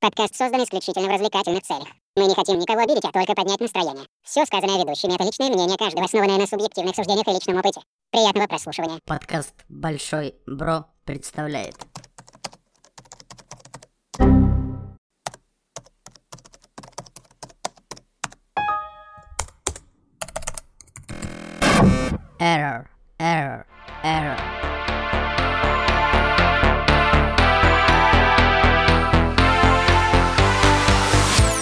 Подкаст 0.00 0.36
создан 0.36 0.62
исключительно 0.62 1.08
в 1.08 1.10
развлекательных 1.10 1.64
целях. 1.64 1.88
Мы 2.14 2.26
не 2.26 2.34
хотим 2.34 2.56
никого 2.56 2.82
обидеть, 2.82 3.04
а 3.04 3.10
только 3.10 3.34
поднять 3.34 3.58
настроение. 3.58 4.06
Все 4.22 4.46
сказанное 4.46 4.78
ведущими— 4.78 5.14
это 5.14 5.24
личное 5.24 5.48
мнение 5.48 5.76
каждого, 5.76 6.04
основанное 6.04 6.38
на 6.38 6.46
субъективных 6.46 6.94
суждениях 6.94 7.26
и 7.26 7.32
личном 7.32 7.58
опыте. 7.58 7.80
Приятного 8.12 8.46
прослушивания. 8.46 9.00
Подкаст 9.04 9.54
«Большой 9.68 10.36
Бро» 10.46 10.84
представляет. 11.04 11.74
Error, 22.38 22.86
error, 23.18 23.64
error. 24.04 24.47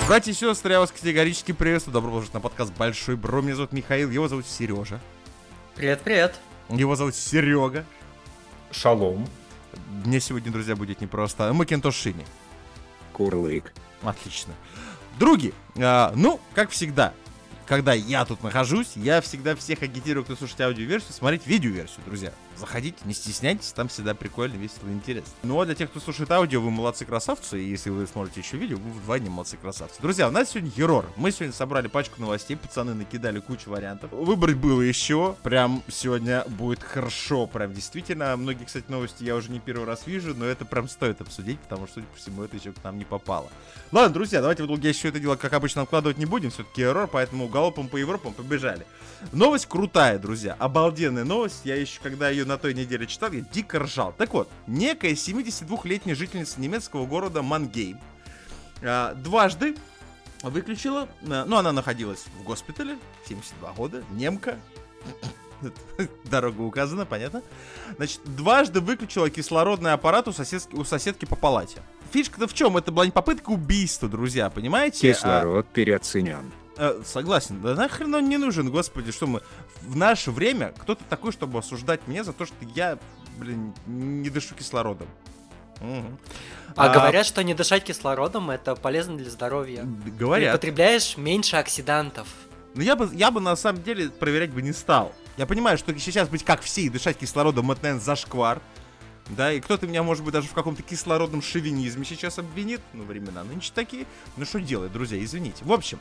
Братья 0.06 0.30
и 0.30 0.34
сестры, 0.34 0.72
я 0.72 0.78
вас 0.78 0.92
категорически 0.92 1.50
приветствую. 1.50 1.92
Добро 1.92 2.10
пожаловать 2.10 2.32
на 2.32 2.40
подкаст 2.40 2.72
Большой 2.78 3.16
Бро. 3.16 3.40
Меня 3.42 3.56
зовут 3.56 3.72
Михаил, 3.72 4.08
его 4.08 4.28
зовут 4.28 4.46
Сережа. 4.46 5.00
Привет, 5.74 6.02
привет. 6.02 6.38
Его 6.68 6.94
зовут 6.94 7.16
Серега. 7.16 7.84
Шалом. 8.70 9.26
Мне 10.04 10.20
сегодня, 10.20 10.52
друзья, 10.52 10.76
будет 10.76 11.00
непросто. 11.00 11.52
Макинтош 11.52 11.96
Шини. 11.96 12.24
Курлык. 13.12 13.72
Отлично. 14.02 14.54
Други, 15.18 15.52
а, 15.76 16.12
ну, 16.14 16.40
как 16.54 16.70
всегда, 16.70 17.12
когда 17.66 17.92
я 17.92 18.24
тут 18.24 18.44
нахожусь, 18.44 18.92
я 18.94 19.20
всегда 19.20 19.56
всех 19.56 19.82
агитирую, 19.82 20.22
кто 20.22 20.36
слушает 20.36 20.60
аудиоверсию, 20.60 21.14
смотреть 21.14 21.48
видеоверсию, 21.48 22.04
друзья. 22.06 22.32
Заходите, 22.58 22.96
не 23.04 23.12
стесняйтесь, 23.12 23.72
там 23.72 23.88
всегда 23.88 24.14
прикольно, 24.14 24.54
весело 24.54 24.88
интересно. 24.88 25.30
Ну 25.42 25.60
а 25.60 25.66
для 25.66 25.74
тех, 25.74 25.90
кто 25.90 26.00
слушает 26.00 26.30
аудио, 26.30 26.60
вы 26.60 26.70
молодцы 26.70 27.04
красавцы, 27.04 27.62
и 27.62 27.68
если 27.68 27.90
вы 27.90 28.06
смотрите 28.06 28.40
еще 28.40 28.56
видео, 28.56 28.78
вы 28.78 28.90
вдвойне 28.92 29.28
молодцы 29.28 29.58
красавцы. 29.58 30.00
Друзья, 30.00 30.28
у 30.28 30.30
нас 30.30 30.50
сегодня 30.50 30.72
Ерор. 30.74 31.06
Мы 31.16 31.32
сегодня 31.32 31.52
собрали 31.52 31.88
пачку 31.88 32.20
новостей, 32.20 32.56
пацаны 32.56 32.94
накидали 32.94 33.40
кучу 33.40 33.68
вариантов. 33.68 34.10
Выбрать 34.12 34.56
было 34.56 34.80
еще, 34.80 35.36
прям 35.42 35.82
сегодня 35.88 36.44
будет 36.46 36.82
хорошо, 36.82 37.46
прям 37.46 37.74
действительно. 37.74 38.34
Многие, 38.36 38.64
кстати, 38.64 38.86
новости 38.88 39.22
я 39.24 39.36
уже 39.36 39.50
не 39.50 39.60
первый 39.60 39.84
раз 39.84 40.06
вижу, 40.06 40.34
но 40.34 40.46
это 40.46 40.64
прям 40.64 40.88
стоит 40.88 41.20
обсудить, 41.20 41.60
потому 41.60 41.86
что, 41.86 41.96
судя 41.96 42.06
по 42.06 42.16
всему, 42.16 42.42
это 42.42 42.56
еще 42.56 42.72
к 42.72 42.82
нам 42.82 42.96
не 42.96 43.04
попало. 43.04 43.50
Ладно, 43.92 44.14
друзья, 44.14 44.40
давайте 44.40 44.62
в 44.62 44.66
долгие 44.66 44.88
еще 44.88 45.08
это 45.08 45.20
дело, 45.20 45.36
как 45.36 45.52
обычно, 45.52 45.82
откладывать 45.82 46.16
не 46.16 46.26
будем, 46.26 46.50
все-таки 46.50 46.80
Ерор, 46.80 47.06
поэтому 47.06 47.48
галопом 47.48 47.88
по 47.88 47.98
Европам 47.98 48.32
побежали. 48.32 48.86
Новость 49.32 49.66
крутая, 49.66 50.18
друзья, 50.18 50.54
обалденная 50.58 51.24
новость. 51.24 51.62
Я 51.64 51.76
еще, 51.76 52.00
когда 52.02 52.30
ее 52.30 52.45
на 52.46 52.58
той 52.58 52.74
неделе 52.74 53.06
читал, 53.06 53.32
я 53.32 53.40
дико 53.40 53.80
ржал. 53.80 54.14
Так 54.16 54.32
вот, 54.32 54.48
некая 54.66 55.12
72-летняя 55.12 56.14
жительница 56.14 56.60
немецкого 56.60 57.06
города 57.06 57.42
Мангейм 57.42 58.00
а, 58.82 59.14
дважды 59.14 59.76
выключила, 60.42 61.08
а, 61.28 61.44
ну, 61.46 61.56
она 61.56 61.72
находилась 61.72 62.24
в 62.40 62.44
госпитале, 62.44 62.98
72 63.26 63.72
года, 63.72 64.04
немка, 64.10 64.58
дорога 66.24 66.60
указана, 66.62 67.06
понятно? 67.06 67.42
Значит, 67.96 68.20
дважды 68.24 68.80
выключила 68.80 69.30
кислородный 69.30 69.92
аппарат 69.92 70.28
у, 70.28 70.32
соседки, 70.32 70.74
у 70.74 70.84
соседки 70.84 71.24
по 71.24 71.36
палате. 71.36 71.82
Фишка-то 72.12 72.46
в 72.46 72.54
чем? 72.54 72.76
Это 72.76 72.92
была 72.92 73.04
не 73.04 73.12
попытка 73.12 73.50
убийства, 73.50 74.08
друзья, 74.08 74.48
понимаете? 74.50 75.10
А- 75.10 75.14
Кислород 75.14 75.66
переоценен. 75.68 76.52
Э, 76.76 77.00
согласен. 77.04 77.60
Да 77.62 77.74
нахрен 77.74 78.14
он 78.14 78.28
не 78.28 78.36
нужен, 78.36 78.70
господи, 78.70 79.12
что 79.12 79.26
мы... 79.26 79.40
В 79.82 79.96
наше 79.96 80.30
время 80.30 80.72
кто-то 80.78 81.02
такой, 81.08 81.32
чтобы 81.32 81.58
осуждать 81.58 82.06
меня 82.06 82.24
за 82.24 82.32
то, 82.32 82.44
что 82.46 82.54
я, 82.74 82.98
блин, 83.38 83.72
не 83.86 84.28
дышу 84.30 84.54
кислородом. 84.54 85.08
Мгм. 85.80 86.18
А, 86.74 86.88
говорят, 86.88 87.26
что 87.26 87.42
не 87.44 87.54
дышать 87.54 87.84
кислородом 87.84 88.50
это 88.50 88.74
полезно 88.76 89.16
для 89.16 89.30
здоровья. 89.30 89.82
д- 89.84 90.04
Ты 90.04 90.10
Говорят. 90.10 90.52
потребляешь 90.52 91.16
меньше 91.16 91.56
оксидантов. 91.56 92.28
Но 92.74 92.82
я 92.82 92.96
бы, 92.96 93.08
я 93.14 93.30
бы 93.30 93.40
на 93.40 93.56
самом 93.56 93.82
деле 93.82 94.10
проверять 94.10 94.50
бы 94.50 94.60
не 94.62 94.72
стал. 94.72 95.12
Я 95.36 95.46
понимаю, 95.46 95.76
что 95.78 95.98
сейчас 95.98 96.28
быть 96.28 96.44
как 96.44 96.60
все 96.62 96.82
и 96.82 96.88
дышать 96.88 97.16
кислородом, 97.18 97.70
это, 97.70 97.82
наверное, 97.82 98.02
зашквар. 98.02 98.60
Да, 99.30 99.52
и 99.52 99.60
кто-то 99.60 99.86
меня, 99.86 100.02
может 100.02 100.24
быть, 100.24 100.32
даже 100.32 100.46
в 100.46 100.52
каком-то 100.52 100.82
кислородном 100.82 101.42
шовинизме 101.42 102.04
сейчас 102.04 102.38
обвинит. 102.38 102.80
Ну, 102.92 103.04
времена 103.04 103.42
нынче 103.42 103.72
такие. 103.74 104.06
Ну, 104.36 104.44
что 104.44 104.60
делать, 104.60 104.92
друзья, 104.92 105.22
извините. 105.22 105.64
В 105.64 105.72
общем, 105.72 105.98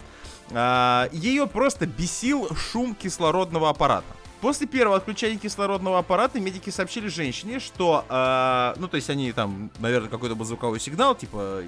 а, 0.52 1.10
ее 1.12 1.48
просто 1.48 1.88
бесил 1.88 2.56
шум 2.56 2.94
кислородного 2.94 3.70
аппарата. 3.70 4.06
После 4.42 4.68
первого 4.68 4.98
отключения 4.98 5.40
кислородного 5.40 5.98
аппарата 5.98 6.40
медики 6.40 6.70
сообщили 6.70 7.08
женщине, 7.08 7.60
что, 7.60 8.06
а, 8.10 8.76
ну, 8.78 8.88
то 8.88 8.96
есть 8.96 9.10
они 9.10 9.32
там, 9.32 9.72
наверное, 9.80 10.10
какой-то 10.10 10.36
был 10.36 10.46
звуковой 10.46 10.80
сигнал, 10.80 11.16
типа, 11.16 11.62
э, 11.64 11.68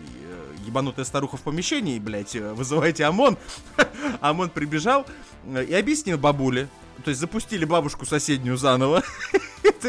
ебанутая 0.63 1.06
старуха 1.06 1.38
в 1.38 1.41
помещении, 1.41 1.97
блядь, 1.97 2.35
э, 2.35 2.53
вызывайте 2.53 3.06
ОМОН. 3.06 3.38
ОМОН 4.22 4.50
прибежал 4.51 5.07
э, 5.46 5.63
и 5.63 5.73
объяснил 5.73 6.19
бабуле, 6.19 6.67
то 7.07 7.12
есть 7.12 7.22
запустили 7.22 7.63
бабушку 7.63 8.06
соседнюю 8.06 8.57
заново. 8.57 9.01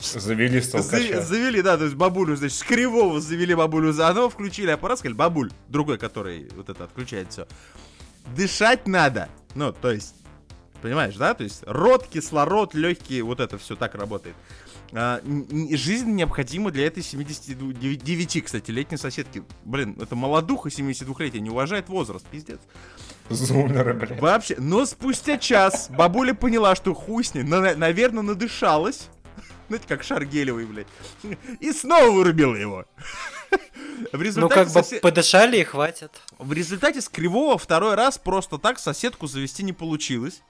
Завели 0.00 0.58
за- 0.58 0.66
столкача. 0.66 1.20
Завели, 1.20 1.62
да, 1.62 1.78
то 1.78 1.84
есть 1.84 1.94
бабулю, 1.94 2.34
значит, 2.34 2.58
с 2.58 2.64
кривого 2.64 3.20
завели 3.20 3.54
бабулю 3.54 3.92
заново, 3.92 4.28
включили 4.28 4.72
аппарат, 4.72 4.98
сказали, 4.98 5.16
бабуль, 5.16 5.52
другой, 5.68 5.96
который 5.96 6.48
вот 6.56 6.68
это 6.68 6.82
отключает 6.82 7.30
все. 7.30 7.46
Дышать 8.34 8.88
надо. 8.88 9.28
Ну, 9.54 9.72
то 9.72 9.92
есть, 9.92 10.16
понимаешь, 10.82 11.14
да? 11.14 11.34
То 11.34 11.44
есть 11.44 11.62
рот, 11.66 12.08
кислород, 12.08 12.74
легкие, 12.74 13.22
вот 13.22 13.38
это 13.38 13.56
все 13.56 13.76
так 13.76 13.94
работает. 13.94 14.34
А, 14.92 15.22
жизнь 15.70 16.10
необходима 16.10 16.72
для 16.72 16.88
этой 16.88 17.04
79, 17.04 18.44
кстати, 18.44 18.72
летней 18.72 18.98
соседки. 18.98 19.44
Блин, 19.64 19.96
это 20.00 20.16
молодуха 20.16 20.68
72-летия, 20.68 21.38
не 21.38 21.50
уважает 21.50 21.88
возраст, 21.88 22.26
пиздец. 22.26 22.58
Зумеры, 23.30 23.94
блядь. 23.94 24.20
Вообще, 24.20 24.56
но 24.58 24.84
спустя 24.84 25.38
час 25.38 25.88
бабуля 25.90 26.34
поняла, 26.34 26.74
что 26.74 26.94
хуй 26.94 27.24
с 27.24 27.32
ней, 27.34 27.42
на- 27.44 27.74
наверное, 27.76 28.22
надышалась. 28.22 29.08
Знаете, 29.68 29.86
как 29.88 30.02
Шаргелевый, 30.02 30.66
блядь. 30.66 30.88
И 31.60 31.72
снова 31.72 32.10
вырубила 32.10 32.56
его. 32.56 32.84
В 33.50 33.56
Ну, 34.14 34.20
результате, 34.22 34.54
как 34.54 34.66
бы 34.68 34.72
сосед- 34.82 35.00
подышали 35.00 35.58
и 35.58 35.64
хватит. 35.64 36.10
в 36.38 36.52
результате 36.52 37.00
с 37.00 37.08
Кривого 37.08 37.56
второй 37.58 37.94
раз 37.94 38.18
просто 38.18 38.58
так 38.58 38.78
соседку 38.78 39.26
завести 39.26 39.62
не 39.62 39.72
получилось. 39.72 40.42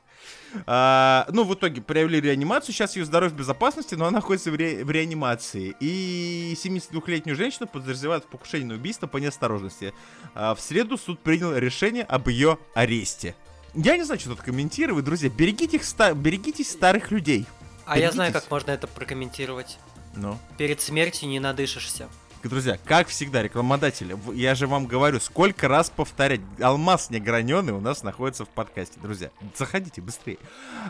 А, 0.67 1.27
ну, 1.31 1.45
в 1.45 1.55
итоге 1.55 1.81
провели 1.81 2.21
реанимацию, 2.21 2.75
сейчас 2.75 2.97
ее 2.97 3.05
здоровье 3.05 3.35
в 3.35 3.39
безопасности, 3.39 3.95
но 3.95 4.07
она 4.07 4.19
находится 4.19 4.51
в, 4.51 4.55
ре- 4.57 4.85
в 4.85 4.91
реанимации. 4.91 5.75
И 5.81 6.55
72-летнюю 6.63 7.37
женщину 7.37 7.67
подозревают 7.67 8.25
в 8.25 8.29
покушении 8.29 8.67
на 8.67 8.75
убийство 8.75 9.07
по 9.07 9.19
неосторожности. 9.19 9.93
А, 10.35 10.55
в 10.55 10.61
среду 10.61 10.97
суд 10.99 11.21
принял 11.21 11.57
решение 11.57 12.05
об 12.05 12.29
ее 12.29 12.59
аресте. 12.75 13.35
Я 13.75 13.97
не 13.97 14.03
знаю, 14.05 14.19
что 14.21 14.31
тут 14.31 14.41
комментировать, 14.41 15.05
друзья. 15.05 15.29
Берегите 15.29 15.77
их 15.77 15.85
ста- 15.85 16.15
берегитесь 16.15 16.71
старых 16.71 17.11
людей. 17.11 17.47
А 17.87 17.99
я 17.99 18.11
знаю, 18.13 18.33
как 18.33 18.51
можно 18.51 18.71
это 18.73 18.87
прокомментировать. 18.87 19.79
Ну. 20.17 20.39
Перед 20.59 20.81
смертью 20.81 21.29
не 21.29 21.39
надышишься. 21.41 22.09
Друзья, 22.43 22.79
как 22.87 23.09
всегда, 23.09 23.43
рекламодатели, 23.43 24.17
я 24.33 24.55
же 24.55 24.67
вам 24.67 24.87
говорю, 24.87 25.21
сколько 25.21 25.69
раз 25.69 25.91
повторять, 25.91 26.41
алмаз 26.61 27.11
неграненый 27.11 27.75
у 27.75 27.81
нас 27.81 28.03
находится 28.03 28.47
в 28.47 28.49
подкасте, 28.49 28.99
друзья. 28.99 29.31
Заходите 29.55 30.01
быстрее. 30.01 30.39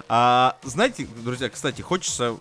А, 0.08 0.56
знаете, 0.62 1.08
друзья, 1.24 1.48
кстати, 1.48 1.82
хочется 1.82 2.36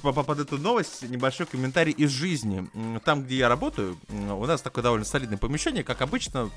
по- 0.00 0.12
по- 0.12 0.22
под 0.22 0.38
эту 0.38 0.58
новость 0.58 1.02
небольшой 1.02 1.46
комментарий 1.46 1.92
из 1.92 2.10
жизни. 2.10 2.68
Там, 3.04 3.24
где 3.24 3.36
я 3.36 3.48
работаю, 3.48 3.98
у 4.10 4.46
нас 4.46 4.62
такое 4.62 4.84
довольно 4.84 5.04
солидное 5.04 5.38
помещение, 5.38 5.82
как 5.82 6.00
обычно, 6.00 6.48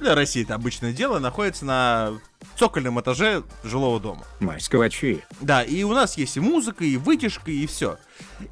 для 0.00 0.14
России 0.14 0.42
это 0.42 0.54
обычное 0.54 0.92
дело, 0.92 1.18
находится 1.18 1.64
на 1.64 2.20
цокольном 2.58 3.00
этаже 3.00 3.42
жилого 3.62 4.00
дома. 4.00 4.24
Москвачи. 4.40 5.22
Да, 5.40 5.62
и 5.62 5.82
у 5.82 5.92
нас 5.92 6.16
есть 6.16 6.36
и 6.36 6.40
музыка, 6.40 6.84
и 6.84 6.96
вытяжка, 6.96 7.50
и 7.50 7.66
все. 7.66 7.98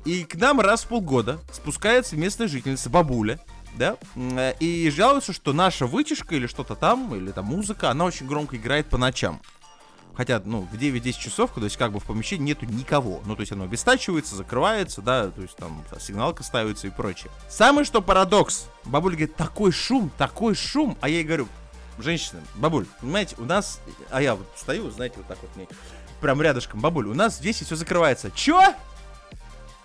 И 0.05 0.25
к 0.25 0.37
нам 0.37 0.61
раз 0.61 0.85
в 0.85 0.89
полгода 0.89 1.41
спускается 1.53 2.17
местная 2.17 2.49
жительница 2.49 2.91
бабуля, 2.91 3.41
да, 3.75 3.97
и 4.61 4.91
жалуется, 4.95 5.33
что 5.33 5.53
наша 5.53 5.87
вытяжка 5.87 6.35
или 6.35 6.47
что-то 6.47 6.75
там, 6.75 7.15
или 7.15 7.31
там 7.31 7.47
музыка, 7.47 7.91
она 7.91 8.05
очень 8.05 8.27
громко 8.27 8.57
играет 8.57 8.89
по 8.89 8.99
ночам. 8.99 9.41
Хотя, 10.19 10.43
ну, 10.45 10.63
в 10.63 10.75
9-10 10.75 11.13
часов, 11.13 11.53
то 11.55 11.63
есть 11.63 11.77
как 11.77 11.93
бы 11.93 12.01
в 12.01 12.05
помещении 12.05 12.47
нету 12.47 12.67
никого. 12.67 13.23
Ну, 13.25 13.37
то 13.37 13.43
есть 13.43 13.53
оно 13.53 13.63
обестачивается, 13.63 14.35
закрывается, 14.35 15.01
да, 15.01 15.29
то 15.29 15.41
есть 15.41 15.55
там 15.55 15.85
сигналка 16.01 16.43
ставится 16.43 16.89
и 16.89 16.91
прочее. 16.91 17.31
Самый 17.49 17.85
что 17.85 18.03
парадокс. 18.03 18.67
Бабуля 18.85 19.13
говорит, 19.13 19.37
такой 19.37 19.71
шум, 19.71 20.11
такой 20.19 20.57
шум. 20.57 20.99
А 21.01 21.09
я 21.09 21.19
ей 21.19 21.25
говорю, 21.25 21.47
женщина, 22.01 22.41
бабуль, 22.57 22.87
понимаете, 23.01 23.37
у 23.39 23.45
нас... 23.45 23.81
А 24.11 24.21
я 24.21 24.35
вот 24.35 24.49
стою, 24.57 24.91
знаете, 24.91 25.15
вот 25.19 25.29
так 25.29 25.39
вот 25.41 25.55
мне 25.55 25.69
прям 26.21 26.43
рядышком, 26.43 26.81
бабуль, 26.81 27.07
у 27.07 27.15
нас 27.15 27.39
в 27.39 27.41
10 27.41 27.67
все 27.67 27.77
закрывается. 27.77 28.33
Чё? 28.33 28.61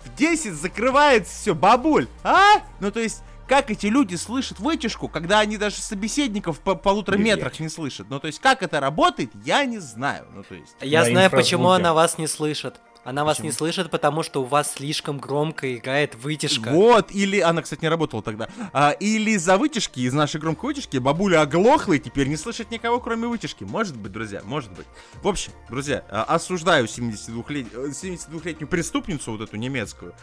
В 0.04 0.16
10 0.16 0.56
закрывается 0.56 1.32
все, 1.32 1.54
бабуль, 1.54 2.08
а? 2.24 2.56
Ну, 2.80 2.90
то 2.90 3.02
есть, 3.02 3.22
как 3.48 3.72
эти 3.72 3.88
люди 3.88 4.16
слышат 4.16 4.60
вытяжку, 4.60 5.08
когда 5.08 5.40
они 5.40 5.58
даже 5.58 5.76
собеседников 5.78 6.60
по 6.60 6.76
полутора 6.76 7.16
Привет. 7.16 7.38
метрах 7.38 7.60
не 7.60 7.70
слышат? 7.70 8.08
Ну, 8.10 8.20
то 8.20 8.28
есть, 8.28 8.40
как 8.40 8.64
это 8.64 8.80
работает, 8.80 9.32
я 9.44 9.66
не 9.66 9.80
знаю. 9.80 10.26
Ну, 10.34 10.44
то 10.44 10.56
есть... 10.56 10.76
Я 10.82 11.02
На 11.02 11.10
знаю, 11.10 11.32
почему 11.32 11.70
она 11.70 11.94
вас 11.94 12.18
не 12.18 12.28
слышит. 12.28 12.80
Она 13.04 13.26
вас 13.26 13.38
Почему? 13.38 13.48
не 13.48 13.52
слышит, 13.52 13.92
потому 13.92 14.24
что 14.24 14.44
у 14.44 14.46
вас 14.46 14.76
слишком 14.76 15.18
громко 15.18 15.76
играет 15.76 16.16
вытяжка. 16.16 16.70
Вот, 16.70 17.12
или 17.12 17.40
она, 17.40 17.62
кстати, 17.62 17.82
не 17.82 17.90
работала 17.90 18.24
тогда. 18.24 18.48
А, 18.72 18.92
или 18.92 19.32
из-за 19.32 19.58
вытяжки, 19.58 20.00
из 20.00 20.14
нашей 20.14 20.40
громкой 20.40 20.68
вытяжки, 20.68 20.98
бабуля 20.98 21.42
оглохла 21.42 21.94
и 21.94 22.00
теперь 22.00 22.28
не 22.28 22.38
слышит 22.38 22.72
никого, 22.72 23.02
кроме 23.02 23.28
вытяжки. 23.28 23.66
Может 23.66 23.98
быть, 23.98 24.14
друзья, 24.14 24.42
может 24.46 24.72
быть. 24.72 24.86
В 25.22 25.28
общем, 25.28 25.52
друзья, 25.70 26.06
а, 26.10 26.24
осуждаю 26.24 26.86
72-лет... 26.86 27.68
э, 27.74 27.88
72-летнюю 27.90 28.70
преступницу, 28.70 29.32
вот 29.32 29.42
эту 29.42 29.58
немецкую. 29.58 30.14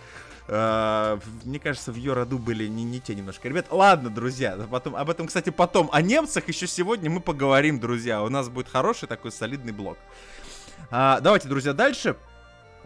В- 0.51 1.21
мне 1.45 1.61
кажется, 1.61 1.93
в 1.93 1.95
ее 1.95 2.13
роду 2.13 2.37
были 2.39 2.67
не, 2.67 2.83
не 2.83 2.99
те 2.99 3.15
немножко 3.15 3.49
ребят. 3.49 3.67
Ладно, 3.71 4.11
друзья, 4.11 4.59
потом, 4.71 4.97
об 4.97 5.09
этом, 5.09 5.29
кстати, 5.29 5.51
потом. 5.51 5.89
О 5.93 6.03
немцах 6.03 6.49
еще 6.49 6.67
сегодня 6.67 7.09
мы 7.09 7.21
поговорим, 7.21 7.79
друзья. 7.79 8.21
У 8.23 8.29
нас 8.29 8.49
будет 8.49 8.69
хороший 8.69 9.07
такой 9.07 9.31
солидный 9.31 9.73
блок. 9.73 9.97
А, 10.91 11.21
давайте, 11.21 11.47
друзья, 11.47 11.73
дальше. 11.73 12.17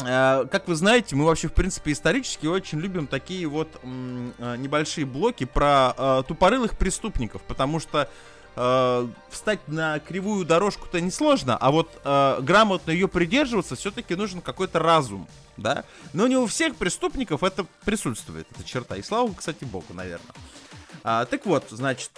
Э, 0.04 0.44
Как 0.50 0.68
вы 0.68 0.74
знаете, 0.74 1.16
мы 1.16 1.24
вообще, 1.24 1.48
в 1.48 1.54
принципе, 1.54 1.92
исторически 1.92 2.46
очень 2.46 2.80
любим 2.80 3.06
такие 3.06 3.46
вот 3.46 3.68
э, 3.82 4.56
небольшие 4.58 5.06
блоки 5.06 5.44
про 5.44 5.94
э, 5.96 6.22
тупорылых 6.28 6.76
преступников, 6.76 7.40
потому 7.42 7.80
что 7.80 8.08
э, 8.56 9.08
встать 9.30 9.60
на 9.68 10.00
кривую 10.00 10.44
дорожку-то 10.44 11.00
несложно, 11.00 11.56
а 11.56 11.70
вот 11.70 11.88
э, 12.04 12.38
грамотно 12.42 12.90
ее 12.90 13.08
придерживаться 13.08 13.76
все-таки 13.76 14.16
нужен 14.16 14.40
какой-то 14.42 14.80
разум, 14.80 15.28
да? 15.56 15.84
Но 16.12 16.26
не 16.26 16.36
у 16.36 16.46
всех 16.46 16.76
преступников 16.76 17.42
это 17.42 17.66
присутствует, 17.84 18.46
эта 18.50 18.64
черта. 18.64 18.96
И 18.96 19.02
слава, 19.02 19.32
кстати, 19.32 19.64
богу, 19.64 19.92
наверное. 19.94 20.34
А, 21.02 21.24
так 21.26 21.44
вот, 21.46 21.66
значит, 21.70 22.10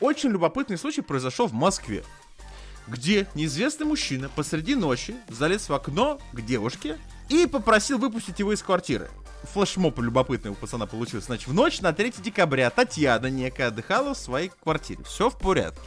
очень 0.00 0.30
любопытный 0.30 0.78
случай 0.78 1.00
произошел 1.00 1.46
в 1.46 1.52
Москве 1.52 2.04
где 2.88 3.26
неизвестный 3.34 3.86
мужчина 3.86 4.28
посреди 4.34 4.74
ночи 4.74 5.14
залез 5.28 5.68
в 5.68 5.74
окно 5.74 6.18
к 6.32 6.40
девушке 6.40 6.98
и 7.28 7.46
попросил 7.46 7.98
выпустить 7.98 8.38
его 8.38 8.52
из 8.52 8.62
квартиры. 8.62 9.10
Флешмоб 9.52 9.98
любопытный 10.00 10.50
у 10.50 10.54
пацана 10.54 10.86
получился. 10.86 11.26
Значит, 11.26 11.48
в 11.48 11.54
ночь 11.54 11.80
на 11.80 11.92
3 11.92 12.14
декабря 12.18 12.70
Татьяна 12.70 13.28
некая 13.28 13.68
отдыхала 13.68 14.14
в 14.14 14.18
своей 14.18 14.50
квартире. 14.62 15.04
Все 15.04 15.30
в 15.30 15.38
порядке. 15.38 15.80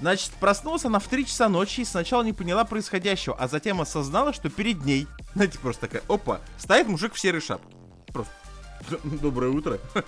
Значит, 0.00 0.30
проснулась 0.32 0.84
она 0.84 0.98
в 0.98 1.08
3 1.08 1.26
часа 1.26 1.48
ночи 1.48 1.80
и 1.80 1.84
сначала 1.84 2.22
не 2.22 2.32
поняла 2.32 2.64
происходящего, 2.64 3.34
а 3.38 3.48
затем 3.48 3.80
осознала, 3.80 4.32
что 4.32 4.50
перед 4.50 4.84
ней, 4.84 5.06
знаете, 5.34 5.58
просто 5.58 5.88
такая, 5.88 6.02
опа, 6.08 6.40
стоит 6.58 6.86
мужик 6.86 7.14
в 7.14 7.18
серой 7.18 7.40
шапке. 7.40 7.74
Просто, 8.12 8.32
доброе 9.04 9.50
утро. 9.50 9.78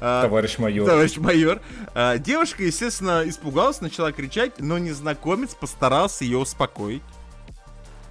А, 0.00 0.22
Товарищ 0.22 0.58
майор. 0.58 0.86
Товарищ 0.86 1.16
майор. 1.18 1.62
А, 1.94 2.18
девушка, 2.18 2.64
естественно, 2.64 3.22
испугалась, 3.26 3.80
начала 3.80 4.12
кричать, 4.12 4.58
но 4.58 4.76
незнакомец 4.76 5.54
постарался 5.54 6.24
ее 6.24 6.38
успокоить. 6.38 7.02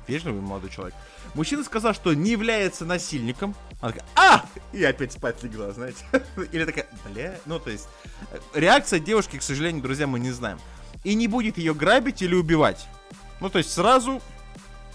Вежливый 0.07 0.41
молодой 0.41 0.69
человек. 0.69 0.95
Мужчина 1.35 1.63
сказал, 1.63 1.93
что 1.93 2.13
не 2.13 2.31
является 2.31 2.85
насильником. 2.85 3.53
Она 3.81 3.91
такая, 3.91 4.07
а! 4.15 4.45
И 4.71 4.83
опять 4.83 5.13
спать 5.13 5.43
легла, 5.43 5.71
знаете. 5.71 6.03
Или 6.51 6.65
такая, 6.65 6.87
бля. 7.05 7.37
Ну, 7.45 7.59
то 7.59 7.69
есть, 7.69 7.87
э, 8.31 8.37
реакция 8.53 8.99
девушки, 8.99 9.37
к 9.37 9.43
сожалению, 9.43 9.83
друзья, 9.83 10.07
мы 10.07 10.19
не 10.19 10.31
знаем. 10.31 10.59
И 11.03 11.15
не 11.15 11.27
будет 11.27 11.57
ее 11.57 11.73
грабить 11.73 12.21
или 12.21 12.35
убивать. 12.35 12.85
Ну, 13.39 13.49
то 13.49 13.57
есть, 13.57 13.71
сразу 13.71 14.21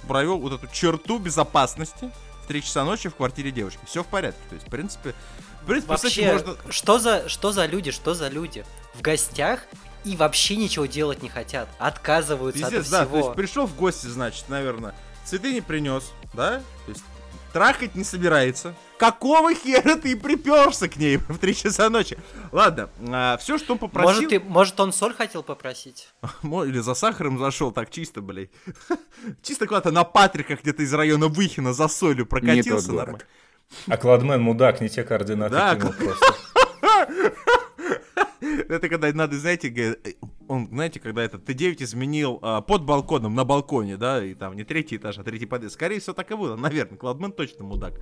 провел 0.06 0.38
вот 0.38 0.52
эту 0.54 0.72
черту 0.72 1.18
безопасности 1.18 2.10
в 2.44 2.48
3 2.48 2.62
часа 2.62 2.84
ночи 2.84 3.08
в 3.08 3.14
квартире 3.14 3.50
девушки. 3.50 3.80
Все 3.86 4.02
в 4.02 4.06
порядке. 4.06 4.40
То 4.48 4.54
есть, 4.54 4.66
в 4.66 4.70
принципе, 4.70 5.14
в 5.62 5.66
принципе, 5.66 5.92
Вообще, 5.92 6.32
можно... 6.32 6.56
что 6.70 6.98
за 6.98 7.28
что 7.28 7.52
за 7.52 7.66
люди, 7.66 7.90
что 7.90 8.14
за 8.14 8.28
люди 8.28 8.64
в 8.94 9.02
гостях 9.02 9.60
и 10.04 10.16
вообще 10.16 10.56
ничего 10.56 10.86
делать 10.86 11.22
не 11.22 11.28
хотят, 11.28 11.68
отказываются 11.78 12.62
Пиздец, 12.62 12.86
от 12.86 12.90
да, 12.90 13.00
то 13.00 13.06
всего. 13.06 13.18
есть 13.18 13.32
пришел 13.34 13.66
в 13.66 13.76
гости, 13.76 14.06
значит, 14.06 14.48
наверное, 14.48 14.94
цветы 15.24 15.52
не 15.52 15.60
принес, 15.60 16.10
да? 16.32 16.62
То 16.86 16.92
есть 16.92 17.04
трахать 17.58 17.96
не 17.96 18.04
собирается. 18.04 18.74
Какого 18.98 19.52
хера 19.52 19.96
ты 19.96 20.16
приперся 20.16 20.88
к 20.88 20.96
ней 20.96 21.16
в 21.28 21.38
3 21.38 21.54
часа 21.56 21.90
ночи? 21.90 22.16
Ладно, 22.52 22.88
все, 23.40 23.58
что 23.58 23.72
он 23.72 23.78
попросил... 23.78 24.22
Может, 24.22 24.28
ты, 24.30 24.40
может, 24.40 24.80
он 24.80 24.92
соль 24.92 25.12
хотел 25.14 25.42
попросить? 25.42 26.08
Или 26.42 26.78
за 26.78 26.94
сахаром 26.94 27.38
зашел, 27.38 27.72
так 27.72 27.90
чисто, 27.90 28.20
блядь. 28.20 28.50
Чисто 29.42 29.66
куда-то 29.66 29.90
на 29.90 30.04
Патриках 30.04 30.62
где-то 30.62 30.82
из 30.84 30.94
района 30.94 31.26
Выхина 31.26 31.72
за 31.72 31.88
солью 31.88 32.26
прокатился. 32.26 32.92
город. 32.92 33.06
нормально. 33.06 33.24
А 33.86 33.96
Кладмен, 33.96 34.40
мудак, 34.40 34.80
не 34.80 34.88
те 34.88 35.02
координаты 35.02 35.54
Да, 35.54 35.74
кинул 35.74 35.92
просто. 35.92 36.34
Это 38.40 38.88
когда 38.88 39.12
надо, 39.12 39.36
знаете, 39.36 39.68
э, 39.68 40.14
он, 40.48 40.68
знаете, 40.68 41.00
когда 41.00 41.22
это 41.22 41.36
Т9 41.36 41.82
изменил 41.82 42.38
а, 42.42 42.60
под 42.60 42.84
балконом, 42.84 43.34
на 43.34 43.44
балконе, 43.44 43.96
да, 43.96 44.24
и 44.24 44.34
там 44.34 44.56
не 44.56 44.64
третий 44.64 44.96
этаж, 44.96 45.18
а 45.18 45.22
третий 45.22 45.46
подъезд. 45.46 45.74
Скорее 45.74 46.00
всего, 46.00 46.14
так 46.14 46.30
и 46.30 46.34
было, 46.34 46.56
наверное. 46.56 46.98
Кладмен 46.98 47.32
точно 47.32 47.64
мудак. 47.64 47.94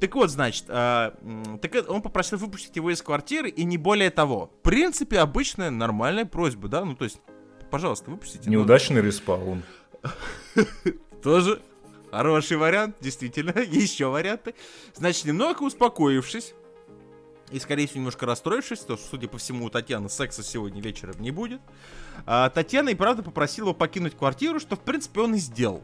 Так 0.00 0.14
вот, 0.14 0.30
значит, 0.30 0.64
а, 0.68 1.14
так 1.60 1.88
он 1.88 2.02
попросил 2.02 2.38
выпустить 2.38 2.76
его 2.76 2.90
из 2.90 3.02
квартиры, 3.02 3.48
и 3.48 3.64
не 3.64 3.78
более 3.78 4.10
того. 4.10 4.50
В 4.60 4.62
принципе, 4.62 5.18
обычная 5.18 5.70
нормальная 5.70 6.24
просьба, 6.24 6.68
да, 6.68 6.84
ну 6.84 6.96
то 6.96 7.04
есть, 7.04 7.20
пожалуйста, 7.70 8.10
выпустите. 8.10 8.44
Ну, 8.46 8.52
Неудачный 8.52 9.02
респаун. 9.02 9.62
Тоже 11.22 11.60
хороший 12.10 12.56
вариант, 12.56 12.96
действительно, 13.00 13.50
еще 13.58 14.06
варианты. 14.06 14.54
Значит, 14.94 15.26
немного 15.26 15.62
успокоившись, 15.62 16.54
и, 17.50 17.58
скорее 17.58 17.86
всего, 17.86 18.00
немножко 18.00 18.26
расстроившись, 18.26 18.80
то, 18.80 18.96
что, 18.96 19.06
судя 19.10 19.28
по 19.28 19.38
всему, 19.38 19.66
у 19.66 19.70
Татьяны 19.70 20.08
секса 20.08 20.42
сегодня 20.42 20.80
вечером 20.80 21.20
не 21.20 21.30
будет, 21.30 21.60
а, 22.26 22.48
Татьяна 22.50 22.90
и 22.90 22.94
правда 22.94 23.22
попросила 23.22 23.66
его 23.66 23.74
покинуть 23.74 24.16
квартиру, 24.16 24.60
что, 24.60 24.76
в 24.76 24.80
принципе, 24.80 25.20
он 25.20 25.34
и 25.34 25.38
сделал. 25.38 25.82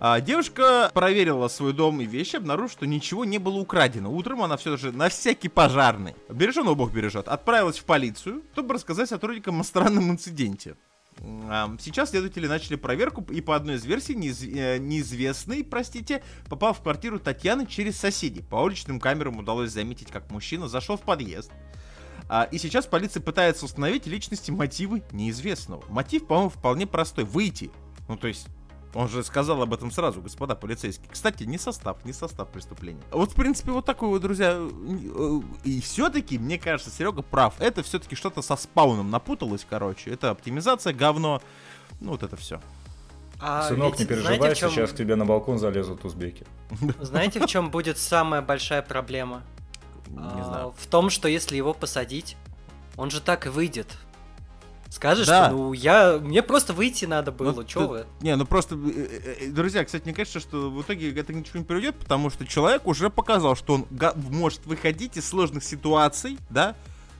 А, 0.00 0.20
девушка 0.20 0.90
проверила 0.94 1.48
свой 1.48 1.72
дом 1.72 2.00
и 2.00 2.06
вещи, 2.06 2.36
обнаружив, 2.36 2.72
что 2.72 2.86
ничего 2.86 3.24
не 3.24 3.38
было 3.38 3.58
украдено. 3.58 4.12
Утром 4.12 4.42
она 4.42 4.56
все 4.56 4.76
же 4.76 4.92
на 4.92 5.08
всякий 5.08 5.48
пожарный, 5.48 6.14
береженого 6.28 6.74
бог 6.74 6.92
бережет, 6.92 7.26
отправилась 7.26 7.78
в 7.78 7.84
полицию, 7.84 8.42
чтобы 8.52 8.74
рассказать 8.74 9.08
сотрудникам 9.08 9.60
о 9.60 9.64
странном 9.64 10.10
инциденте. 10.10 10.76
Сейчас 11.18 12.10
следователи 12.10 12.46
начали 12.46 12.76
проверку, 12.76 13.22
и 13.30 13.40
по 13.40 13.56
одной 13.56 13.76
из 13.76 13.84
версий 13.84 14.14
неиз- 14.14 14.48
э, 14.48 14.78
неизвестный, 14.78 15.64
простите, 15.64 16.22
попал 16.48 16.72
в 16.72 16.80
квартиру 16.80 17.18
Татьяны 17.18 17.66
через 17.66 17.98
соседей. 17.98 18.42
По 18.42 18.56
уличным 18.56 19.00
камерам 19.00 19.38
удалось 19.38 19.72
заметить, 19.72 20.10
как 20.10 20.30
мужчина 20.30 20.68
зашел 20.68 20.96
в 20.96 21.02
подъезд. 21.02 21.50
А, 22.28 22.44
И 22.44 22.58
сейчас 22.58 22.86
полиция 22.86 23.20
пытается 23.22 23.64
установить 23.64 24.06
личности 24.06 24.50
мотивы 24.50 25.02
неизвестного. 25.12 25.82
Мотив, 25.88 26.26
по-моему, 26.26 26.50
вполне 26.50 26.86
простой. 26.86 27.24
Выйти. 27.24 27.70
Ну, 28.06 28.16
то 28.16 28.28
есть, 28.28 28.46
он 28.94 29.08
же 29.08 29.22
сказал 29.22 29.60
об 29.62 29.72
этом 29.74 29.90
сразу, 29.90 30.20
господа 30.22 30.54
полицейские. 30.54 31.08
Кстати, 31.10 31.44
не 31.44 31.58
состав, 31.58 32.04
не 32.04 32.12
состав 32.12 32.48
преступления. 32.48 33.02
Вот, 33.10 33.32
в 33.32 33.34
принципе, 33.34 33.70
вот 33.70 33.84
такой 33.84 34.08
вот, 34.08 34.22
друзья. 34.22 34.56
э, 34.58 35.40
И 35.64 35.80
все-таки, 35.80 36.38
мне 36.38 36.58
кажется, 36.58 36.90
Серега 36.90 37.22
прав. 37.22 37.54
Это 37.60 37.82
все-таки 37.82 38.14
что-то 38.16 38.40
со 38.42 38.56
спауном 38.56 39.10
напуталось, 39.10 39.66
короче. 39.68 40.10
Это 40.10 40.30
оптимизация, 40.30 40.92
говно. 40.92 41.42
Ну, 42.00 42.12
вот 42.12 42.22
это 42.22 42.36
все. 42.36 42.60
А 43.40 43.68
Сынок, 43.68 43.98
ведь 43.98 44.08
не 44.10 44.16
знаете, 44.16 44.24
переживай, 44.30 44.54
в 44.54 44.58
чем- 44.58 44.70
сейчас 44.70 44.90
к 44.90 44.96
тебе 44.96 45.14
на 45.16 45.24
балкон 45.24 45.58
залезут 45.58 46.04
узбеки. 46.04 46.44
Знаете, 47.00 47.38
в 47.40 47.46
чем 47.46 47.70
будет 47.70 47.96
самая 47.98 48.42
большая 48.42 48.82
проблема? 48.82 49.42
Не 50.08 50.18
А, 50.18 50.44
знаю. 50.44 50.74
В 50.76 50.86
том, 50.86 51.08
что 51.10 51.28
если 51.28 51.56
его 51.56 51.72
посадить, 51.72 52.36
он 52.96 53.10
же 53.10 53.20
так 53.20 53.46
и 53.46 53.48
выйдет. 53.48 53.96
Скажешь, 54.90 55.26
Да. 55.26 55.48
что 55.48 55.56
ну 55.56 55.72
я. 55.74 56.18
Мне 56.18 56.42
просто 56.42 56.72
выйти 56.72 57.04
надо 57.04 57.30
было. 57.30 57.52
Ну, 57.52 57.64
Чё 57.64 57.80
ты- 57.80 57.86
вы? 57.86 58.06
Не, 58.22 58.36
ну 58.36 58.46
просто, 58.46 58.74
э, 58.74 58.78
э, 58.88 59.36
э, 59.40 59.50
друзья, 59.50 59.84
кстати, 59.84 60.04
мне 60.04 60.14
кажется, 60.14 60.40
что 60.40 60.70
в 60.70 60.80
итоге 60.82 61.14
это 61.14 61.32
ничего 61.34 61.58
не 61.58 61.64
приведет, 61.64 61.96
потому 61.96 62.30
что 62.30 62.46
человек 62.46 62.86
уже 62.86 63.10
показал, 63.10 63.54
что 63.54 63.74
он 63.74 63.86
может 64.30 64.64
выходить 64.66 65.16
из 65.18 65.28
сложных 65.28 65.62
ситуаций, 65.62 66.38
да, 66.48 66.74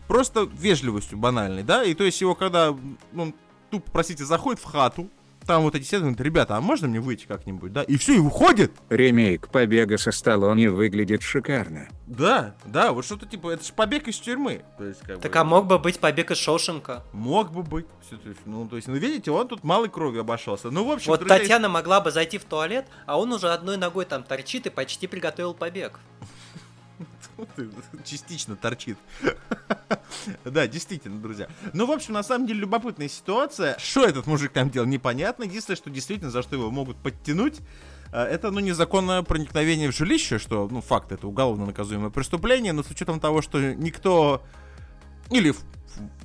просто 0.06 0.48
вежливостью 0.50 1.18
банальной, 1.18 1.62
да, 1.62 1.84
и 1.84 1.92
то 1.94 2.04
есть 2.04 2.20
его 2.22 2.34
когда, 2.34 2.74
ну, 3.12 3.22
он 3.22 3.34
тупо, 3.70 3.90
простите, 3.92 4.24
заходит 4.24 4.60
в 4.62 4.64
хату, 4.64 5.10
там 5.48 5.62
вот 5.62 5.74
эти 5.74 5.84
все 5.84 5.98
говорят, 5.98 6.20
ребята, 6.20 6.56
а 6.56 6.60
можно 6.60 6.86
мне 6.88 7.00
выйти 7.00 7.24
как-нибудь, 7.26 7.72
да, 7.72 7.82
и 7.82 7.96
все, 7.96 8.14
и 8.14 8.18
уходит, 8.18 8.70
Ремейк 8.90 9.48
«Побега 9.48 9.96
со 9.96 10.12
Сталлоне» 10.12 10.68
выглядит 10.70 11.22
шикарно. 11.22 11.88
да, 12.06 12.54
да, 12.66 12.92
вот 12.92 13.06
что-то 13.06 13.24
типа, 13.24 13.52
это 13.52 13.64
же 13.64 13.72
побег 13.72 14.08
из 14.08 14.18
тюрьмы, 14.20 14.62
то 14.76 14.84
есть 14.84 15.00
как 15.00 15.20
Так 15.20 15.32
бы, 15.32 15.38
а 15.38 15.44
мог 15.44 15.66
бы 15.66 15.78
быть 15.78 15.98
побег 15.98 16.30
из 16.30 16.36
Шоушенка. 16.36 17.02
мог 17.12 17.50
бы 17.50 17.62
быть, 17.62 17.86
Всё, 18.06 18.18
то 18.18 18.28
есть, 18.28 18.42
ну, 18.44 18.68
то 18.68 18.76
есть, 18.76 18.88
ну, 18.88 18.96
видите, 18.96 19.30
он 19.30 19.48
тут 19.48 19.64
малой 19.64 19.88
кровью 19.88 20.20
обошелся, 20.20 20.70
ну, 20.70 20.84
в 20.84 20.92
общем, 20.92 21.10
Вот 21.10 21.20
друзья, 21.20 21.38
Татьяна 21.38 21.70
могла 21.70 22.02
бы 22.02 22.10
зайти 22.10 22.36
в 22.36 22.44
туалет, 22.44 22.86
а 23.06 23.18
он 23.18 23.32
уже 23.32 23.48
одной 23.48 23.78
ногой 23.78 24.04
там 24.04 24.22
торчит 24.24 24.66
и 24.66 24.70
почти 24.70 25.06
приготовил 25.06 25.54
побег. 25.54 25.98
Частично 28.04 28.56
торчит. 28.56 28.98
Да, 30.44 30.66
действительно, 30.66 31.20
друзья. 31.20 31.48
Ну, 31.72 31.86
в 31.86 31.90
общем, 31.90 32.14
на 32.14 32.22
самом 32.22 32.46
деле, 32.46 32.60
любопытная 32.60 33.08
ситуация. 33.08 33.78
Что 33.78 34.04
этот 34.04 34.26
мужик 34.26 34.52
там 34.52 34.70
делал, 34.70 34.86
непонятно. 34.86 35.44
Единственное, 35.44 35.76
что 35.76 35.90
действительно, 35.90 36.30
за 36.30 36.42
что 36.42 36.56
его 36.56 36.70
могут 36.70 36.96
подтянуть, 36.96 37.60
э, 38.12 38.22
это, 38.22 38.50
ну, 38.50 38.60
незаконное 38.60 39.22
проникновение 39.22 39.90
в 39.90 39.96
жилище, 39.96 40.38
что, 40.38 40.68
ну, 40.70 40.80
факт, 40.80 41.12
это 41.12 41.28
уголовно 41.28 41.66
наказуемое 41.66 42.10
преступление, 42.10 42.72
но 42.72 42.82
с 42.82 42.90
учетом 42.90 43.20
того, 43.20 43.42
что 43.42 43.74
никто... 43.74 44.42
Или, 45.30 45.54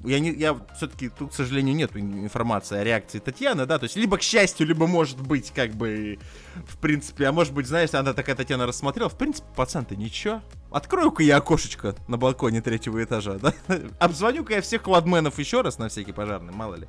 я, 0.04 0.20
не, 0.20 0.32
я 0.32 0.58
все-таки 0.76 1.10
тут, 1.10 1.32
к 1.32 1.34
сожалению, 1.34 1.76
нету 1.76 2.00
информации 2.00 2.78
о 2.78 2.84
реакции 2.84 3.20
Татьяны, 3.20 3.66
да, 3.66 3.80
то 3.80 3.86
есть 3.86 3.96
либо 3.96 4.18
к 4.18 4.22
счастью, 4.22 4.68
либо 4.68 4.88
может 4.88 5.20
быть, 5.20 5.52
как 5.52 5.72
бы, 5.72 6.20
в 6.68 6.78
принципе, 6.78 7.28
а 7.28 7.32
может 7.32 7.54
быть, 7.54 7.68
знаешь, 7.68 7.94
она 7.94 8.14
такая 8.14 8.36
Татьяна 8.36 8.66
рассмотрела, 8.66 9.10
в 9.10 9.18
принципе, 9.18 9.48
пацан-то 9.56 9.96
ничего. 9.96 10.42
Открою-ка 10.74 11.22
я 11.22 11.38
окошечко 11.38 11.96
на 12.08 12.18
балконе 12.18 12.60
третьего 12.60 13.04
этажа, 13.04 13.34
да? 13.34 13.54
Обзвоню-ка 14.00 14.56
я 14.56 14.62
всех 14.64 14.82
кладменов 14.82 15.38
еще 15.38 15.62
раз 15.62 15.78
на 15.78 15.88
всякий 15.88 16.14
пожарный, 16.14 16.52
мало 16.52 16.76
ли. 16.76 16.88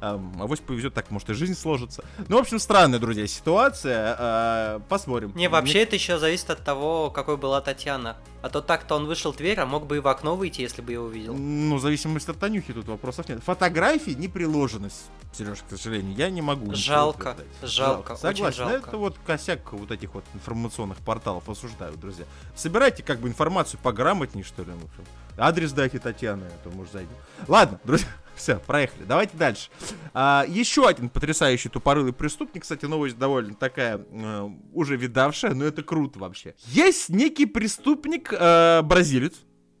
А 0.00 0.20
авось 0.38 0.60
повезет, 0.60 0.94
так 0.94 1.10
может 1.10 1.30
и 1.30 1.34
жизнь 1.34 1.56
сложится. 1.56 2.04
Ну, 2.28 2.36
в 2.36 2.40
общем, 2.40 2.60
странная, 2.60 3.00
друзья, 3.00 3.26
ситуация. 3.26 4.16
А, 4.16 4.80
посмотрим. 4.88 5.32
Не, 5.34 5.48
вообще 5.48 5.82
это 5.82 5.96
еще 5.96 6.20
зависит 6.20 6.48
от 6.50 6.64
того, 6.64 7.10
какой 7.10 7.36
была 7.36 7.60
Татьяна. 7.60 8.16
А 8.40 8.50
то 8.50 8.60
так-то 8.60 8.94
он 8.94 9.06
вышел 9.06 9.32
в 9.32 9.36
дверь, 9.36 9.58
а 9.58 9.66
мог 9.66 9.86
бы 9.86 9.96
и 9.96 10.00
в 10.00 10.06
окно 10.06 10.36
выйти, 10.36 10.60
если 10.60 10.80
бы 10.82 10.92
его 10.92 11.06
увидел. 11.06 11.34
Ну, 11.34 11.76
в 11.76 11.80
от 12.28 12.38
Танюхи 12.38 12.72
тут 12.72 12.86
вопросов 12.88 13.28
нет. 13.28 13.42
Фотографии 13.44 14.12
не 14.12 14.28
приложены, 14.28 14.90
Сереж, 15.32 15.62
к 15.68 15.70
сожалению. 15.76 16.14
Я 16.16 16.30
не 16.30 16.42
могу. 16.42 16.74
Жалко, 16.74 17.36
жалко, 17.62 18.12
очень 18.12 18.20
Согласен. 18.20 18.56
жалко. 18.56 18.88
Это 18.88 18.96
вот 18.96 19.16
косяк 19.26 19.72
вот 19.72 19.90
этих 19.90 20.14
вот 20.14 20.24
информационных 20.34 20.98
порталов 20.98 21.48
осуждаю, 21.48 21.96
друзья. 21.96 22.24
Собирайте 22.54 23.02
как 23.02 23.18
бы 23.18 23.28
информацию 23.28 23.80
пограмотнее, 23.82 24.44
что 24.44 24.62
ли. 24.62 24.70
ну. 24.72 24.88
Адрес 25.36 25.72
дайте 25.72 25.98
Татьяны, 25.98 26.44
а 26.44 26.58
то 26.62 26.70
может 26.70 26.92
зайдем. 26.92 27.14
Ладно, 27.48 27.80
друзья, 27.82 28.06
все, 28.36 28.56
проехали. 28.60 29.04
Давайте 29.04 29.36
дальше. 29.36 29.68
А, 30.12 30.44
еще 30.46 30.86
один 30.86 31.08
потрясающий 31.08 31.68
тупорылый 31.68 32.12
преступник. 32.12 32.62
Кстати, 32.62 32.84
новость 32.84 33.18
довольно 33.18 33.54
такая 33.54 33.98
э, 33.98 34.50
уже 34.72 34.96
видавшая, 34.96 35.54
но 35.54 35.64
это 35.64 35.82
круто 35.82 36.20
вообще. 36.20 36.54
Есть 36.66 37.08
некий 37.08 37.46
преступник, 37.46 38.32
э, 38.32 38.82
бразилец, 38.82 39.34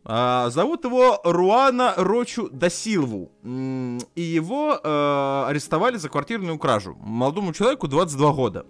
а, 0.04 0.50
зовут 0.50 0.84
его 0.84 1.20
Руана 1.24 1.94
Рочу 1.96 2.48
да 2.52 2.68
Силву. 2.70 3.30
М, 3.42 3.98
И 4.14 4.20
его 4.22 4.78
э, 4.82 5.44
арестовали 5.48 5.96
за 5.96 6.08
квартирную 6.08 6.58
кражу. 6.58 6.96
Молодому 7.00 7.52
человеку 7.52 7.88
22 7.88 8.32
года. 8.32 8.66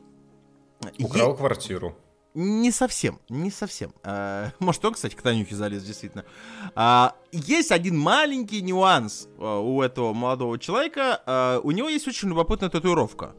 Украл 0.99 1.35
квартиру. 1.37 1.97
Не 2.35 2.73
совсем, 2.73 3.21
не 3.29 3.51
совсем. 3.51 3.93
А, 4.03 4.51
Может, 4.59 4.85
он, 4.85 4.95
кстати, 4.95 5.15
к 5.15 5.23
Танюхе 5.23 5.55
залез, 5.55 5.85
действительно. 5.85 6.25
А, 6.75 7.15
Есть 7.31 7.71
один 7.73 7.97
маленький 7.99 8.61
нюанс 8.63 9.29
а, 9.39 9.61
у 9.61 9.81
этого 9.83 10.13
молодого 10.13 10.59
человека. 10.59 11.23
А, 11.27 11.61
У 11.61 11.71
него 11.71 11.89
есть 11.89 12.09
очень 12.09 12.29
любопытная 12.29 12.71
татуировка. 12.71 13.35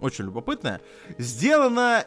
Очень 0.00 0.24
любопытная. 0.24 0.80
Сделана 1.18 2.04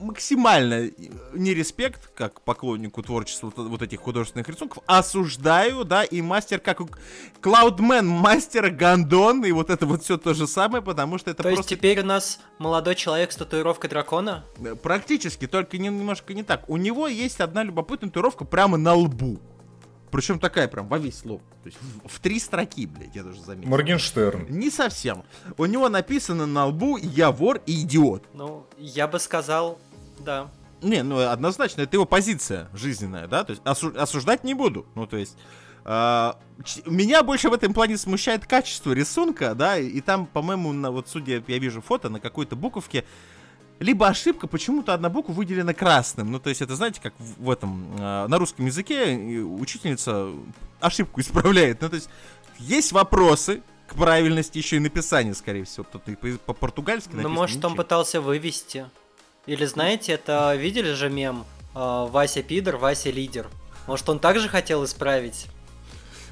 максимально 0.00 0.74
э, 0.86 0.90
не 1.34 1.54
респект, 1.54 2.10
как 2.14 2.40
поклоннику 2.42 3.02
творчества 3.02 3.52
вот- 3.56 3.82
этих 3.82 4.00
художественных 4.00 4.48
рисунков, 4.48 4.82
осуждаю, 4.86 5.84
да, 5.84 6.04
и 6.04 6.20
мастер, 6.22 6.60
как 6.60 6.80
у 6.80 6.88
Клаудмен, 7.40 8.06
мастер 8.06 8.70
Гандон, 8.70 9.44
и 9.44 9.52
вот 9.52 9.70
это 9.70 9.86
вот 9.86 10.02
все 10.02 10.16
то 10.18 10.34
же 10.34 10.46
самое, 10.46 10.82
потому 10.82 11.18
что 11.18 11.30
это 11.30 11.42
То 11.42 11.48
есть 11.50 11.58
просто 11.58 11.76
теперь 11.76 12.00
у 12.00 12.04
нас 12.04 12.40
молодой 12.58 12.94
человек 12.94 13.32
с 13.32 13.36
татуировкой 13.36 13.90
дракона? 13.90 14.44
Э, 14.58 14.74
Практически, 14.74 15.46
только 15.46 15.78
не- 15.78 15.88
немножко 15.88 16.34
не 16.34 16.42
так. 16.42 16.68
У 16.68 16.76
него 16.76 17.06
есть 17.08 17.40
одна 17.40 17.62
любопытная 17.62 18.10
татуировка 18.10 18.44
прямо 18.44 18.76
на 18.76 18.94
лбу. 18.94 19.38
Причем 20.10 20.38
такая 20.38 20.68
прям 20.68 20.88
во 20.88 20.96
весь 20.96 21.22
лоб. 21.26 21.42
То 21.62 21.66
есть 21.68 21.76
в, 22.02 22.08
в 22.08 22.20
три 22.20 22.40
строки, 22.40 22.86
блядь, 22.86 23.14
я 23.14 23.22
даже 23.22 23.42
заметил. 23.42 23.68
Моргенштерн. 23.68 24.46
Не 24.48 24.70
совсем. 24.70 25.22
У 25.58 25.66
него 25.66 25.90
написано 25.90 26.46
на 26.46 26.64
лбу 26.66 26.96
«Я 26.96 27.30
вор 27.30 27.60
и 27.66 27.82
идиот». 27.82 28.24
Ну, 28.32 28.64
я 28.78 29.06
бы 29.06 29.18
сказал, 29.18 29.78
да. 30.24 30.48
Не, 30.82 31.02
ну 31.02 31.18
однозначно, 31.18 31.82
это 31.82 31.96
его 31.96 32.04
позиция 32.04 32.68
жизненная, 32.72 33.26
да, 33.26 33.42
то 33.44 33.50
есть 33.52 33.62
осу- 33.64 33.96
осуждать 33.98 34.44
не 34.44 34.54
буду. 34.54 34.86
Ну, 34.94 35.06
то 35.06 35.16
есть... 35.16 35.36
ч- 36.64 36.82
меня 36.86 37.22
больше 37.22 37.48
в 37.48 37.52
этом 37.52 37.72
плане 37.74 37.96
смущает 37.96 38.46
качество 38.46 38.92
рисунка, 38.92 39.54
да, 39.54 39.78
и, 39.78 39.88
и 39.88 40.00
там, 40.00 40.26
по-моему, 40.26 40.72
на, 40.72 40.90
вот 40.90 41.08
судя, 41.08 41.42
я 41.46 41.58
вижу 41.58 41.80
фото 41.80 42.08
на 42.10 42.20
какой-то 42.20 42.56
буковке, 42.56 43.04
либо 43.80 44.06
ошибка, 44.08 44.46
почему-то 44.48 44.92
одна 44.92 45.08
буква 45.08 45.32
выделена 45.32 45.72
красным. 45.72 46.30
Ну, 46.32 46.38
то 46.40 46.48
есть, 46.48 46.62
это, 46.62 46.74
знаете, 46.76 47.00
как 47.00 47.14
в, 47.18 47.44
в 47.44 47.50
этом, 47.50 47.86
а, 47.98 48.26
на 48.28 48.36
русском 48.38 48.66
языке 48.66 49.14
э, 49.14 49.40
учительница 49.40 50.30
ошибку 50.80 51.20
исправляет. 51.22 51.80
Ну, 51.80 51.88
то 51.88 51.94
есть, 51.94 52.08
есть 52.58 52.90
вопросы 52.92 53.62
к 53.86 53.94
правильности 53.94 54.58
еще 54.58 54.76
и 54.76 54.80
написания, 54.80 55.32
скорее 55.34 55.64
всего. 55.64 55.86
Тут 55.90 56.08
и 56.08 56.16
по- 56.16 56.38
по-португальски 56.52 57.10
Ну, 57.10 57.16
написано, 57.18 57.34
может, 57.34 57.64
он 57.64 57.70
ничего. 57.72 57.82
пытался 57.84 58.20
вывести. 58.20 58.86
Или, 59.48 59.64
знаете, 59.64 60.12
это 60.12 60.54
видели 60.56 60.92
же 60.92 61.08
мем 61.08 61.46
э, 61.74 61.78
Вася 62.10 62.42
пидор, 62.42 62.76
Вася 62.76 63.10
лидер. 63.10 63.46
Может, 63.86 64.06
он 64.10 64.18
также 64.18 64.46
хотел 64.46 64.84
исправить? 64.84 65.46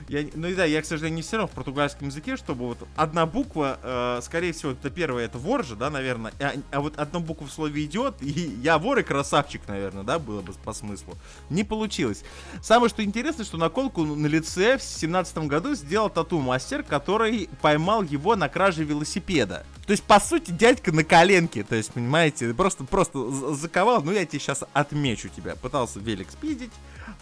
Я, 0.08 0.26
ну 0.34 0.54
да, 0.54 0.66
я, 0.66 0.82
к 0.82 0.84
сожалению, 0.84 1.16
не 1.16 1.22
все 1.22 1.38
равно 1.38 1.48
в 1.48 1.52
португальском 1.52 2.08
языке, 2.08 2.36
чтобы 2.36 2.66
вот 2.66 2.78
одна 2.94 3.24
буква, 3.24 3.78
э, 3.82 4.20
скорее 4.22 4.52
всего, 4.52 4.72
это 4.72 4.90
первое, 4.90 5.24
это 5.24 5.38
вор 5.38 5.64
же, 5.64 5.76
да, 5.76 5.88
наверное, 5.88 6.34
а, 6.38 6.52
а 6.70 6.80
вот 6.82 6.98
одна 6.98 7.18
буква 7.20 7.46
в 7.46 7.50
слове 7.50 7.86
идет, 7.86 8.16
и 8.20 8.54
я 8.62 8.76
вор 8.76 8.98
и 8.98 9.02
красавчик, 9.02 9.62
наверное, 9.66 10.02
да, 10.02 10.18
было 10.18 10.42
бы 10.42 10.52
по 10.52 10.74
смыслу. 10.74 11.14
Не 11.48 11.64
получилось. 11.64 12.22
Самое, 12.62 12.90
что 12.90 13.02
интересно, 13.02 13.44
что 13.44 13.56
наколку 13.56 14.04
на 14.04 14.26
лице 14.26 14.76
в 14.76 14.82
семнадцатом 14.82 15.48
году 15.48 15.74
сделал 15.74 16.10
тату-мастер, 16.10 16.82
который 16.82 17.48
поймал 17.62 18.02
его 18.02 18.36
на 18.36 18.50
краже 18.50 18.84
велосипеда. 18.84 19.64
То 19.86 19.92
есть, 19.92 20.02
по 20.02 20.18
сути, 20.18 20.50
дядька 20.50 20.90
на 20.90 21.04
коленке, 21.04 21.62
то 21.62 21.76
есть, 21.76 21.92
понимаете, 21.92 22.52
просто, 22.54 22.82
просто 22.84 23.30
заковал, 23.54 24.02
ну 24.02 24.10
я 24.10 24.26
тебе 24.26 24.40
сейчас 24.40 24.64
отмечу 24.72 25.28
тебя. 25.28 25.54
Пытался 25.54 26.00
велик 26.00 26.28
спиздить, 26.30 26.72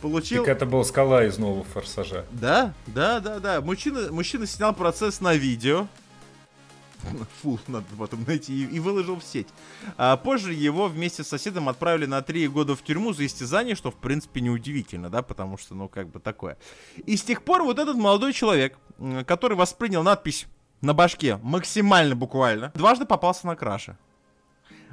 получил... 0.00 0.44
Так 0.44 0.56
это 0.56 0.66
был 0.66 0.82
скала 0.84 1.24
из 1.24 1.36
нового 1.36 1.64
форсажа. 1.64 2.24
Да, 2.30 2.72
да, 2.86 3.20
да, 3.20 3.38
да. 3.38 3.60
Мужчина, 3.60 4.10
мужчина 4.10 4.46
снял 4.46 4.74
процесс 4.74 5.20
на 5.20 5.34
видео. 5.34 5.88
Фу, 7.42 7.60
надо 7.68 7.84
потом 7.98 8.24
найти 8.26 8.64
и, 8.64 8.76
и 8.76 8.80
выложил 8.80 9.16
в 9.16 9.24
сеть. 9.24 9.48
А 9.98 10.16
позже 10.16 10.54
его 10.54 10.88
вместе 10.88 11.22
с 11.22 11.28
соседом 11.28 11.68
отправили 11.68 12.06
на 12.06 12.22
три 12.22 12.48
года 12.48 12.74
в 12.74 12.82
тюрьму 12.82 13.12
за 13.12 13.26
истязание, 13.26 13.74
что 13.74 13.90
в 13.90 13.96
принципе 13.96 14.40
неудивительно, 14.40 15.10
да, 15.10 15.20
потому 15.20 15.58
что, 15.58 15.74
ну, 15.74 15.88
как 15.88 16.08
бы 16.08 16.18
такое. 16.18 16.56
И 17.04 17.18
с 17.18 17.22
тех 17.22 17.42
пор 17.42 17.62
вот 17.62 17.78
этот 17.78 17.96
молодой 17.96 18.32
человек, 18.32 18.78
который 19.26 19.56
воспринял 19.58 20.02
надпись 20.02 20.46
на 20.84 20.94
башке 20.94 21.38
максимально 21.42 22.14
буквально, 22.14 22.70
дважды 22.74 23.06
попался 23.06 23.46
на 23.46 23.56
краше. 23.56 23.96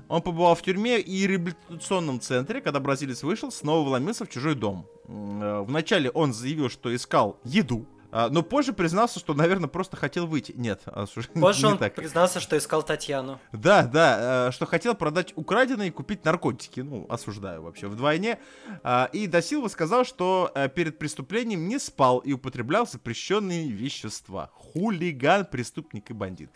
Он 0.07 0.21
побывал 0.21 0.55
в 0.55 0.61
тюрьме 0.61 0.99
и 0.99 1.27
реабилитационном 1.27 2.19
центре, 2.19 2.59
когда 2.61 2.79
бразилец 2.79 3.23
вышел, 3.23 3.51
снова 3.51 3.87
вломился 3.87 4.25
в 4.25 4.29
чужой 4.29 4.55
дом. 4.55 4.85
Э, 5.07 5.63
Вначале 5.65 6.09
он 6.09 6.33
заявил, 6.33 6.69
что 6.69 6.93
искал 6.93 7.37
еду, 7.45 7.85
но 8.29 8.43
позже 8.43 8.73
признался, 8.73 9.19
что, 9.19 9.33
наверное, 9.33 9.67
просто 9.69 9.97
хотел 9.97 10.27
выйти. 10.27 10.53
Нет, 10.55 10.81
а, 10.85 11.05
Позже 11.33 11.65
не 11.67 11.71
он 11.73 11.77
так. 11.77 11.95
признался, 11.95 12.39
что 12.39 12.57
искал 12.57 12.83
Татьяну. 12.83 13.39
Да, 13.51 13.83
да, 13.83 14.47
э, 14.47 14.51
что 14.51 14.65
хотел 14.65 14.95
продать 14.95 15.33
украденные 15.35 15.87
и 15.87 15.91
купить 15.91 16.25
наркотики. 16.25 16.81
Ну, 16.81 17.05
осуждаю 17.09 17.61
вообще 17.63 17.87
вдвойне. 17.87 18.39
А, 18.83 19.09
И 19.13 19.27
Досилва 19.27 19.67
сказал, 19.69 20.05
что 20.05 20.51
э, 20.55 20.67
перед 20.69 20.99
преступлением 20.99 21.67
не 21.67 21.79
спал 21.79 22.19
и 22.19 22.33
употреблял 22.33 22.85
запрещенные 22.87 23.69
вещества. 23.69 24.49
Хулиган, 24.53 25.45
преступник 25.45 26.09
и 26.09 26.13
бандит. 26.13 26.51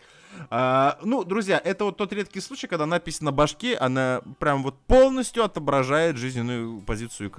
А, 0.50 0.98
Ну, 1.02 1.24
друзья, 1.24 1.60
это 1.62 1.84
вот 1.84 1.96
тот 1.96 2.12
редкий 2.12 2.40
случай, 2.40 2.66
когда 2.66 2.86
надпись 2.86 3.20
на 3.20 3.32
башке, 3.32 3.76
она 3.76 4.20
прям 4.38 4.62
вот 4.62 4.78
полностью 4.86 5.44
отображает 5.44 6.16
жизненную 6.16 6.80
позицию 6.82 7.30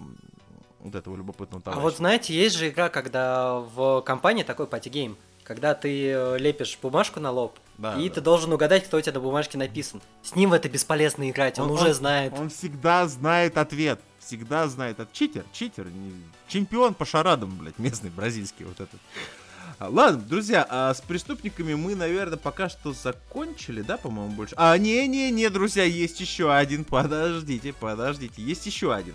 м, 0.00 0.16
вот 0.86 0.94
этого 0.94 1.16
любопытного 1.16 1.60
А 1.60 1.64
товарища. 1.64 1.82
вот 1.82 1.96
знаете, 1.96 2.34
есть 2.34 2.56
же 2.56 2.68
игра, 2.68 2.88
когда 2.88 3.54
в 3.60 4.00
компании 4.02 4.42
такой 4.42 4.66
party 4.66 4.91
game, 4.91 5.16
когда 5.44 5.74
ты 5.74 6.10
э, 6.10 6.38
лепишь 6.38 6.76
бумажку 6.82 7.20
на 7.20 7.30
лоб, 7.30 7.58
Да, 7.78 7.94
и 8.00 8.08
да. 8.08 8.14
ты 8.16 8.20
должен 8.20 8.52
угадать, 8.52 8.84
кто 8.84 8.96
у 8.96 9.00
тебя 9.00 9.12
на 9.12 9.20
бумажке 9.20 9.58
написан. 9.58 10.00
С 10.22 10.34
ним 10.34 10.50
в 10.50 10.52
это 10.54 10.68
бесполезно 10.68 11.30
играть, 11.30 11.58
он, 11.58 11.70
уже 11.70 11.94
знает. 11.94 12.32
Он 12.36 12.48
всегда 12.50 13.06
знает 13.06 13.56
ответ. 13.58 14.00
Всегда 14.18 14.66
знает. 14.66 14.98
Читер, 15.12 15.44
читер. 15.52 15.86
Чемпион 16.48 16.94
по 16.94 17.04
шарадам, 17.04 17.56
блядь, 17.58 17.78
местный, 17.78 18.10
бразильский 18.10 18.64
вот 18.64 18.80
этот. 18.80 18.98
А, 19.78 19.88
Ладно, 19.88 20.20
друзья, 20.20 20.66
а 20.68 20.92
с 20.94 21.00
преступниками 21.00 21.74
мы, 21.74 21.94
наверное, 21.94 22.38
пока 22.38 22.68
что 22.68 22.92
закончили, 22.92 23.82
да, 23.82 23.98
по-моему, 23.98 24.32
больше? 24.32 24.54
А, 24.58 24.76
не-не-не, 24.78 25.48
друзья, 25.50 25.84
есть 25.84 26.18
еще 26.20 26.52
один. 26.52 26.84
Подождите, 26.84 27.72
подождите, 27.72 28.42
есть 28.42 28.66
еще 28.66 28.92
один. 28.92 29.14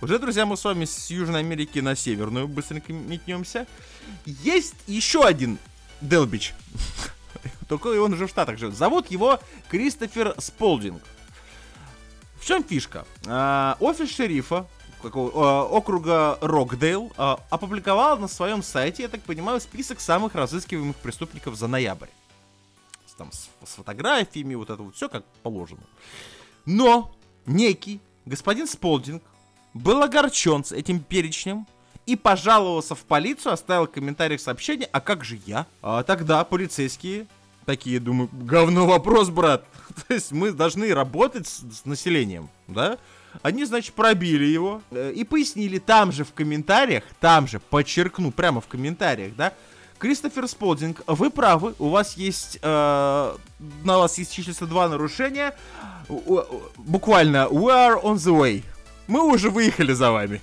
Уже, 0.00 0.18
друзья, 0.18 0.46
мы 0.46 0.56
с 0.56 0.64
вами 0.64 0.86
с 0.86 1.10
Южной 1.10 1.40
Америки 1.40 1.78
на 1.80 1.94
Северную 1.94 2.48
быстренько 2.48 2.90
метнемся. 2.92 3.66
Есть 4.24 4.74
еще 4.86 5.22
один 5.24 5.58
Делбич. 6.00 6.54
Только 7.68 7.88
он 7.88 8.14
уже 8.14 8.26
в 8.26 8.30
Штатах 8.30 8.58
живет. 8.58 8.74
Зовут 8.74 9.10
его 9.10 9.38
Кристофер 9.68 10.34
Сполдинг. 10.38 11.02
В 12.40 12.46
чем 12.46 12.64
фишка? 12.64 13.04
А, 13.26 13.76
офис 13.78 14.10
шерифа 14.10 14.66
какого- 15.02 15.32
а, 15.34 15.64
округа 15.64 16.38
Рокдейл 16.40 17.12
а, 17.18 17.38
опубликовал 17.50 18.16
на 18.18 18.28
своем 18.28 18.62
сайте, 18.62 19.02
я 19.02 19.08
так 19.10 19.20
понимаю, 19.20 19.60
список 19.60 20.00
самых 20.00 20.34
разыскиваемых 20.34 20.96
преступников 20.96 21.56
за 21.56 21.66
ноябрь. 21.66 22.08
Там 23.18 23.30
с, 23.32 23.50
с 23.66 23.74
фотографиями, 23.74 24.54
вот 24.54 24.70
это 24.70 24.82
вот 24.82 24.96
все 24.96 25.10
как 25.10 25.26
положено. 25.42 25.82
Но 26.64 27.14
некий 27.44 28.00
господин 28.24 28.66
Сполдинг 28.66 29.22
был 29.74 30.02
огорчен 30.02 30.64
с 30.64 30.72
этим 30.72 31.00
перечнем 31.00 31.66
и 32.06 32.16
пожаловался 32.16 32.94
в 32.94 33.00
полицию, 33.00 33.52
оставил 33.52 33.86
в 33.86 33.90
комментариях 33.90 34.40
сообщение, 34.40 34.88
а 34.92 35.00
как 35.00 35.24
же 35.24 35.38
я? 35.46 35.66
А 35.82 36.02
тогда 36.02 36.42
полицейские 36.44 37.26
такие, 37.66 38.00
думаю, 38.00 38.28
говно 38.32 38.86
вопрос, 38.86 39.28
брат. 39.28 39.64
То 40.08 40.14
есть 40.14 40.32
мы 40.32 40.50
должны 40.52 40.92
работать 40.92 41.46
с, 41.46 41.60
с 41.60 41.84
населением, 41.84 42.48
да? 42.66 42.98
Они, 43.42 43.64
значит, 43.64 43.94
пробили 43.94 44.44
его 44.44 44.82
э, 44.90 45.12
и 45.14 45.22
пояснили 45.22 45.78
там 45.78 46.10
же 46.10 46.24
в 46.24 46.32
комментариях, 46.32 47.04
там 47.20 47.46
же, 47.46 47.60
подчеркну, 47.60 48.32
прямо 48.32 48.60
в 48.60 48.66
комментариях, 48.66 49.36
да, 49.36 49.52
Кристофер 49.98 50.48
Сполдинг, 50.48 51.02
вы 51.06 51.30
правы, 51.30 51.74
у 51.78 51.90
вас 51.90 52.16
есть, 52.16 52.58
э, 52.60 53.36
на 53.84 53.98
вас 53.98 54.18
есть 54.18 54.32
числится 54.32 54.66
два 54.66 54.88
нарушения, 54.88 55.54
У- 56.08 56.34
у- 56.38 56.44
буквально, 56.78 57.46
we 57.50 57.66
are 57.70 58.02
on 58.02 58.14
the 58.16 58.32
way, 58.36 58.64
мы 59.10 59.22
уже 59.22 59.50
выехали 59.50 59.92
за 59.92 60.10
вами. 60.12 60.40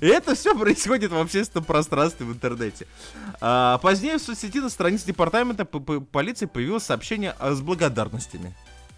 И 0.00 0.06
это 0.06 0.34
все 0.34 0.56
происходит 0.58 1.12
в 1.12 1.16
общественном 1.16 1.64
пространстве 1.64 2.26
в 2.26 2.32
интернете. 2.32 2.86
А, 3.40 3.78
позднее 3.78 4.18
в 4.18 4.22
соцсети 4.22 4.58
на 4.58 4.68
странице 4.68 5.06
департамента 5.06 5.64
полиции 5.64 6.46
появилось 6.46 6.82
сообщение 6.82 7.34
с 7.40 7.60
благодарностями. 7.60 8.52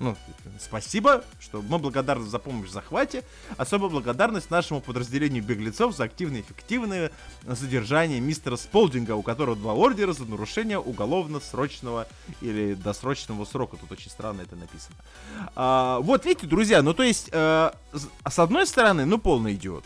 Ну, 0.05 0.17
спасибо, 0.61 1.25
что 1.41 1.63
мы 1.63 1.79
благодарны 1.79 2.27
за 2.27 2.39
помощь 2.39 2.69
в 2.69 2.73
захвате. 2.73 3.25
Особая 3.57 3.89
благодарность 3.89 4.51
нашему 4.51 4.83
подразделению 4.83 5.43
беглецов 5.43 5.97
за 5.97 6.05
активное 6.05 6.41
и 6.41 6.43
эффективное 6.43 7.11
задержание 7.47 8.21
мистера 8.21 8.57
Сполдинга, 8.57 9.13
у 9.13 9.23
которого 9.23 9.57
два 9.57 9.73
ордера 9.73 10.13
за 10.13 10.27
нарушение 10.27 10.79
уголовно-срочного 10.79 12.07
или 12.43 12.75
досрочного 12.75 13.47
срока. 13.47 13.79
Тут 13.79 13.93
очень 13.93 14.11
странно 14.11 14.43
это 14.43 14.57
написано. 14.57 14.95
А, 15.57 16.01
вот 16.01 16.27
видите, 16.27 16.47
друзья, 16.47 16.83
ну 16.83 16.93
то 16.93 17.03
есть, 17.03 17.31
э, 17.33 17.71
с- 17.95 18.39
одной 18.39 18.67
стороны, 18.67 19.07
ну 19.07 19.17
полный 19.17 19.55
идиот. 19.55 19.85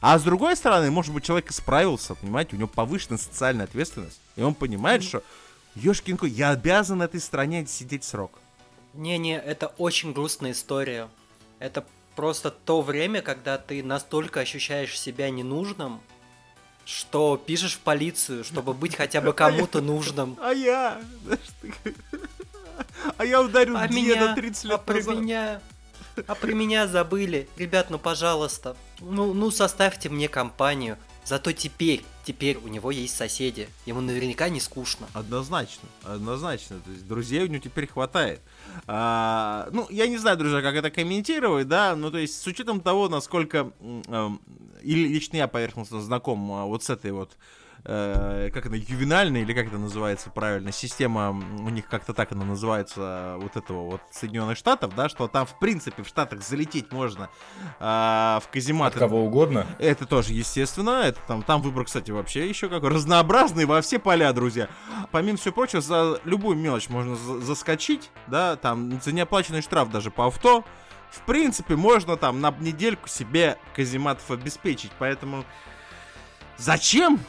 А 0.00 0.18
с 0.18 0.22
другой 0.22 0.56
стороны, 0.56 0.90
может 0.92 1.12
быть, 1.12 1.24
человек 1.24 1.50
исправился, 1.50 2.14
понимаете, 2.14 2.54
у 2.54 2.58
него 2.58 2.68
повышенная 2.68 3.18
социальная 3.18 3.64
ответственность. 3.64 4.20
И 4.36 4.42
он 4.42 4.54
понимает, 4.54 5.02
что, 5.02 5.22
ёшкин 5.74 6.16
кот, 6.16 6.28
я 6.28 6.50
обязан 6.50 7.02
этой 7.02 7.20
стране 7.20 7.66
сидеть 7.66 8.04
срок. 8.04 8.38
Не-не, 8.94 9.38
это 9.38 9.68
очень 9.78 10.12
грустная 10.12 10.52
история. 10.52 11.08
Это 11.58 11.84
просто 12.14 12.50
то 12.50 12.82
время, 12.82 13.22
когда 13.22 13.58
ты 13.58 13.82
настолько 13.82 14.40
ощущаешь 14.40 14.98
себя 14.98 15.30
ненужным, 15.30 16.00
что 16.84 17.36
пишешь 17.36 17.74
в 17.74 17.80
полицию, 17.80 18.44
чтобы 18.44 18.74
быть 18.74 18.96
хотя 18.96 19.20
бы 19.20 19.32
кому-то 19.34 19.80
нужным. 19.80 20.36
А 20.42 20.52
я, 20.52 21.00
а 23.16 23.24
я 23.24 23.40
ударил 23.42 23.76
А 23.76 23.86
меня, 23.88 24.34
30 24.34 24.64
а 24.64 24.68
лет 24.68 24.82
про 24.82 24.94
назад. 24.94 25.16
меня, 25.16 25.60
а 26.26 26.34
про 26.34 26.52
меня 26.52 26.86
забыли. 26.86 27.48
Ребят, 27.56 27.90
ну 27.90 27.98
пожалуйста, 27.98 28.76
ну, 29.00 29.32
ну 29.32 29.50
составьте 29.50 30.08
мне 30.08 30.28
компанию. 30.28 30.98
Зато 31.24 31.52
теперь, 31.52 32.04
теперь 32.24 32.56
у 32.56 32.66
него 32.66 32.90
есть 32.90 33.16
соседи. 33.16 33.68
Ему 33.86 34.00
наверняка 34.00 34.48
не 34.48 34.60
скучно. 34.60 35.06
Однозначно, 35.12 35.88
однозначно. 36.02 36.80
То 36.80 36.90
есть 36.90 37.06
друзей 37.06 37.44
у 37.44 37.46
него 37.46 37.62
теперь 37.62 37.86
хватает. 37.86 38.40
А, 38.86 39.68
ну, 39.72 39.86
я 39.90 40.06
не 40.08 40.18
знаю, 40.18 40.36
друзья, 40.36 40.62
как 40.62 40.74
это 40.74 40.90
комментировать, 40.90 41.68
да, 41.68 41.94
ну, 41.96 42.10
то 42.10 42.18
есть 42.18 42.40
с 42.40 42.46
учетом 42.46 42.80
того, 42.80 43.08
насколько 43.08 43.72
м, 43.80 44.02
эм, 44.08 44.40
и 44.82 44.94
лично 44.94 45.36
я 45.36 45.48
поверхностно 45.48 46.00
знаком 46.00 46.52
а, 46.52 46.64
вот 46.66 46.82
с 46.82 46.90
этой 46.90 47.12
вот 47.12 47.36
э, 47.84 48.50
как 48.52 48.66
она, 48.66 48.76
ювенальная, 48.76 49.42
или 49.42 49.52
как 49.52 49.66
это 49.66 49.78
называется 49.78 50.30
правильно, 50.30 50.72
система, 50.72 51.30
у 51.30 51.68
них 51.68 51.86
как-то 51.88 52.14
так 52.14 52.32
она 52.32 52.44
называется, 52.44 53.36
вот 53.40 53.56
этого 53.56 53.90
вот 53.90 54.00
Соединенных 54.10 54.56
Штатов, 54.56 54.94
да, 54.94 55.08
что 55.08 55.28
там, 55.28 55.46
в 55.46 55.58
принципе, 55.58 56.02
в 56.02 56.08
Штатах 56.08 56.42
залететь 56.42 56.92
можно 56.92 57.28
а, 57.80 58.40
в 58.40 58.46
От 58.46 58.52
казематы. 58.52 58.98
кого 58.98 59.24
угодно. 59.24 59.66
Это 59.78 60.06
тоже, 60.06 60.32
естественно. 60.32 61.02
Это 61.02 61.20
там, 61.26 61.42
там 61.42 61.62
выбор, 61.62 61.84
кстати, 61.84 62.10
вообще 62.10 62.48
еще 62.48 62.68
какой 62.68 62.90
разнообразный 62.90 63.64
во 63.64 63.80
все 63.80 63.98
поля, 63.98 64.32
друзья. 64.32 64.68
Помимо 65.10 65.38
всего 65.38 65.54
прочего, 65.54 65.80
за 65.80 66.20
любую 66.24 66.56
мелочь 66.56 66.88
можно 66.88 67.16
за- 67.16 67.40
заскочить, 67.40 68.10
да, 68.26 68.56
там 68.56 69.00
за 69.02 69.12
неоплаченный 69.12 69.62
штраф 69.62 69.90
даже 69.90 70.10
по 70.10 70.26
авто. 70.26 70.64
В 71.10 71.20
принципе, 71.26 71.76
можно 71.76 72.16
там 72.16 72.40
на 72.40 72.50
недельку 72.60 73.08
себе 73.08 73.58
казематов 73.76 74.30
обеспечить, 74.30 74.90
поэтому 74.98 75.44
зачем? 76.56 77.20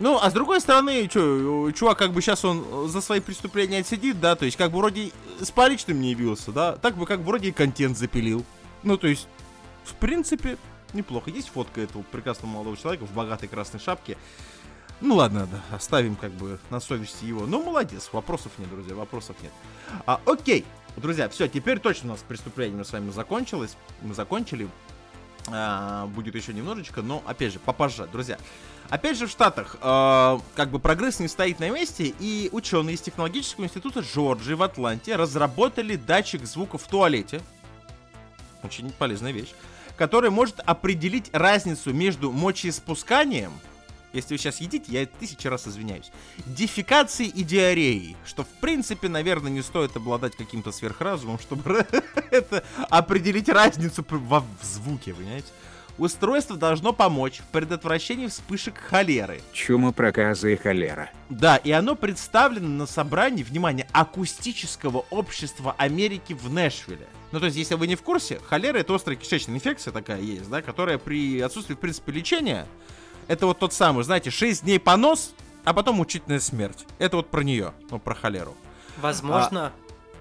Ну, 0.00 0.18
а 0.20 0.30
с 0.30 0.32
другой 0.32 0.62
стороны, 0.62 1.06
чё, 1.08 1.70
чувак, 1.72 1.98
как 1.98 2.12
бы 2.12 2.22
сейчас 2.22 2.42
он 2.44 2.88
за 2.88 3.02
свои 3.02 3.20
преступления 3.20 3.80
отсидит, 3.80 4.18
да, 4.18 4.34
то 4.34 4.46
есть 4.46 4.56
как 4.56 4.70
бы 4.70 4.78
вроде 4.78 5.12
с 5.40 5.50
поличным 5.50 6.00
не 6.00 6.10
явился, 6.10 6.52
да, 6.52 6.76
так 6.76 6.96
бы 6.96 7.04
как 7.04 7.20
бы 7.20 7.26
вроде 7.26 7.50
и 7.50 7.52
контент 7.52 7.98
запилил. 7.98 8.44
Ну, 8.82 8.96
то 8.96 9.06
есть, 9.06 9.28
в 9.84 9.92
принципе, 9.94 10.56
неплохо. 10.94 11.30
Есть 11.30 11.50
фотка 11.50 11.82
этого 11.82 12.02
прекрасного 12.02 12.50
молодого 12.50 12.78
человека 12.78 13.04
в 13.04 13.12
богатой 13.12 13.48
красной 13.48 13.78
шапке. 13.78 14.16
Ну 15.02 15.16
ладно, 15.16 15.46
да, 15.50 15.76
оставим 15.76 16.16
как 16.16 16.30
бы 16.32 16.58
на 16.70 16.80
совести 16.80 17.24
его. 17.24 17.46
Ну, 17.46 17.62
молодец, 17.62 18.08
вопросов 18.12 18.52
нет, 18.58 18.70
друзья, 18.70 18.94
вопросов 18.94 19.36
нет. 19.42 19.52
А, 20.06 20.20
окей, 20.24 20.64
друзья, 20.96 21.28
все, 21.28 21.46
теперь 21.46 21.78
точно 21.78 22.10
у 22.10 22.12
нас 22.12 22.24
преступление 22.26 22.84
с 22.84 22.92
вами 22.92 23.10
закончилось. 23.10 23.76
Мы 24.02 24.14
закончили. 24.14 24.68
А, 25.48 26.06
будет 26.06 26.34
еще 26.34 26.52
немножечко, 26.52 27.02
но 27.02 27.22
опять 27.26 27.52
же, 27.52 27.58
попозже, 27.58 28.08
друзья. 28.12 28.38
Опять 28.90 29.16
же, 29.16 29.28
в 29.28 29.30
Штатах 29.30 29.76
э, 29.80 30.38
как 30.56 30.70
бы 30.70 30.80
прогресс 30.80 31.20
не 31.20 31.28
стоит 31.28 31.60
на 31.60 31.70
месте, 31.70 32.12
и 32.18 32.48
ученые 32.50 32.94
из 32.94 33.00
технологического 33.00 33.64
института 33.64 34.00
Джорджии 34.00 34.54
в 34.54 34.62
Атланте 34.64 35.14
разработали 35.14 35.94
датчик 35.94 36.44
звука 36.44 36.76
в 36.76 36.86
туалете. 36.88 37.40
Очень 38.64 38.90
полезная 38.90 39.30
вещь. 39.30 39.52
Который 39.96 40.30
может 40.30 40.58
определить 40.60 41.30
разницу 41.32 41.94
между 41.94 42.32
мочеиспусканием, 42.32 43.52
если 44.12 44.34
вы 44.34 44.38
сейчас 44.38 44.60
едите, 44.60 44.90
я 44.90 45.06
тысячи 45.06 45.46
раз 45.46 45.68
извиняюсь, 45.68 46.10
дефекацией 46.44 47.30
и 47.30 47.44
диареей, 47.44 48.16
что 48.26 48.42
в 48.42 48.48
принципе, 48.60 49.08
наверное, 49.08 49.52
не 49.52 49.62
стоит 49.62 49.94
обладать 49.96 50.34
каким-то 50.34 50.72
сверхразумом, 50.72 51.38
чтобы 51.38 51.86
это 52.32 52.64
определить 52.88 53.48
разницу 53.48 54.04
в 54.08 54.44
звуке, 54.62 55.14
понимаете? 55.14 55.46
Устройство 56.00 56.56
должно 56.56 56.94
помочь 56.94 57.40
в 57.40 57.52
предотвращении 57.52 58.26
вспышек 58.28 58.78
холеры. 58.78 59.42
Чума, 59.52 59.92
проказы 59.92 60.54
и 60.54 60.56
холера. 60.56 61.10
Да, 61.28 61.58
и 61.58 61.70
оно 61.72 61.94
представлено 61.94 62.68
на 62.68 62.86
собрании, 62.86 63.42
внимание, 63.42 63.86
акустического 63.92 65.04
общества 65.10 65.74
Америки 65.76 66.32
в 66.32 66.50
Нэшвилле. 66.50 67.06
Ну, 67.32 67.38
то 67.38 67.44
есть, 67.44 67.58
если 67.58 67.74
вы 67.74 67.86
не 67.86 67.96
в 67.96 68.02
курсе, 68.02 68.40
холера 68.48 68.78
это 68.78 68.94
острая 68.94 69.18
кишечная 69.18 69.56
инфекция 69.56 69.92
такая 69.92 70.22
есть, 70.22 70.48
да, 70.48 70.62
которая 70.62 70.96
при 70.96 71.38
отсутствии, 71.42 71.74
в 71.74 71.78
принципе, 71.78 72.12
лечения, 72.12 72.66
это 73.28 73.44
вот 73.44 73.58
тот 73.58 73.74
самый, 73.74 74.02
знаете, 74.02 74.30
6 74.30 74.64
дней 74.64 74.80
понос, 74.80 75.34
а 75.64 75.74
потом 75.74 75.96
мучительная 75.96 76.40
смерть. 76.40 76.86
Это 76.98 77.18
вот 77.18 77.28
про 77.28 77.42
нее, 77.42 77.74
ну, 77.90 77.98
про 77.98 78.14
холеру. 78.14 78.56
Возможно, 79.02 79.70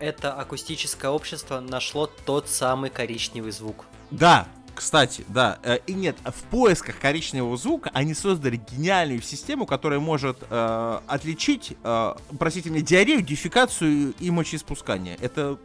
это 0.01 0.33
акустическое 0.33 1.09
общество 1.09 1.61
нашло 1.61 2.07
тот 2.25 2.49
самый 2.49 2.89
коричневый 2.89 3.53
звук. 3.53 3.85
Да, 4.11 4.47
кстати, 4.79 5.25
да. 5.27 5.59
э, 5.61 5.79
И 5.87 5.93
нет, 5.93 6.15
в 6.23 6.41
поисках 6.43 6.97
коричневого 6.99 7.57
звука 7.57 7.91
они 7.93 8.13
создали 8.13 8.55
гениальную 8.55 9.21
систему, 9.21 9.65
которая 9.65 9.99
может 9.99 10.37
э, 10.49 10.99
отличить, 11.05 11.73
э, 11.83 12.13
простите 12.39 12.69
меня, 12.69 12.81
диарею, 12.81 13.21
дефекацию 13.21 14.13
и 14.17 14.31
мочеиспускание. 14.31 15.17
Это 15.19 15.57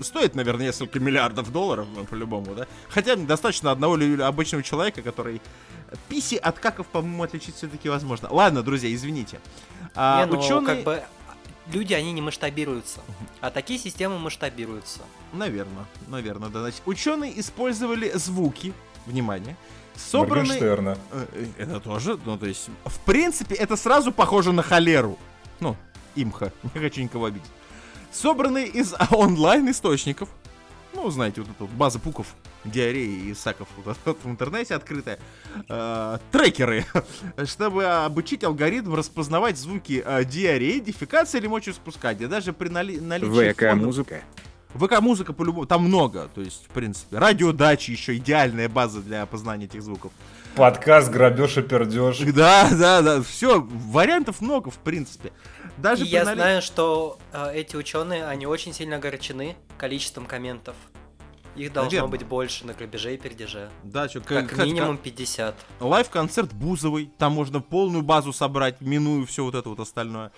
стоит, 0.00 0.34
наверное, 0.34 0.68
несколько 0.68 0.98
миллиардов 1.00 1.52
долларов, 1.52 1.86
ну, 1.94 2.06
по-любому, 2.06 2.54
да? 2.54 2.66
Хотя 2.88 3.16
достаточно 3.16 3.70
одного 3.70 3.98
обычного 4.24 4.62
человека, 4.62 5.02
который 5.02 5.42
писи 6.08 6.36
от 6.36 6.58
каков, 6.58 6.86
по-моему, 6.86 7.24
отличить 7.24 7.56
все-таки 7.56 7.90
возможно. 7.90 8.28
Ладно, 8.30 8.62
друзья, 8.62 8.90
извините. 8.90 9.38
А, 9.94 10.24
не, 10.24 10.32
ну, 10.32 10.40
ученые... 10.40 10.76
как 10.76 10.82
бы 10.82 11.02
люди, 11.72 11.94
они 11.94 12.12
не 12.12 12.20
масштабируются. 12.20 13.00
А 13.40 13.50
такие 13.50 13.78
системы 13.78 14.18
масштабируются. 14.18 15.00
Наверное, 15.32 15.84
наверное, 16.08 16.48
да. 16.48 16.60
Значит, 16.60 16.82
ученые 16.86 17.38
использовали 17.40 18.10
звуки, 18.14 18.72
внимание, 19.06 19.56
собранные... 19.96 20.60
Моргенштерна. 20.60 20.98
Э, 21.12 21.46
Это 21.58 21.80
тоже, 21.80 22.18
ну, 22.24 22.38
то 22.38 22.46
есть, 22.46 22.68
в 22.84 22.98
принципе, 23.00 23.54
это 23.54 23.76
сразу 23.76 24.12
похоже 24.12 24.52
на 24.52 24.62
холеру. 24.62 25.18
Ну, 25.60 25.76
имха, 26.14 26.52
не 26.74 26.80
хочу 26.80 27.02
никого 27.02 27.26
обидеть. 27.26 27.50
Собранные 28.12 28.66
из 28.66 28.94
онлайн-источников. 29.10 30.28
Ну, 30.94 31.10
знаете, 31.10 31.42
вот 31.42 31.50
эта 31.50 31.64
вот 31.64 31.70
база 31.72 31.98
пуков, 31.98 32.26
диареи 32.66 33.30
и 33.30 33.34
саков 33.34 33.68
в 34.24 34.26
интернете 34.28 34.74
открытая. 34.74 35.18
э, 35.68 36.18
трекеры, 36.32 36.84
чтобы 37.46 37.84
обучить 37.84 38.44
алгоритм 38.44 38.94
распознавать 38.94 39.56
звуки 39.58 40.02
э, 40.04 40.24
диареи, 40.24 40.78
дефекации 40.80 41.38
или 41.38 41.46
мочеиспускания. 41.46 42.28
Даже 42.28 42.52
при 42.52 42.68
нали- 42.68 43.00
наличии 43.00 43.52
ВК-музыка. 43.52 44.22
ВК-музыка 44.74 45.32
по-любому, 45.32 45.64
там 45.66 45.84
много, 45.84 46.28
то 46.34 46.42
есть, 46.42 46.66
в 46.66 46.68
принципе. 46.68 47.16
Радиодачи 47.18 47.92
еще 47.92 48.16
идеальная 48.16 48.68
база 48.68 49.00
для 49.00 49.22
опознания 49.22 49.64
этих 49.64 49.82
звуков. 49.82 50.12
Подкаст, 50.54 51.10
грабеж 51.10 51.56
и 51.56 51.62
пердеж. 51.62 52.18
Да, 52.34 52.68
да, 52.70 53.00
да, 53.00 53.22
все, 53.22 53.60
вариантов 53.60 54.40
много, 54.42 54.70
в 54.70 54.76
принципе. 54.78 55.32
Даже 55.78 56.02
И 56.04 56.08
при 56.08 56.12
я 56.14 56.24
нали- 56.24 56.34
знаю, 56.36 56.62
что 56.62 57.18
э, 57.32 57.52
эти 57.54 57.74
ученые, 57.76 58.26
они 58.26 58.46
очень 58.46 58.74
сильно 58.74 58.96
огорчены 58.96 59.56
количеством 59.78 60.26
комментов. 60.26 60.74
Их 61.56 61.72
должно 61.72 61.90
Наверно. 61.90 62.08
быть 62.08 62.24
больше 62.24 62.66
на 62.66 62.74
грабеже 62.74 63.14
и 63.14 63.16
пердеже. 63.16 63.70
Да, 63.82 64.08
что, 64.08 64.20
Как 64.20 64.56
минимум 64.58 64.98
50. 64.98 65.56
Лайв-концерт 65.80 66.52
Бузовой, 66.52 67.10
там 67.18 67.32
можно 67.32 67.60
полную 67.60 68.02
базу 68.02 68.32
собрать, 68.32 68.80
минуя 68.80 69.24
все 69.24 69.44
вот 69.44 69.54
это 69.54 69.68
вот 69.68 69.80
остальное. 69.80 70.32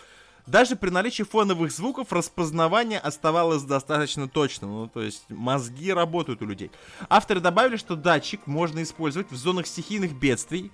Даже 0.47 0.77
при 0.77 0.89
наличии 0.89 1.25
фоновых 1.25 1.71
звуков 1.71 2.11
распознавание 2.11 2.99
оставалось 2.99 3.65
достаточно 3.65 4.29
точным, 4.29 4.71
ну 4.71 4.89
то 4.89 5.03
есть 5.03 5.25
мозги 5.29 5.93
работают 5.93 6.41
у 6.41 6.47
людей. 6.47 6.71
Авторы 7.11 7.41
добавили, 7.41 7.77
что 7.77 7.97
датчик 7.97 8.47
можно 8.47 8.83
использовать 8.83 9.31
в 9.31 9.37
зонах 9.37 9.67
стихийных 9.67 10.13
бедствий. 10.19 10.73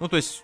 Ну 0.00 0.08
то 0.08 0.16
есть 0.16 0.42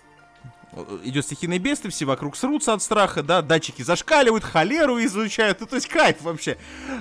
идет 1.05 1.25
стихийное 1.25 1.59
бедствие, 1.59 1.91
все 1.91 2.05
вокруг 2.05 2.37
срутся 2.37 2.73
от 2.73 2.83
страха, 2.83 3.23
да, 3.23 3.43
датчики 3.43 3.83
зашкаливают, 3.83 4.45
холеру 4.45 5.03
изучают, 5.05 5.61
ну 5.61 5.67
то 5.67 5.77
есть 5.77 5.89
кайф 5.89 6.21
вообще. 6.23 6.59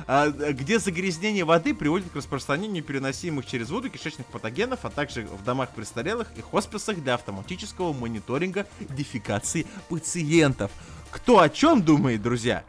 А, 0.08 0.30
где 0.30 0.80
загрязнение 0.80 1.44
воды 1.46 1.74
приводит 1.74 2.10
к 2.12 2.16
распространению 2.16 2.84
переносимых 2.84 3.46
через 3.46 3.70
воду 3.70 3.90
кишечных 3.90 4.28
патогенов, 4.28 4.80
а 4.84 4.90
также 4.90 5.24
в 5.24 5.44
домах 5.44 5.70
престарелых 5.72 6.28
и 6.38 6.42
хосписах 6.42 6.98
для 7.04 7.16
автоматического 7.16 7.94
мониторинга 7.94 8.66
дефекации 8.80 9.66
пациентов. 9.90 10.72
Кто 11.12 11.40
о 11.40 11.50
чем 11.50 11.82
думает, 11.82 12.22
друзья? 12.22 12.64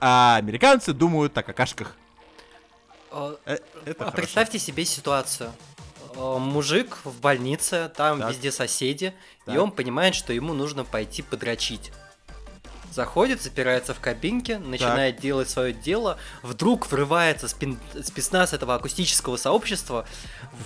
А 0.00 0.36
американцы 0.36 0.92
думают 0.92 1.36
о 1.38 1.42
какашках. 1.42 1.96
Э, 3.10 3.36
Э, 3.44 3.58
Это 3.84 4.04
А 4.04 4.10
хорошо. 4.10 4.16
представьте 4.16 4.58
себе 4.58 4.84
ситуацию. 4.84 5.52
Э, 6.14 6.38
Мужик 6.38 6.98
в 7.04 7.20
больнице, 7.20 7.90
там 7.96 8.20
Так. 8.20 8.30
везде 8.30 8.52
соседи, 8.52 9.14
Так. 9.44 9.54
и 9.54 9.58
он 9.58 9.70
понимает, 9.70 10.14
что 10.14 10.32
ему 10.32 10.52
нужно 10.54 10.84
пойти 10.84 11.22
подрочить. 11.22 11.90
Заходит, 12.92 13.40
запирается 13.40 13.94
в 13.94 14.00
кабинке, 14.00 14.58
начинает 14.58 15.18
делать 15.18 15.48
свое 15.48 15.72
дело, 15.72 16.18
вдруг 16.42 16.90
врывается 16.90 17.46
спин- 17.46 17.78
спецназ 18.02 18.52
этого 18.52 18.74
акустического 18.74 19.38
сообщества, 19.38 20.06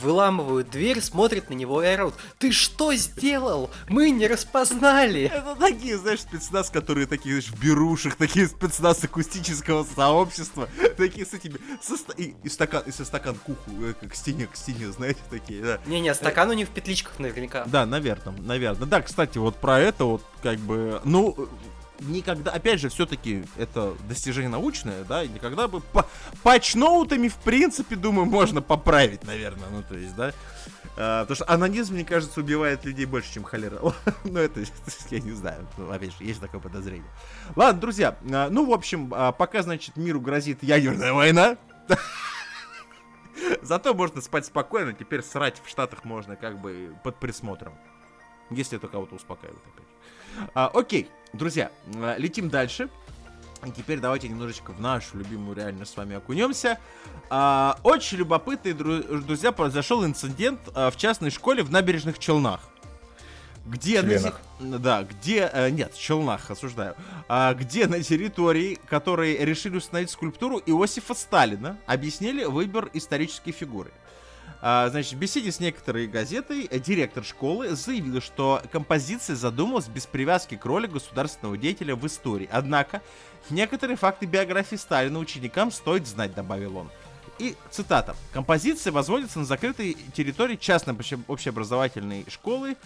выламывают 0.03 0.71
дверь, 0.71 1.01
смотрят 1.01 1.51
на 1.51 1.55
него 1.55 1.83
и 1.85 1.87
орут 1.87 2.15
«Ты 2.39 2.51
что 2.51 2.93
сделал? 2.95 3.71
Мы 3.89 4.11
не 4.11 4.27
распознали!» 4.27 5.31
Это 5.33 5.55
такие, 5.55 5.99
знаешь, 5.99 6.21
спецназ, 6.21 6.71
которые 6.71 7.07
такие, 7.07 7.41
знаешь, 7.41 7.49
в 7.49 7.61
берушах, 7.63 8.17
такие 8.17 8.49
спецназ 8.49 9.05
акустического 9.05 9.87
сообщества, 9.95 10.69
такие 10.97 11.25
с 11.25 11.33
этими, 11.33 11.59
со 11.81 11.95
и, 12.17 12.35
и 12.43 12.49
стакан, 12.49 12.83
и 12.87 12.91
со 12.91 13.05
стакан 13.05 13.37
куху, 13.37 13.71
э, 13.83 13.95
к 14.09 14.15
стене, 14.17 14.49
к 14.49 14.57
стене, 14.57 14.91
знаете, 14.91 15.21
такие, 15.31 15.63
да. 15.63 15.81
Не-не, 15.87 16.13
стакан 16.15 16.51
у 16.51 16.55
них 16.55 16.69
в 16.69 16.73
петличках 16.73 17.21
наверняка. 17.21 17.65
Да, 17.67 17.87
наверное, 17.87 18.35
наверное. 18.41 18.89
Да, 18.89 19.01
кстати, 19.01 19.39
вот 19.39 19.57
про 19.57 19.79
это 19.79 20.05
вот 20.05 20.23
как 20.43 20.59
бы, 20.59 21.01
ну, 21.05 21.49
никогда, 22.01 22.51
опять 22.51 22.81
же, 22.81 22.89
все-таки 22.89 23.45
это 23.57 23.95
достижение 24.09 24.51
научное, 24.51 25.05
да, 25.05 25.23
и 25.23 25.29
никогда 25.29 25.69
бы 25.69 25.81
по, 25.81 26.07
патчноутами, 26.43 27.29
в 27.29 27.37
принципе, 27.37 27.97
думаю, 27.97 28.27
можно 28.27 28.63
поправить, 28.63 29.25
наверное, 29.25 29.69
ну, 29.71 29.83
то 29.83 29.97
есть, 29.97 30.15
да. 30.17 30.33
А, 30.97 31.23
потому 31.23 31.37
что 31.37 31.51
анонизм, 31.51 31.95
мне 31.95 32.05
кажется, 32.05 32.41
убивает 32.41 32.85
людей 32.85 33.05
больше, 33.05 33.35
чем 33.35 33.45
холера. 33.45 33.81
ну, 34.25 34.39
это, 34.39 34.61
я 35.11 35.21
не 35.21 35.33
знаю, 35.33 35.67
ну, 35.77 35.91
опять 35.91 36.17
же, 36.17 36.25
есть 36.25 36.41
такое 36.41 36.61
подозрение. 36.61 37.11
Ладно, 37.55 37.81
друзья, 37.81 38.17
а, 38.31 38.49
ну, 38.51 38.67
в 38.67 38.73
общем, 38.73 39.13
а, 39.15 39.33
пока, 39.33 39.63
значит, 39.63 39.97
миру 39.97 40.21
грозит 40.21 40.63
ядерная 40.63 41.13
война, 41.13 41.57
Зато 43.63 43.95
можно 43.95 44.21
спать 44.21 44.47
спокойно, 44.47 44.93
теперь 44.93 45.23
срать 45.23 45.61
в 45.63 45.69
Штатах 45.69 46.05
можно 46.05 46.37
как 46.37 46.61
бы 46.61 46.97
под 47.05 47.19
присмотром. 47.19 47.75
Если 48.51 48.79
это 48.79 48.89
кого-то 48.89 49.17
успокаивает 49.17 49.63
опять. 49.75 50.51
А, 50.55 50.71
окей, 50.73 51.11
друзья, 51.33 51.71
а, 51.95 52.17
летим 52.19 52.49
дальше. 52.49 52.89
И 53.65 53.71
теперь 53.71 53.99
давайте 54.01 54.29
немножечко 54.29 54.73
в 54.73 54.81
нашу 54.81 55.17
любимую 55.17 55.57
реальность 55.57 55.93
с 55.93 55.97
вами 55.97 56.15
окунемся. 56.15 56.79
А, 57.31 57.79
очень 57.83 58.19
любопытный, 58.19 58.73
дру- 58.73 59.21
друзья, 59.23 59.51
произошел 59.51 60.05
инцидент 60.05 60.61
а, 60.75 60.91
в 60.91 60.97
частной 60.97 61.31
школе 61.31 61.63
в 61.63 61.71
набережных 61.71 62.19
Челнах. 62.19 62.61
Где 63.67 64.03
на 64.03 64.11
Членах. 64.11 64.41
Да, 64.61 65.03
где... 65.03 65.51
э, 65.53 65.71
нет, 65.71 65.95
Челнах, 65.95 66.51
осуждаю. 66.51 66.95
А, 67.29 67.53
где 67.55 67.89
на 67.89 68.01
территории, 68.01 68.79
которые 68.89 69.45
решили 69.45 69.77
установить 69.77 70.11
скульптуру 70.11 70.63
Иосифа 70.65 71.15
Сталина, 71.15 71.77
объяснили 71.87 72.45
выбор 72.45 72.91
исторической 72.93 73.51
фигуры. 73.51 73.91
Значит, 74.61 75.13
в 75.13 75.17
беседе 75.17 75.53
с 75.53 75.61
некоторой 75.61 76.07
газетой 76.07 76.67
э, 76.71 76.79
директор 76.79 77.25
школы 77.25 77.75
заявил, 77.75 78.21
что 78.21 78.63
композиция 78.73 79.37
задумалась 79.37 79.89
без 79.89 80.07
привязки 80.07 80.57
к 80.57 80.65
роли 80.65 80.87
государственного 80.87 81.57
деятеля 81.57 81.95
в 81.95 82.07
истории. 82.07 82.49
Однако, 82.51 83.03
некоторые 83.51 83.97
факты 83.97 84.27
биографии 84.27 84.77
Сталина 84.77 85.19
ученикам 85.19 85.71
стоит 85.71 86.07
знать, 86.07 86.35
добавил 86.35 86.79
он. 86.79 86.91
И 87.39 87.55
цитата. 87.71 88.17
Композиция 88.33 88.93
возводится 88.93 89.39
на 89.39 89.45
закрытой 89.45 89.95
территории 90.15 90.57
частной 90.57 90.95
обще- 90.95 91.23
общеобразовательной 91.29 92.25
школы 92.29 92.77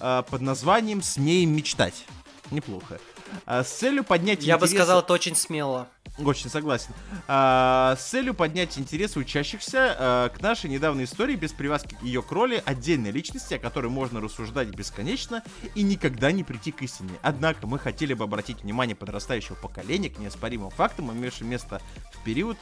э, 0.00 0.22
под 0.30 0.40
названием 0.40 1.02
«Смеем 1.02 1.54
мечтать». 1.54 2.06
Неплохо. 2.50 2.98
А, 3.44 3.62
с 3.62 3.70
целью 3.70 4.04
поднять 4.04 4.42
Я 4.42 4.58
бы 4.58 4.66
сказал, 4.66 5.00
это 5.00 5.12
очень 5.12 5.36
смело. 5.36 5.88
Очень 6.24 6.50
согласен. 6.50 6.90
А, 7.26 7.96
с 7.98 8.04
целью 8.04 8.34
поднять 8.34 8.78
интересы 8.78 9.18
учащихся 9.18 9.96
а, 9.98 10.28
к 10.28 10.40
нашей 10.40 10.70
недавней 10.70 11.04
истории 11.04 11.36
без 11.36 11.52
привязки 11.52 11.94
к 11.94 12.02
ее 12.02 12.22
к 12.22 12.30
роли 12.32 12.62
отдельной 12.64 13.10
личности, 13.10 13.54
о 13.54 13.58
которой 13.58 13.88
можно 13.88 14.20
рассуждать 14.20 14.68
бесконечно 14.68 15.42
и 15.74 15.82
никогда 15.82 16.32
не 16.32 16.44
прийти 16.44 16.72
к 16.72 16.82
истине. 16.82 17.10
Однако 17.22 17.66
мы 17.66 17.78
хотели 17.78 18.14
бы 18.14 18.24
обратить 18.24 18.62
внимание 18.62 18.96
подрастающего 18.96 19.54
поколения 19.54 20.10
к 20.10 20.18
неоспоримым 20.18 20.70
фактам, 20.70 21.12
имевшим 21.12 21.48
место 21.48 21.80
в 22.12 22.24
период 22.24 22.56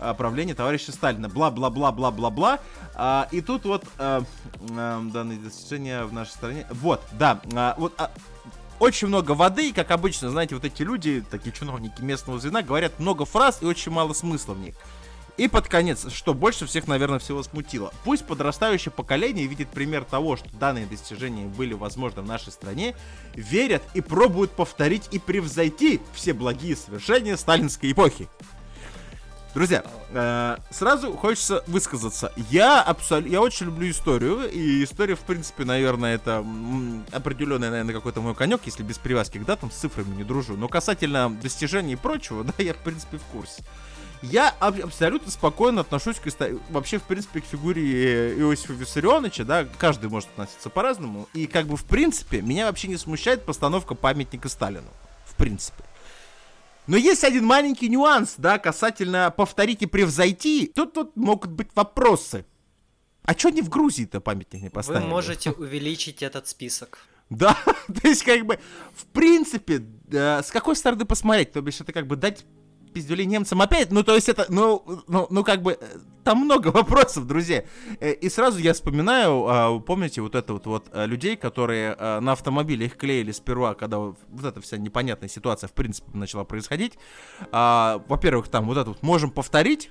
а, 0.00 0.14
правления 0.14 0.54
товарища 0.54 0.92
Сталина. 0.92 1.28
Бла-бла-бла-бла-бла-бла. 1.28 2.60
А, 2.94 3.28
и 3.30 3.40
тут 3.40 3.64
вот 3.64 3.84
а, 3.98 4.22
а, 4.70 5.02
данные 5.02 5.38
достижения 5.38 6.04
в 6.04 6.12
нашей 6.12 6.30
стране. 6.30 6.66
Вот, 6.70 7.02
да. 7.12 7.40
а, 7.54 7.74
вот 7.78 7.94
а, 7.98 8.10
очень 8.78 9.08
много 9.08 9.32
воды, 9.32 9.70
и, 9.70 9.72
как 9.72 9.90
обычно, 9.90 10.30
знаете, 10.30 10.54
вот 10.54 10.64
эти 10.64 10.82
люди, 10.82 11.24
такие 11.30 11.52
чиновники 11.52 12.00
местного 12.00 12.38
звена, 12.38 12.62
говорят 12.62 12.98
много 12.98 13.24
фраз 13.24 13.58
и 13.60 13.66
очень 13.66 13.92
мало 13.92 14.12
смысла 14.12 14.54
в 14.54 14.60
них. 14.60 14.74
И 15.36 15.46
под 15.46 15.68
конец, 15.68 16.12
что 16.12 16.34
больше 16.34 16.66
всех, 16.66 16.88
наверное, 16.88 17.20
всего 17.20 17.44
смутило. 17.44 17.92
Пусть 18.02 18.26
подрастающее 18.26 18.90
поколение 18.90 19.46
видит 19.46 19.68
пример 19.68 20.04
того, 20.04 20.36
что 20.36 20.50
данные 20.56 20.86
достижения 20.86 21.46
были 21.46 21.74
возможны 21.74 22.22
в 22.22 22.26
нашей 22.26 22.52
стране, 22.52 22.96
верят 23.34 23.82
и 23.94 24.00
пробуют 24.00 24.50
повторить 24.50 25.08
и 25.12 25.20
превзойти 25.20 26.00
все 26.12 26.32
благие 26.32 26.74
совершения 26.74 27.36
сталинской 27.36 27.92
эпохи. 27.92 28.28
Друзья, 29.54 29.82
э, 30.12 30.56
сразу 30.70 31.12
хочется 31.14 31.64
высказаться. 31.66 32.32
Я 32.50 32.82
абсолютно, 32.82 33.32
я 33.32 33.40
очень 33.40 33.66
люблю 33.66 33.90
историю, 33.90 34.48
и 34.50 34.84
история, 34.84 35.16
в 35.16 35.20
принципе, 35.20 35.64
наверное, 35.64 36.14
это 36.14 36.44
определенный, 37.12 37.70
наверное, 37.70 37.94
какой-то 37.94 38.20
мой 38.20 38.34
конек, 38.34 38.60
если 38.66 38.82
без 38.82 38.98
привязки 38.98 39.38
к 39.38 39.44
датам, 39.44 39.70
с 39.70 39.74
цифрами 39.76 40.14
не 40.14 40.24
дружу. 40.24 40.56
Но 40.56 40.68
касательно 40.68 41.30
достижений 41.30 41.94
и 41.94 41.96
прочего, 41.96 42.44
да, 42.58 42.62
я, 42.62 42.74
в 42.74 42.78
принципе, 42.78 43.16
в 43.16 43.22
курсе. 43.24 43.62
Я 44.20 44.54
аб- 44.60 44.84
абсолютно 44.84 45.30
спокойно 45.30 45.80
отношусь 45.80 46.16
к 46.18 46.26
исто- 46.26 46.60
вообще, 46.70 46.98
в 46.98 47.04
принципе, 47.04 47.40
к 47.40 47.44
фигуре 47.44 48.34
Иосифа 48.38 48.74
Виссарионовича, 48.74 49.44
да, 49.44 49.66
каждый 49.78 50.10
может 50.10 50.28
относиться 50.30 50.68
по-разному, 50.70 51.26
и 51.32 51.46
как 51.46 51.66
бы, 51.66 51.76
в 51.76 51.84
принципе, 51.84 52.42
меня 52.42 52.66
вообще 52.66 52.88
не 52.88 52.96
смущает 52.96 53.44
постановка 53.44 53.94
памятника 53.94 54.48
Сталину, 54.48 54.90
в 55.24 55.34
принципе. 55.36 55.84
Но 56.88 56.96
есть 56.96 57.22
один 57.22 57.44
маленький 57.44 57.88
нюанс, 57.88 58.34
да, 58.38 58.58
касательно 58.58 59.30
повторить 59.30 59.82
и 59.82 59.86
превзойти. 59.86 60.72
Тут, 60.74 60.94
тут 60.94 61.16
могут 61.16 61.50
быть 61.52 61.68
вопросы. 61.74 62.46
А 63.24 63.34
чё 63.34 63.48
они 63.48 63.60
в 63.60 63.68
Грузии-то 63.68 64.20
памятник 64.20 64.62
не 64.62 64.68
Вы 64.68 64.70
поставили? 64.70 65.04
можете 65.06 65.50
увеличить 65.50 66.22
этот 66.22 66.48
список. 66.48 66.98
Да, 67.30 67.54
то 68.02 68.08
есть 68.08 68.22
как 68.22 68.46
бы, 68.46 68.58
в 68.94 69.04
принципе, 69.04 69.84
с 70.10 70.50
какой 70.50 70.74
стороны 70.74 71.04
посмотреть? 71.04 71.52
То 71.52 71.60
бишь 71.60 71.78
это 71.78 71.92
как 71.92 72.06
бы 72.06 72.16
дать 72.16 72.46
пиздюлей 72.98 73.26
немцам 73.26 73.62
опять? 73.62 73.92
Ну, 73.92 74.02
то 74.02 74.14
есть 74.16 74.28
это, 74.28 74.46
ну, 74.48 74.82
ну, 75.06 75.28
ну 75.30 75.44
как 75.44 75.62
бы, 75.62 75.78
э, 75.80 75.98
там 76.24 76.38
много 76.38 76.68
вопросов, 76.74 77.26
друзья. 77.26 77.64
Э, 78.00 78.12
И 78.12 78.28
сразу 78.28 78.58
я 78.58 78.72
вспоминаю, 78.72 79.46
а, 79.48 79.78
помните, 79.78 80.20
вот 80.20 80.34
это 80.34 80.52
вот, 80.52 80.66
вот 80.66 80.86
э, 80.92 81.06
людей, 81.06 81.36
которые 81.36 81.94
на 82.20 82.32
автомобиле 82.32 82.86
их 82.86 82.96
клеили 82.96 83.30
сперва, 83.30 83.74
когда 83.74 83.98
вот 83.98 84.18
вот 84.28 84.44
эта 84.44 84.60
вся 84.60 84.78
непонятная 84.78 85.28
ситуация, 85.28 85.68
в 85.68 85.72
принципе, 85.72 86.10
начала 86.12 86.44
происходить. 86.44 86.98
А, 87.52 88.02
Во-первых, 88.08 88.48
там 88.48 88.66
вот 88.66 88.76
это 88.76 88.90
вот 88.90 89.02
можем 89.02 89.30
повторить, 89.30 89.90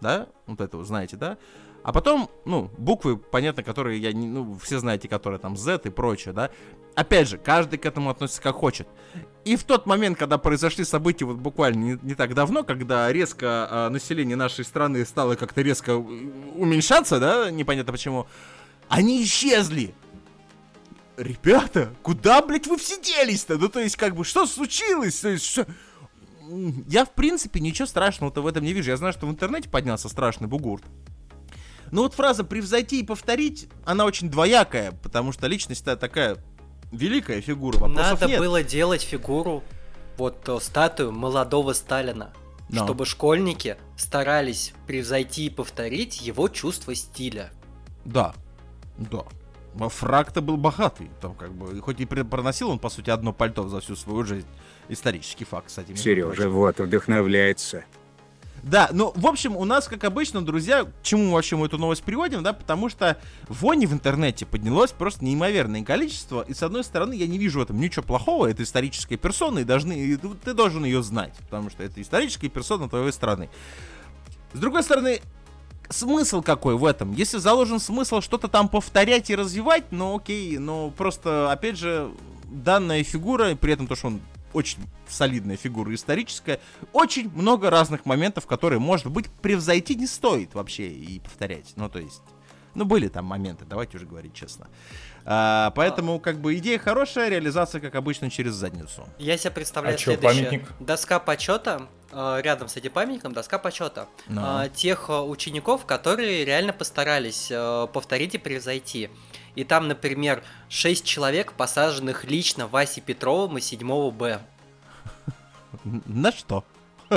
да, 0.00 0.28
вот 0.46 0.60
это 0.60 0.76
вы 0.76 0.84
знаете, 0.84 1.16
да, 1.16 1.38
а 1.82 1.92
потом, 1.92 2.30
ну, 2.44 2.70
буквы, 2.78 3.16
понятно, 3.16 3.62
которые 3.62 3.98
я 3.98 4.12
не, 4.12 4.28
ну, 4.28 4.56
все 4.58 4.78
знаете, 4.78 5.08
которые 5.08 5.40
там 5.40 5.56
Z 5.56 5.80
и 5.84 5.90
прочее, 5.90 6.32
да. 6.32 6.50
Опять 6.94 7.28
же, 7.28 7.38
каждый 7.38 7.78
к 7.78 7.86
этому 7.86 8.10
относится 8.10 8.42
как 8.42 8.56
хочет. 8.56 8.86
И 9.44 9.56
в 9.56 9.64
тот 9.64 9.86
момент, 9.86 10.18
когда 10.18 10.38
произошли 10.38 10.84
события 10.84 11.24
вот 11.24 11.38
буквально 11.38 11.82
не, 11.82 11.98
не 12.02 12.14
так 12.14 12.34
давно, 12.34 12.62
когда 12.62 13.10
резко 13.12 13.66
а, 13.70 13.90
население 13.90 14.36
нашей 14.36 14.64
страны 14.64 15.04
стало 15.04 15.34
как-то 15.34 15.62
резко 15.62 15.96
у- 15.96 16.06
уменьшаться, 16.54 17.18
да, 17.18 17.50
непонятно 17.50 17.92
почему, 17.92 18.26
они 18.88 19.24
исчезли. 19.24 19.94
Ребята, 21.16 21.92
куда, 22.02 22.40
блядь, 22.42 22.66
вы 22.66 22.76
все 22.76 23.00
делись-то? 23.00 23.58
Ну, 23.58 23.68
то 23.68 23.80
есть, 23.80 23.96
как 23.96 24.14
бы, 24.14 24.24
что 24.24 24.46
случилось? 24.46 25.20
То 25.20 25.30
есть, 25.30 25.44
что... 25.44 25.66
Я, 26.86 27.04
в 27.04 27.12
принципе, 27.12 27.60
ничего 27.60 27.86
страшного-то 27.86 28.42
в 28.42 28.46
этом 28.46 28.64
не 28.64 28.72
вижу. 28.72 28.90
Я 28.90 28.96
знаю, 28.96 29.12
что 29.12 29.26
в 29.26 29.30
интернете 29.30 29.68
поднялся 29.68 30.08
страшный 30.08 30.48
бугурт. 30.48 30.84
Но 31.90 32.02
вот 32.02 32.14
фраза 32.14 32.44
«превзойти 32.44 33.00
и 33.00 33.04
повторить», 33.04 33.68
она 33.84 34.06
очень 34.06 34.30
двоякая, 34.30 34.92
потому 35.02 35.32
что 35.32 35.46
личность-то 35.46 35.96
такая 35.96 36.38
великая 36.92 37.40
фигура, 37.40 37.78
вопросов 37.78 38.20
Надо 38.20 38.26
нет. 38.26 38.38
было 38.38 38.62
делать 38.62 39.02
фигуру, 39.02 39.62
вот 40.16 40.48
э, 40.48 40.58
статую 40.60 41.12
молодого 41.12 41.72
Сталина, 41.72 42.32
Но. 42.68 42.84
чтобы 42.84 43.06
школьники 43.06 43.76
старались 43.96 44.74
превзойти 44.86 45.46
и 45.46 45.50
повторить 45.50 46.20
его 46.20 46.48
чувство 46.48 46.94
стиля. 46.94 47.50
Да, 48.04 48.34
да. 48.96 49.24
Фраг-то 49.74 50.42
был 50.42 50.58
богатый, 50.58 51.10
там 51.22 51.34
как 51.34 51.52
бы, 51.52 51.80
хоть 51.80 51.98
и 51.98 52.04
проносил 52.04 52.70
он, 52.70 52.78
по 52.78 52.90
сути, 52.90 53.08
одно 53.08 53.32
пальто 53.32 53.66
за 53.68 53.80
всю 53.80 53.96
свою 53.96 54.22
жизнь. 54.22 54.46
Исторический 54.88 55.46
факт, 55.46 55.68
кстати. 55.68 55.94
Сережа 55.94 56.50
вот 56.50 56.78
вдохновляется. 56.78 57.84
Да, 58.62 58.88
ну, 58.92 59.12
в 59.16 59.26
общем, 59.26 59.56
у 59.56 59.64
нас, 59.64 59.88
как 59.88 60.04
обычно, 60.04 60.44
друзья, 60.44 60.84
к 60.84 60.92
чему 61.02 61.32
вообще 61.32 61.56
мы 61.56 61.66
эту 61.66 61.78
новость 61.78 62.04
приводим, 62.04 62.44
да, 62.44 62.52
потому 62.52 62.88
что 62.88 63.18
вони 63.48 63.86
в 63.86 63.92
интернете 63.92 64.46
поднялось 64.46 64.92
просто 64.92 65.24
неимоверное 65.24 65.82
количество, 65.82 66.42
и, 66.42 66.54
с 66.54 66.62
одной 66.62 66.84
стороны, 66.84 67.14
я 67.14 67.26
не 67.26 67.38
вижу 67.38 67.58
в 67.58 67.62
этом 67.62 67.80
ничего 67.80 68.04
плохого, 68.04 68.46
это 68.46 68.62
историческая 68.62 69.16
персона, 69.16 69.60
и, 69.60 69.64
должны, 69.64 69.94
и 69.94 70.16
ты 70.16 70.54
должен 70.54 70.84
ее 70.84 71.02
знать, 71.02 71.34
потому 71.50 71.70
что 71.70 71.82
это 71.82 72.00
историческая 72.00 72.48
персона 72.48 72.88
твоей 72.88 73.10
страны. 73.10 73.50
С 74.52 74.60
другой 74.60 74.84
стороны, 74.84 75.20
смысл 75.88 76.40
какой 76.40 76.76
в 76.76 76.84
этом? 76.84 77.12
Если 77.14 77.38
заложен 77.38 77.80
смысл 77.80 78.20
что-то 78.20 78.46
там 78.46 78.68
повторять 78.68 79.28
и 79.30 79.34
развивать, 79.34 79.90
ну 79.90 80.16
окей, 80.16 80.58
но 80.58 80.90
просто, 80.90 81.50
опять 81.50 81.78
же, 81.78 82.12
данная 82.44 83.02
фигура, 83.02 83.56
при 83.56 83.72
этом 83.72 83.88
то, 83.88 83.96
что 83.96 84.08
он 84.08 84.20
очень 84.52 84.78
солидная 85.08 85.56
фигура 85.56 85.94
историческая, 85.94 86.60
очень 86.92 87.30
много 87.34 87.70
разных 87.70 88.04
моментов, 88.06 88.46
которые, 88.46 88.78
может 88.78 89.06
быть, 89.06 89.28
превзойти 89.30 89.94
не 89.94 90.06
стоит 90.06 90.54
вообще 90.54 90.88
и 90.88 91.18
повторять. 91.20 91.72
Ну, 91.76 91.88
то 91.88 91.98
есть, 91.98 92.22
ну, 92.74 92.84
были 92.84 93.08
там 93.08 93.24
моменты, 93.26 93.64
давайте 93.68 93.96
уже 93.98 94.06
говорить 94.06 94.34
честно. 94.34 94.68
А, 95.24 95.70
поэтому, 95.76 96.18
как 96.18 96.40
бы, 96.40 96.56
идея 96.56 96.78
хорошая, 96.78 97.28
реализация, 97.28 97.80
как 97.80 97.94
обычно, 97.94 98.30
через 98.30 98.54
задницу. 98.54 99.06
Я 99.18 99.36
себе 99.36 99.50
представляю 99.52 99.94
А 99.94 99.98
чё, 99.98 100.12
следующее. 100.16 100.44
памятник? 100.46 100.72
Доска 100.80 101.20
почета, 101.20 101.86
э, 102.10 102.40
рядом 102.42 102.68
с 102.68 102.76
этим 102.76 102.90
памятником 102.90 103.32
доска 103.32 103.58
почета. 103.58 104.08
Но. 104.26 104.64
э, 104.64 104.68
тех 104.70 105.08
э, 105.10 105.20
учеников, 105.20 105.86
которые 105.86 106.44
реально 106.44 106.72
постарались 106.72 107.48
э, 107.50 107.86
повторить 107.92 108.34
и 108.34 108.38
превзойти. 108.38 109.10
И 109.54 109.64
там, 109.64 109.88
например, 109.88 110.42
6 110.68 111.04
человек, 111.04 111.52
посаженных 111.52 112.24
лично 112.24 112.66
Васей 112.66 113.02
Петровым 113.02 113.58
из 113.58 113.64
7 113.66 114.10
Б. 114.10 114.40
На 115.84 116.32
что? 116.32 116.64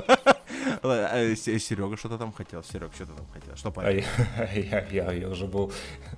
Серега 1.60 1.98
что-то 1.98 2.18
там 2.18 2.34
хотел, 2.34 2.64
Серег, 2.64 2.94
что-то 2.94 3.14
там 3.14 3.26
хотел. 3.34 3.56
Что 3.56 3.74
А 3.78 3.92
я, 3.92 4.04
я, 4.54 4.88
я, 4.88 5.12
я 5.12 5.30
уже 5.30 5.46
был... 5.46 5.72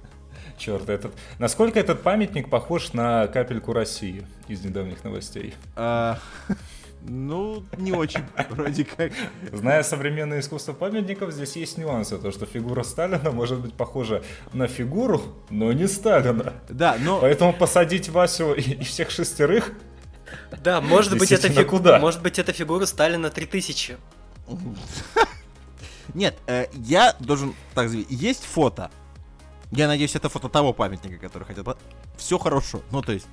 Черт, 0.57 0.89
этот... 0.89 1.13
Насколько 1.37 1.79
этот 1.79 2.01
памятник 2.01 2.49
похож 2.49 2.93
на 2.93 3.27
капельку 3.27 3.73
России 3.73 4.25
из 4.47 4.63
недавних 4.63 5.03
новостей? 5.03 5.53
Ну, 7.01 7.63
не 7.77 7.91
очень, 7.91 8.23
вроде 8.49 8.83
как. 8.85 9.11
Зная 9.51 9.83
современное 9.83 10.39
искусство 10.39 10.73
памятников, 10.73 11.31
здесь 11.31 11.55
есть 11.55 11.77
нюансы. 11.77 12.17
То, 12.17 12.31
что 12.31 12.45
фигура 12.45 12.83
Сталина 12.83 13.31
может 13.31 13.59
быть 13.59 13.73
похожа 13.73 14.23
на 14.53 14.67
фигуру, 14.67 15.21
но 15.49 15.71
не 15.71 15.87
Сталина. 15.87 16.53
Да, 16.69 16.97
но... 16.99 17.19
Поэтому 17.19 17.53
посадить 17.53 18.09
Васю 18.09 18.53
и, 18.53 18.61
и 18.61 18.83
всех 18.83 19.09
шестерых 19.09 19.71
Да, 20.63 20.81
может 20.81 21.17
быть, 21.17 21.31
это 21.31 21.49
фигура, 21.49 21.65
куда? 21.65 21.99
может 21.99 22.21
быть, 22.21 22.39
это 22.39 22.51
фигура 22.51 22.85
Сталина 22.85 23.29
3000. 23.29 23.97
Нет, 26.13 26.37
э, 26.47 26.67
я 26.73 27.15
должен 27.19 27.53
так 27.73 27.89
заявить. 27.89 28.09
Есть 28.09 28.43
фото. 28.43 28.89
Я 29.71 29.87
надеюсь, 29.87 30.15
это 30.15 30.29
фото 30.29 30.49
того 30.49 30.73
памятника, 30.73 31.17
который 31.17 31.43
хотят. 31.43 31.77
Все 32.17 32.37
хорошо. 32.37 32.81
Ну, 32.91 33.01
то 33.01 33.11
есть... 33.11 33.27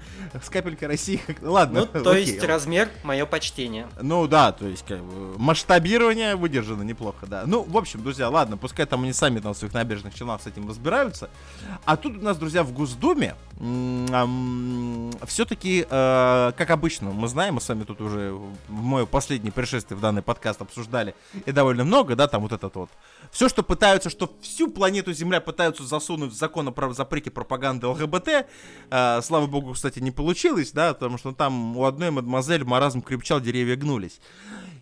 С 0.42 0.48
капелькой 0.48 0.88
России... 0.88 1.20
как- 1.26 1.42
Ладно. 1.42 1.88
Ну, 1.92 2.02
то 2.02 2.10
окей. 2.10 2.24
есть 2.26 2.42
размер, 2.42 2.88
мое 3.02 3.26
почтение. 3.26 3.88
Ну 4.00 4.26
да, 4.26 4.52
то 4.52 4.66
есть 4.66 4.84
как 4.86 5.02
бы 5.02 5.38
масштабирование 5.38 6.36
выдержано 6.36 6.82
неплохо, 6.82 7.26
да. 7.26 7.44
Ну, 7.46 7.62
в 7.62 7.76
общем, 7.76 8.02
друзья, 8.02 8.28
ладно, 8.28 8.56
пускай 8.56 8.86
там 8.86 9.02
они 9.02 9.12
сами 9.12 9.40
там 9.40 9.54
в 9.54 9.56
своих 9.56 9.74
набережных 9.74 10.14
Челнах 10.14 10.42
с 10.42 10.46
этим 10.46 10.68
разбираются. 10.68 11.30
А 11.84 11.96
тут 11.96 12.16
у 12.16 12.20
нас, 12.20 12.36
друзья, 12.36 12.62
в 12.62 12.72
Госдуме 12.72 13.34
все-таки, 15.26 15.82
как 15.88 16.70
обычно, 16.70 17.10
мы 17.10 17.28
знаем, 17.28 17.54
мы 17.54 17.60
с 17.60 17.68
вами 17.68 17.84
тут 17.84 18.00
уже 18.00 18.32
в 18.68 18.82
мое 18.82 19.06
последнее 19.06 19.52
пришествие 19.52 19.96
в 19.98 20.00
данный 20.00 20.22
подкаст 20.22 20.62
обсуждали 20.62 21.14
и 21.46 21.52
довольно 21.52 21.84
много, 21.84 22.14
да, 22.16 22.28
там 22.28 22.42
вот 22.42 22.52
этот 22.52 22.74
вот. 22.76 22.90
Все, 23.30 23.48
что 23.48 23.62
пытаются, 23.62 24.10
что 24.10 24.32
всю 24.40 24.70
планету 24.70 25.12
Земля 25.12 25.40
пытаются 25.40 25.84
засунуть 25.84 26.32
в 26.32 26.36
закон 26.36 26.68
о 26.68 26.92
запрете 26.92 27.30
пропаганды 27.30 27.86
ЛГБТ, 27.86 28.28
э, 28.90 29.20
слава 29.22 29.46
богу, 29.46 29.67
кстати, 29.72 29.98
не 29.98 30.10
получилось, 30.10 30.72
да, 30.72 30.94
потому 30.94 31.18
что 31.18 31.32
там 31.32 31.76
у 31.76 31.84
одной 31.84 32.10
мадемуазель 32.10 32.64
маразм 32.64 33.02
крепчал, 33.02 33.40
деревья 33.40 33.76
гнулись. 33.76 34.20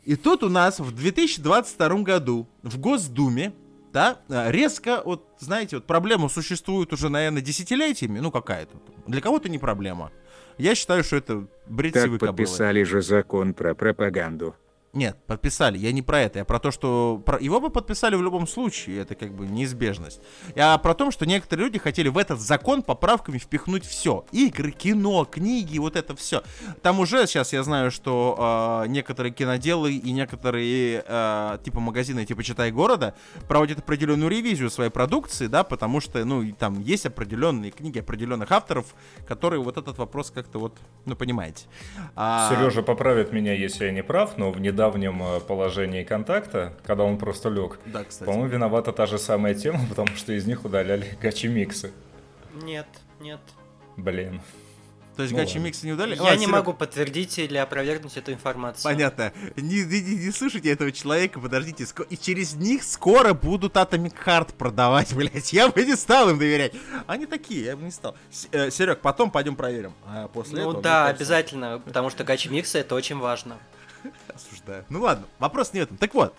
И 0.04 0.16
тут 0.16 0.42
у 0.42 0.48
нас 0.48 0.78
в 0.78 0.94
2022 0.94 1.88
году 2.02 2.48
в 2.62 2.78
Госдуме, 2.78 3.52
да, 3.92 4.20
э, 4.28 4.50
резко, 4.52 5.02
вот, 5.04 5.26
знаете, 5.38 5.76
вот 5.76 5.86
проблема 5.86 6.28
существует 6.28 6.92
уже, 6.92 7.08
наверное, 7.08 7.42
десятилетиями, 7.42 8.20
ну 8.20 8.30
какая-то. 8.30 8.76
Для 9.06 9.20
кого-то 9.20 9.48
не 9.48 9.58
проблема. 9.58 10.12
Я 10.58 10.74
считаю, 10.74 11.02
что 11.04 11.16
это 11.16 11.46
бред 11.66 11.94
Так 11.94 12.04
кобылы. 12.04 12.18
подписали 12.18 12.82
же 12.82 13.02
закон 13.02 13.52
про 13.54 13.74
пропаганду. 13.74 14.54
Нет, 14.96 15.18
подписали. 15.26 15.76
Я 15.76 15.92
не 15.92 16.00
про 16.00 16.22
это. 16.22 16.38
Я 16.38 16.46
про 16.46 16.58
то, 16.58 16.70
что 16.70 17.22
про- 17.26 17.38
его 17.38 17.60
бы 17.60 17.68
подписали 17.68 18.16
в 18.16 18.22
любом 18.22 18.46
случае. 18.46 19.02
Это 19.02 19.14
как 19.14 19.30
бы 19.30 19.46
неизбежность. 19.46 20.22
Я 20.54 20.78
про 20.78 20.94
то, 20.94 21.10
что 21.10 21.26
некоторые 21.26 21.66
люди 21.66 21.78
хотели 21.78 22.08
в 22.08 22.16
этот 22.16 22.40
закон 22.40 22.82
поправками 22.82 23.36
впихнуть 23.36 23.84
все. 23.84 24.24
Игры, 24.32 24.70
кино, 24.70 25.26
книги, 25.26 25.76
вот 25.76 25.96
это 25.96 26.16
все. 26.16 26.42
Там 26.80 26.98
уже 26.98 27.26
сейчас 27.26 27.52
я 27.52 27.62
знаю, 27.62 27.90
что 27.90 28.84
э, 28.84 28.88
некоторые 28.88 29.34
киноделы 29.34 29.92
и 29.92 30.12
некоторые 30.12 31.04
э, 31.06 31.58
типа 31.62 31.78
магазины, 31.80 32.24
типа 32.24 32.42
Читай 32.42 32.72
города, 32.72 33.14
проводят 33.48 33.80
определенную 33.80 34.30
ревизию 34.30 34.70
своей 34.70 34.90
продукции, 34.90 35.46
да, 35.46 35.62
потому 35.62 36.00
что, 36.00 36.24
ну, 36.24 36.40
и 36.40 36.52
там 36.52 36.80
есть 36.80 37.04
определенные 37.04 37.70
книги 37.70 37.98
определенных 37.98 38.50
авторов, 38.50 38.86
которые 39.28 39.60
вот 39.62 39.76
этот 39.76 39.98
вопрос 39.98 40.30
как-то 40.30 40.58
вот, 40.58 40.72
ну, 41.04 41.16
понимаете. 41.16 41.66
А, 42.14 42.50
Сережа 42.50 42.80
поправит 42.80 43.30
меня, 43.30 43.52
если 43.52 43.84
я 43.84 43.92
не 43.92 44.02
прав, 44.02 44.38
но 44.38 44.50
в 44.50 44.58
недавнем 44.58 44.85
э, 44.94 45.40
положении 45.40 46.02
контакта, 46.04 46.72
когда 46.84 47.04
он 47.04 47.18
просто 47.18 47.48
лег, 47.48 47.78
Да, 47.86 48.04
кстати. 48.04 48.26
по-моему, 48.26 48.48
виновата 48.48 48.92
та 48.92 49.06
же 49.06 49.18
самая 49.18 49.54
тема, 49.54 49.80
потому 49.88 50.16
что 50.16 50.32
из 50.32 50.46
них 50.46 50.64
удаляли 50.64 51.16
гачи-миксы. 51.22 51.92
Нет, 52.54 52.86
нет. 53.20 53.40
Блин. 53.96 54.40
То 55.16 55.22
есть 55.22 55.32
Ну 55.32 55.38
гачи 55.40 55.56
миксы 55.58 55.86
не 55.86 55.94
удали? 55.94 56.14
Я 56.14 56.20
Ладно, 56.20 56.34
не 56.36 56.40
Серег, 56.44 56.52
могу 56.54 56.74
подтвердить 56.74 57.38
или 57.38 57.56
опровергнуть 57.56 58.14
эту 58.18 58.34
информацию. 58.34 58.84
Понятно. 58.84 59.32
Не, 59.56 59.82
не, 59.82 60.02
не- 60.02 60.16
не 60.26 60.30
слушайте 60.30 60.70
этого 60.70 60.92
человека, 60.92 61.40
подождите. 61.40 61.84
ско- 61.84 62.06
И 62.10 62.18
через 62.18 62.52
них 62.52 62.84
скоро 62.84 63.32
будут 63.32 63.76
Atomic 63.76 64.12
Heart 64.26 64.52
продавать, 64.58 65.14
блять. 65.16 65.54
Я 65.54 65.70
бы 65.70 65.82
не 65.86 65.96
стал 65.96 66.28
им 66.28 66.38
доверять. 66.38 66.74
Они 67.06 67.24
такие, 67.24 67.64
я 67.64 67.76
бы 67.78 67.84
не 67.84 67.90
стал. 67.90 68.14
Серег, 68.30 69.00
потом 69.00 69.30
пойдем 69.30 69.56
проверим. 69.56 69.94
А 70.06 70.28
после 70.28 70.56
Ну 70.62 70.68
этого, 70.68 70.82
да, 70.82 71.04
кажется, 71.06 71.16
обязательно, 71.22 71.78
потому 71.82 72.10
что 72.10 72.22
гачи 72.22 72.50
миксы 72.50 72.78
это 72.78 72.94
очень 72.94 73.16
важно. 73.16 73.56
Осуждаю. 74.66 74.84
Ну 74.88 75.00
ладно, 75.00 75.26
вопрос 75.38 75.72
не 75.72 75.80
в 75.80 75.82
этом. 75.84 75.96
Так 75.96 76.14
вот, 76.14 76.34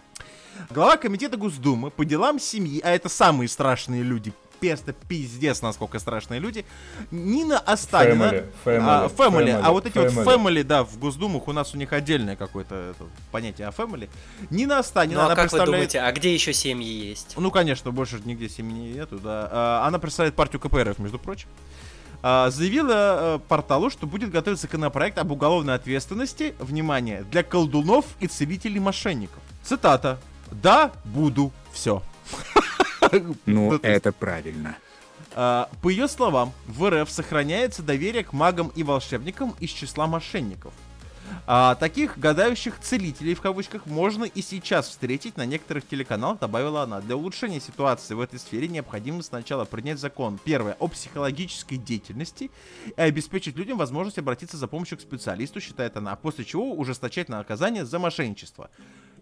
глава 0.69 0.97
комитета 0.97 1.37
Госдумы 1.37 1.91
по 1.91 2.05
делам 2.05 2.39
семьи, 2.39 2.81
а 2.83 2.91
это 2.91 3.09
самые 3.09 3.47
страшные 3.47 4.03
люди, 4.03 4.33
просто 4.59 4.93
пиздец, 4.93 5.61
насколько 5.61 5.99
страшные 5.99 6.39
люди, 6.39 6.65
Нина 7.11 7.59
Останина. 7.59 8.23
Family, 8.23 8.45
family, 8.65 8.79
а, 8.81 9.07
family. 9.07 9.51
А 9.51 9.61
family, 9.61 9.71
вот 9.71 9.85
эти 9.85 9.97
вот 9.97 10.07
family. 10.07 10.25
family, 10.25 10.63
да, 10.63 10.83
в 10.83 10.97
Госдумах 10.97 11.47
у 11.47 11.53
нас 11.53 11.73
у 11.73 11.77
них 11.77 11.93
отдельное 11.93 12.35
какое-то 12.35 12.75
это, 12.75 13.05
понятие 13.31 13.67
о 13.67 13.71
family. 13.71 14.09
Нина 14.49 14.79
Останина, 14.79 15.15
Ну 15.15 15.21
а 15.21 15.25
она 15.27 15.35
как 15.35 15.45
вы 15.45 15.49
представляет... 15.49 15.91
думаете, 15.91 15.99
а 16.01 16.11
где 16.11 16.33
еще 16.33 16.53
семьи 16.53 17.07
есть? 17.09 17.35
Ну, 17.37 17.51
конечно, 17.51 17.91
больше 17.91 18.19
нигде 18.25 18.49
семьи 18.49 18.93
нету, 18.93 19.19
да. 19.19 19.47
А, 19.51 19.87
Она 19.87 19.99
представляет 19.99 20.35
партию 20.35 20.59
КПРФ, 20.59 20.97
между 20.99 21.19
прочим. 21.19 21.49
А, 22.29 22.49
Заявила 22.49 23.37
э, 23.37 23.39
порталу, 23.47 23.89
что 23.89 24.05
будет 24.05 24.31
готовить 24.31 24.59
законопроект 24.59 25.17
об 25.17 25.31
уголовной 25.31 25.75
ответственности, 25.75 26.55
внимание, 26.59 27.23
для 27.31 27.41
колдунов 27.41 28.03
и 28.19 28.27
целителей 28.27 28.81
мошенников. 28.81 29.41
Цитата. 29.63 30.19
Да, 30.51 30.91
буду, 31.05 31.53
все. 31.71 32.03
Ну, 33.45 33.75
это 33.75 34.11
правильно. 34.11 34.75
А, 35.35 35.69
По 35.81 35.87
ее 35.87 36.09
словам, 36.09 36.51
в 36.65 36.89
РФ 36.89 37.09
сохраняется 37.09 37.81
доверие 37.81 38.25
к 38.25 38.33
магам 38.33 38.73
и 38.75 38.83
волшебникам 38.83 39.55
из 39.61 39.69
числа 39.69 40.05
мошенников. 40.05 40.73
А, 41.45 41.75
таких 41.75 42.17
гадающих 42.17 42.79
целителей 42.79 43.33
в 43.33 43.41
кавычках 43.41 43.85
можно 43.85 44.25
и 44.25 44.41
сейчас 44.41 44.89
встретить 44.89 45.37
на 45.37 45.45
некоторых 45.45 45.87
телеканалах, 45.87 46.39
добавила 46.39 46.83
она. 46.83 47.01
Для 47.01 47.15
улучшения 47.15 47.59
ситуации 47.59 48.13
в 48.13 48.21
этой 48.21 48.39
сфере 48.39 48.67
необходимо 48.67 49.21
сначала 49.23 49.65
принять 49.65 49.99
закон, 49.99 50.39
первое, 50.43 50.75
о 50.79 50.87
психологической 50.87 51.77
деятельности 51.77 52.51
и 52.95 53.01
обеспечить 53.01 53.55
людям 53.55 53.77
возможность 53.77 54.17
обратиться 54.17 54.57
за 54.57 54.67
помощью 54.67 54.97
к 54.97 55.01
специалисту, 55.01 55.61
считает 55.61 55.97
она, 55.97 56.13
а 56.13 56.15
после 56.15 56.45
чего 56.45 56.73
ужесточать 56.73 57.29
наказание 57.29 57.85
за 57.85 57.99
мошенничество. 57.99 58.69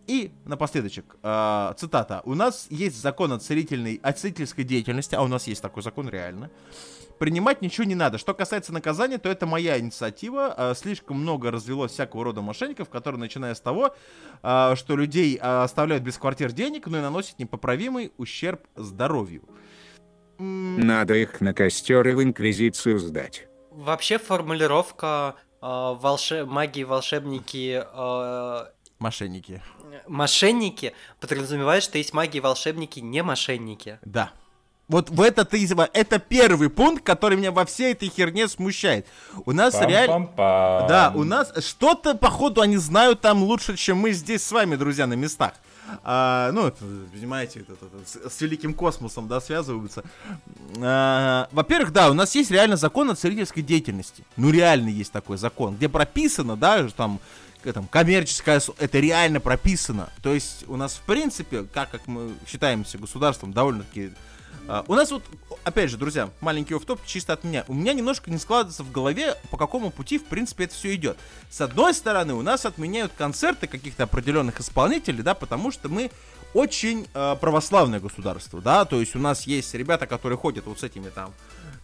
И 0.07 0.31
напоследочек, 0.45 1.17
э, 1.23 1.73
цитата. 1.77 2.21
«У 2.25 2.35
нас 2.35 2.67
есть 2.69 3.01
закон 3.01 3.31
о, 3.33 3.39
целительной, 3.39 3.99
о 4.03 4.13
целительской 4.13 4.63
деятельности, 4.63 5.15
а 5.15 5.21
у 5.21 5.27
нас 5.27 5.47
есть 5.47 5.61
такой 5.61 5.83
закон 5.83 6.09
реально. 6.09 6.51
Принимать 7.17 7.61
ничего 7.61 7.85
не 7.85 7.95
надо. 7.95 8.17
Что 8.17 8.33
касается 8.33 8.73
наказания, 8.73 9.17
то 9.17 9.29
это 9.29 9.45
моя 9.45 9.79
инициатива. 9.79 10.53
Э, 10.57 10.73
слишком 10.75 11.19
много 11.19 11.49
развелось 11.49 11.91
всякого 11.91 12.25
рода 12.25 12.41
мошенников, 12.41 12.89
которые, 12.89 13.19
начиная 13.19 13.55
с 13.55 13.61
того, 13.61 13.95
э, 14.43 14.75
что 14.75 14.95
людей 14.95 15.37
э, 15.41 15.63
оставляют 15.63 16.03
без 16.03 16.17
квартир 16.17 16.51
денег, 16.51 16.87
но 16.87 16.97
и 16.99 17.01
наносят 17.01 17.39
непоправимый 17.39 18.11
ущерб 18.17 18.61
здоровью». 18.75 19.43
Надо 20.37 21.13
их 21.15 21.39
на 21.41 21.53
костер 21.53 22.07
и 22.07 22.13
в 22.13 22.21
инквизицию 22.21 22.99
сдать. 22.99 23.47
Вообще 23.71 24.17
формулировка 24.17 25.35
э, 25.61 25.65
волше- 25.65 26.45
магии 26.45 26.83
волшебники 26.83 27.81
э, 27.81 28.65
Мошенники. 28.99 29.61
мошенники 30.07 30.93
подразумевает, 31.19 31.83
что 31.83 31.97
есть 31.97 32.13
маги 32.13 32.37
и 32.37 32.39
волшебники 32.39 32.99
не 32.99 33.23
мошенники. 33.23 33.99
Да. 34.03 34.31
Вот 34.87 35.09
в 35.09 35.19
это 35.21 35.45
ты, 35.45 35.67
это 35.93 36.19
первый 36.19 36.69
пункт, 36.69 37.03
который 37.03 37.37
меня 37.37 37.51
во 37.51 37.65
всей 37.65 37.93
этой 37.93 38.07
херне 38.07 38.47
смущает. 38.47 39.07
У 39.45 39.51
нас 39.51 39.73
реально... 39.81 40.29
Да, 40.37 41.11
у 41.15 41.23
нас 41.23 41.51
что-то, 41.65 42.13
походу, 42.15 42.61
они 42.61 42.77
знают 42.77 43.19
там 43.21 43.43
лучше, 43.43 43.75
чем 43.77 43.97
мы 43.97 44.11
здесь 44.11 44.43
с 44.45 44.51
вами, 44.51 44.75
друзья, 44.75 45.07
на 45.07 45.15
местах. 45.15 45.53
А, 46.03 46.51
ну, 46.51 46.67
это, 46.67 46.83
понимаете, 47.13 47.59
это- 47.61 47.73
это- 47.73 47.85
это 47.85 48.29
с, 48.29 48.35
с 48.37 48.41
великим 48.41 48.73
космосом, 48.73 49.27
да, 49.27 49.39
связываются. 49.41 50.03
А, 50.81 51.47
во-первых, 51.51 51.91
да, 51.91 52.09
у 52.09 52.13
нас 52.13 52.33
есть 52.35 52.51
реально 52.51 52.75
закон 52.75 53.09
о 53.11 53.15
целительской 53.15 53.61
деятельности. 53.63 54.23
Ну, 54.37 54.49
реально 54.51 54.89
есть 54.89 55.11
такой 55.11 55.37
закон, 55.37 55.75
где 55.75 55.89
прописано, 55.89 56.55
да, 56.55 56.87
что 56.87 56.97
там, 56.97 57.19
там 57.73 57.87
коммерческая, 57.87 58.61
это 58.79 58.99
реально 58.99 59.39
прописано. 59.39 60.09
То 60.21 60.33
есть 60.33 60.65
у 60.67 60.75
нас, 60.75 60.95
в 60.95 61.01
принципе, 61.01 61.63
как, 61.63 61.91
как 61.91 62.07
мы 62.07 62.33
считаемся 62.47 62.97
государством, 62.97 63.53
довольно-таки 63.53 64.11
а, 64.67 64.83
у 64.87 64.95
нас 64.95 65.11
вот, 65.11 65.23
опять 65.63 65.91
же, 65.91 65.97
друзья, 65.97 66.29
маленький 66.41 66.73
офф-топ 66.73 67.05
чисто 67.05 67.33
от 67.33 67.43
меня. 67.43 67.65
У 67.67 67.73
меня 67.73 67.93
немножко 67.93 68.31
не 68.31 68.37
складывается 68.37 68.83
в 68.83 68.91
голове, 68.91 69.35
по 69.51 69.57
какому 69.57 69.91
пути, 69.91 70.17
в 70.17 70.25
принципе, 70.25 70.63
это 70.63 70.73
все 70.73 70.95
идет. 70.95 71.17
С 71.49 71.61
одной 71.61 71.93
стороны, 71.93 72.33
у 72.33 72.41
нас 72.41 72.65
отменяют 72.65 73.11
концерты 73.15 73.67
каких-то 73.67 74.03
определенных 74.03 74.59
исполнителей, 74.59 75.21
да, 75.21 75.35
потому 75.35 75.71
что 75.71 75.87
мы 75.87 76.09
очень 76.53 77.07
э, 77.13 77.35
православное 77.39 77.99
государство, 77.99 78.61
да, 78.61 78.85
то 78.85 78.99
есть 78.99 79.15
у 79.15 79.19
нас 79.19 79.45
есть 79.45 79.73
ребята, 79.73 80.07
которые 80.07 80.37
ходят 80.37 80.65
вот 80.65 80.79
с 80.79 80.83
этими 80.83 81.09
там 81.09 81.29
э, 81.29 81.74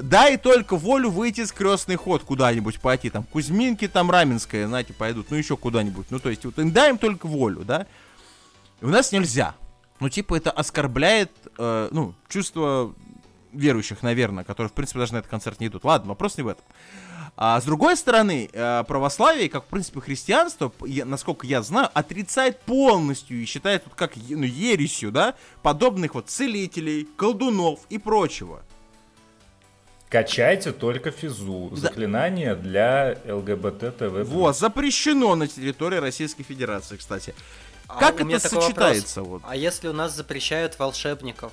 Дай 0.00 0.36
только 0.36 0.76
волю 0.76 1.10
выйти 1.10 1.44
с 1.44 1.52
крестный 1.52 1.96
ход 1.96 2.22
куда-нибудь 2.24 2.80
пойти, 2.80 3.10
там, 3.10 3.24
Кузьминки, 3.24 3.88
там, 3.88 4.10
Раменская, 4.10 4.66
знаете, 4.66 4.92
пойдут, 4.92 5.30
ну, 5.30 5.36
еще 5.36 5.56
куда-нибудь, 5.56 6.06
ну, 6.10 6.18
то 6.18 6.30
есть, 6.30 6.44
вот, 6.44 6.54
дай 6.56 6.90
им 6.90 6.98
только 6.98 7.26
волю, 7.26 7.60
да, 7.64 7.86
и 8.80 8.84
у 8.84 8.88
нас 8.88 9.12
нельзя. 9.12 9.54
Ну, 10.00 10.08
типа, 10.08 10.34
это 10.34 10.50
оскорбляет, 10.50 11.30
э, 11.58 11.88
ну, 11.92 12.14
чувство 12.28 12.94
верующих, 13.52 14.02
наверное, 14.02 14.44
которые, 14.44 14.70
в 14.70 14.72
принципе, 14.72 14.98
даже 14.98 15.12
на 15.12 15.18
этот 15.18 15.30
концерт 15.30 15.60
не 15.60 15.68
идут. 15.68 15.84
Ладно, 15.84 16.08
вопрос 16.08 16.36
не 16.36 16.42
в 16.42 16.48
этом. 16.48 16.64
А 17.36 17.60
с 17.60 17.64
другой 17.64 17.96
стороны, 17.96 18.50
э, 18.52 18.84
православие, 18.86 19.48
как, 19.48 19.64
в 19.64 19.68
принципе, 19.68 20.00
христианство, 20.00 20.72
насколько 20.80 21.46
я 21.46 21.62
знаю, 21.62 21.88
отрицает 21.94 22.60
полностью 22.60 23.40
и 23.40 23.44
считает 23.46 23.84
тут 23.84 23.94
как 23.94 24.12
ну, 24.16 24.42
ересью, 24.42 25.12
да, 25.12 25.34
подобных 25.62 26.14
вот 26.14 26.28
целителей, 26.28 27.08
колдунов 27.16 27.80
и 27.88 27.98
прочего. 27.98 28.62
Качайте 30.12 30.72
только 30.72 31.10
физу. 31.10 31.70
Заклинание 31.74 32.54
для 32.54 33.16
ЛГБТ 33.26 33.96
ТВ. 33.96 34.28
Вот, 34.28 34.58
запрещено 34.58 35.34
на 35.34 35.48
территории 35.48 35.96
Российской 35.96 36.42
Федерации, 36.42 36.96
кстати. 36.98 37.34
А 37.88 37.98
Как 37.98 38.20
это 38.20 38.38
сочетается? 38.46 39.22
Вот? 39.22 39.40
А 39.48 39.56
если 39.56 39.88
у 39.88 39.94
нас 39.94 40.14
запрещают 40.14 40.78
волшебников, 40.78 41.50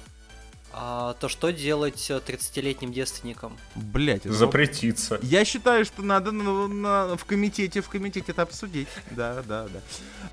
а, 0.74 1.13
то 1.22 1.30
что 1.30 1.52
делать 1.52 2.06
э, 2.12 2.19
30-летним 2.19 2.91
девственникам? 2.91 3.58
Блять, 3.76 4.26
это 4.26 4.34
Запретиться. 4.34 5.19
Я 5.22 5.45
считаю, 5.45 5.86
что 5.86 6.02
надо 6.02 6.34
на- 6.34 6.67
на- 6.67 7.15
в 7.17 7.24
комитете, 7.24 7.82
в 7.82 7.88
комитете 7.88 8.34
это 8.34 8.41
обсудить. 8.41 8.89
Да, 9.12 9.41
да, 9.48 9.67
да. 9.74 9.80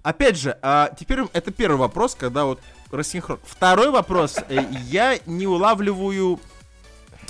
Опять 0.03 0.37
же, 0.37 0.59
а, 0.62 0.91
теперь 0.99 1.21
это 1.33 1.53
первый 1.53 1.77
вопрос, 1.77 2.17
когда 2.17 2.45
вот 2.45 2.61
рассинхрон. 2.91 3.39
Второй 3.45 3.91
вопрос. 3.91 4.37
э, 4.49 4.65
Я 4.89 5.17
не 5.27 5.47
улавливаю 5.47 6.41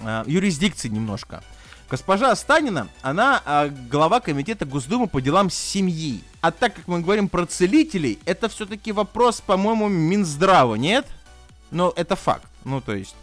а, 0.00 0.24
юрисдикции 0.26 0.88
немножко. 0.88 1.42
Госпожа 1.88 2.34
Станина, 2.34 2.88
она 3.02 3.40
а, 3.44 3.68
глава 3.68 4.20
комитета 4.20 4.64
Госдумы 4.64 5.06
по 5.06 5.20
делам 5.20 5.50
семьи. 5.50 6.20
А 6.40 6.50
так 6.50 6.74
как 6.74 6.88
мы 6.88 7.00
говорим 7.00 7.28
про 7.28 7.46
целителей, 7.46 8.18
это 8.24 8.48
все-таки 8.48 8.92
вопрос, 8.92 9.40
по-моему, 9.40 9.88
Минздрава, 9.88 10.74
нет? 10.74 11.06
Но 11.70 11.92
это 11.96 12.16
факт. 12.16 12.46
Ну, 12.64 12.80
то 12.80 12.94
есть... 12.94 13.14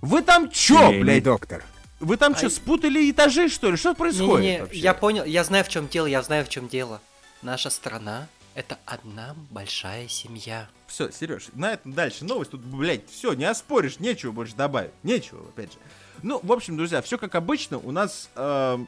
Вы 0.00 0.22
там 0.22 0.50
чё, 0.50 0.78
Семейный 0.88 1.02
блядь? 1.02 1.22
доктор. 1.22 1.64
Вы 2.00 2.16
там 2.16 2.34
что, 2.34 2.46
Ай. 2.46 2.50
спутали 2.50 3.10
этажи, 3.10 3.48
что 3.48 3.70
ли? 3.70 3.76
Что 3.76 3.94
происходит 3.94 4.40
Не-не-не, 4.40 4.60
вообще? 4.62 4.78
я 4.80 4.94
понял, 4.94 5.24
я 5.24 5.44
знаю 5.44 5.64
в 5.64 5.68
чем 5.68 5.86
дело, 5.86 6.06
я 6.06 6.22
знаю 6.22 6.44
в 6.44 6.48
чем 6.48 6.66
дело. 6.68 7.00
Наша 7.42 7.70
страна 7.70 8.26
это 8.54 8.78
одна 8.84 9.34
большая 9.50 10.08
семья. 10.08 10.68
Все, 10.92 11.10
Сереж, 11.10 11.46
на 11.54 11.72
этом 11.72 11.94
дальше 11.94 12.26
новость. 12.26 12.50
Тут, 12.50 12.60
блядь, 12.60 13.08
все, 13.08 13.32
не 13.32 13.46
оспоришь, 13.46 13.98
нечего 13.98 14.30
больше 14.30 14.54
добавить. 14.54 14.90
Нечего, 15.02 15.40
опять 15.40 15.72
же. 15.72 15.78
Ну, 16.22 16.38
в 16.42 16.52
общем, 16.52 16.76
друзья, 16.76 17.00
все 17.00 17.16
как 17.16 17.34
обычно. 17.34 17.78
У 17.78 17.92
нас 17.92 18.28
эм, 18.36 18.86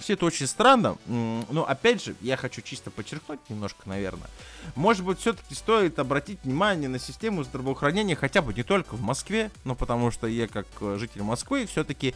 все 0.00 0.14
это 0.14 0.24
очень 0.24 0.46
странно. 0.46 0.96
Но, 1.06 1.66
опять 1.68 2.02
же, 2.02 2.16
я 2.22 2.38
хочу 2.38 2.62
чисто 2.62 2.90
подчеркнуть 2.90 3.40
немножко, 3.50 3.86
наверное. 3.86 4.30
Может 4.74 5.04
быть, 5.04 5.20
все-таки 5.20 5.54
стоит 5.54 5.98
обратить 5.98 6.42
внимание 6.44 6.88
на 6.88 6.98
систему 6.98 7.44
здравоохранения 7.44 8.16
хотя 8.16 8.40
бы 8.40 8.54
не 8.54 8.62
только 8.62 8.94
в 8.94 9.02
Москве, 9.02 9.50
но 9.64 9.74
потому 9.74 10.10
что 10.10 10.26
я, 10.26 10.48
как 10.48 10.66
э, 10.80 10.96
житель 10.98 11.24
Москвы, 11.24 11.66
все-таки 11.66 12.14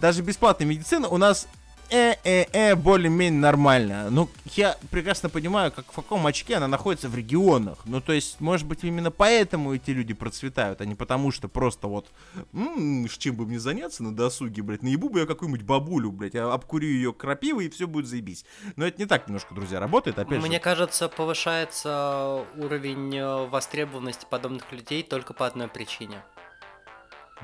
даже 0.00 0.20
бесплатная 0.22 0.66
медицина 0.66 1.06
у 1.06 1.16
нас 1.16 1.46
э-э-э, 1.90 2.74
более-менее 2.76 3.40
нормально. 3.40 4.08
Ну, 4.10 4.28
я 4.56 4.76
прекрасно 4.90 5.28
понимаю, 5.28 5.72
как 5.72 5.84
в 5.90 5.94
каком 5.94 6.26
очке 6.26 6.56
она 6.56 6.68
находится 6.68 7.08
в 7.08 7.14
регионах. 7.14 7.78
Ну, 7.84 8.00
то 8.00 8.12
есть, 8.12 8.40
может 8.40 8.66
быть, 8.66 8.84
именно 8.84 9.10
поэтому 9.10 9.74
эти 9.74 9.90
люди 9.90 10.14
процветают, 10.14 10.80
а 10.80 10.84
не 10.84 10.94
потому 10.94 11.30
что 11.30 11.48
просто 11.48 11.86
вот, 11.88 12.10
м 12.52 13.08
с 13.08 13.16
чем 13.18 13.36
бы 13.36 13.46
мне 13.46 13.58
заняться 13.58 14.02
на 14.02 14.14
досуге, 14.14 14.62
блядь, 14.62 14.82
наебу 14.82 15.08
бы 15.08 15.20
я 15.20 15.26
какую-нибудь 15.26 15.62
бабулю, 15.64 16.10
блядь, 16.12 16.34
а 16.34 16.52
обкурю 16.52 16.88
ее 16.88 17.12
крапивой, 17.12 17.66
и 17.66 17.70
все 17.70 17.86
будет 17.86 18.06
заебись. 18.06 18.44
Но 18.76 18.86
это 18.86 19.00
не 19.00 19.06
так 19.06 19.26
немножко, 19.28 19.54
друзья, 19.54 19.80
работает, 19.80 20.18
опять 20.18 20.40
Мне 20.42 20.56
же. 20.56 20.62
кажется, 20.62 21.08
повышается 21.08 22.44
уровень 22.56 23.16
э, 23.16 23.46
востребованности 23.46 24.26
подобных 24.28 24.70
людей 24.72 25.02
только 25.02 25.32
по 25.34 25.46
одной 25.46 25.68
причине. 25.68 26.22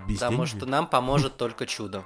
без 0.06 0.18
Потому 0.18 0.44
денег. 0.46 0.48
что 0.48 0.66
нам 0.66 0.86
поможет 0.86 1.36
только 1.36 1.66
чудо. 1.66 2.04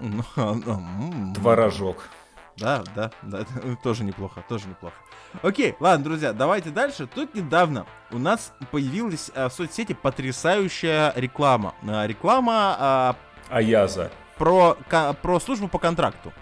Ну, 0.00 0.22
а, 0.36 0.52
м, 0.52 1.32
Творожок. 1.34 2.08
Да, 2.56 2.84
да, 2.94 3.10
да, 3.22 3.44
тоже 3.82 4.04
неплохо, 4.04 4.44
тоже 4.48 4.68
неплохо. 4.68 4.94
Окей, 5.42 5.74
ладно, 5.80 6.04
друзья, 6.04 6.32
давайте 6.32 6.70
дальше. 6.70 7.08
Тут 7.12 7.34
недавно 7.34 7.86
у 8.12 8.18
нас 8.18 8.52
появилась 8.70 9.30
а, 9.34 9.48
в 9.48 9.52
соцсети 9.52 9.92
потрясающая 9.92 11.12
реклама. 11.16 11.74
А, 11.86 12.06
реклама 12.06 12.76
а, 12.78 13.16
Аяза. 13.50 14.10
про, 14.38 14.76
ка- 14.88 15.12
про 15.14 15.40
службу 15.40 15.66
по 15.68 15.78
контракту. 15.78 16.32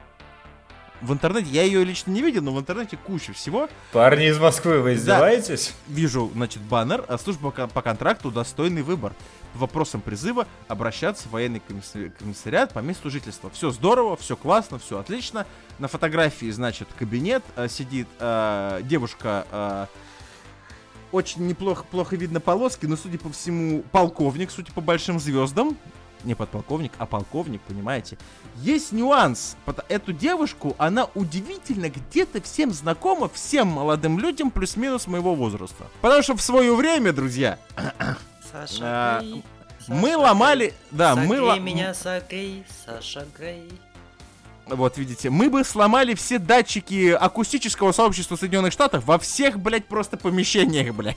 В 1.01 1.13
интернете, 1.13 1.49
я 1.51 1.63
ее 1.63 1.83
лично 1.83 2.13
не 2.13 2.23
видел, 2.23 2.43
но 2.43 2.53
в 2.53 2.61
интернете 2.61 2.97
куча 2.97 3.33
всего. 3.33 3.69
Парни 3.93 4.27
из 4.29 4.39
Москвы, 4.39 4.79
вы 4.81 4.95
издеваетесь? 4.95 5.75
Вижу, 5.89 6.31
значит, 6.33 6.63
баннер, 6.63 7.05
а 7.09 7.19
служба 7.19 7.51
по 7.51 7.83
контракту 7.83 8.31
достойный 8.31 8.83
выбор. 8.83 9.13
По 9.53 9.61
вопросам 9.61 10.01
призыва 10.01 10.47
обращаться 10.69 11.29
в 11.29 11.33
военный 11.33 11.61
комиссариат 11.61 12.73
по 12.73 12.79
месту 12.79 13.11
жительства. 13.11 13.51
Все 13.51 13.71
здорово, 13.71 14.17
все 14.17 14.37
классно, 14.37 14.79
все 14.79 14.99
отлично. 14.99 15.47
На 15.79 15.89
фотографии, 15.89 16.51
значит, 16.51 16.89
кабинет, 16.99 17.43
а, 17.57 17.69
сидит 17.69 18.09
а, 18.19 18.81
девушка, 18.83 19.47
а, 19.51 19.89
очень 21.13 21.47
неплохо 21.47 21.85
плохо 21.85 22.17
видно 22.17 22.41
полоски, 22.41 22.87
но, 22.87 22.97
судя 22.97 23.19
по 23.19 23.31
всему, 23.31 23.83
полковник, 23.93 24.51
судя 24.51 24.73
по 24.73 24.81
большим 24.81 25.21
звездам. 25.21 25.77
Не 26.25 26.35
подполковник, 26.35 26.93
а 26.99 27.07
полковник, 27.07 27.61
понимаете. 27.63 28.17
Есть 28.57 28.93
нюанс. 28.93 29.57
Эту 29.89 30.13
девушку, 30.13 30.77
она 30.79 31.09
удивительно 31.15 31.91
где-то 31.91 32.41
всем 32.41 32.71
знакома, 32.73 33.29
всем 33.29 33.67
молодым 33.69 34.19
людям 34.19 34.51
плюс-минус 34.51 35.07
моего 35.09 35.35
возраста. 35.35 35.89
Потому 36.01 36.23
что 36.23 36.37
в 36.37 36.43
свое 36.43 36.75
время, 36.77 37.13
друзья, 37.13 37.59
Саша 38.53 38.79
А, 38.83 39.21
Грей, 39.21 39.45
мы 39.89 40.09
Саша 40.09 40.19
ломали... 40.19 40.75
Да, 40.91 41.15
Грей, 41.15 41.27
мы... 41.27 41.37
согрей 41.37 41.51
ло- 41.51 41.59
меня, 41.59 41.95
согрей, 41.95 42.65
Саша 42.85 43.27
Грей. 43.37 43.69
Вот, 44.67 44.97
видите, 44.97 45.29
мы 45.31 45.51
бы 45.51 45.65
сломали 45.65 46.15
все 46.15 46.39
датчики 46.39 47.11
акустического 47.11 47.93
сообщества 47.93 48.37
Соединенных 48.37 48.73
Штатов 48.73 49.05
во 49.05 49.19
всех, 49.19 49.59
блядь, 49.59 49.87
просто 49.87 50.17
помещениях, 50.17 50.95
блядь. 50.95 51.17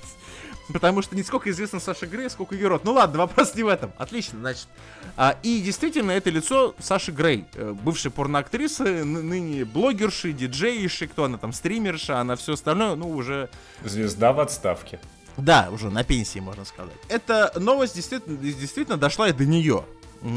Потому 0.73 1.03
что 1.03 1.15
не 1.15 1.21
сколько 1.21 1.51
известно 1.51 1.79
Саша 1.79 2.07
Грей, 2.07 2.27
сколько 2.27 2.55
ее 2.55 2.67
рот. 2.69 2.83
Ну 2.83 2.93
ладно, 2.93 3.19
вопрос 3.19 3.53
не 3.53 3.61
в 3.61 3.67
этом. 3.67 3.91
Отлично, 3.97 4.39
значит. 4.39 4.67
А, 5.15 5.37
и 5.43 5.61
действительно, 5.61 6.09
это 6.11 6.31
лицо 6.31 6.73
Саши 6.79 7.11
Грей, 7.11 7.45
э, 7.53 7.71
бывшей 7.73 8.09
порноактрисы, 8.09 9.03
ныне 9.03 9.63
блогерши, 9.63 10.31
диджейши, 10.31 11.07
кто 11.07 11.25
она 11.25 11.37
там, 11.37 11.53
стримерша, 11.53 12.19
она 12.19 12.35
все 12.35 12.53
остальное, 12.53 12.95
ну, 12.95 13.09
уже 13.11 13.49
Звезда 13.83 14.33
в 14.33 14.39
отставке. 14.39 14.99
Да, 15.37 15.69
уже 15.71 15.89
на 15.89 16.03
пенсии, 16.03 16.39
можно 16.39 16.65
сказать. 16.65 16.95
Эта 17.09 17.51
новость 17.59 17.95
действительно, 17.95 18.37
действительно 18.37 18.97
дошла 18.97 19.29
и 19.29 19.33
до 19.33 19.45
нее. 19.45 19.85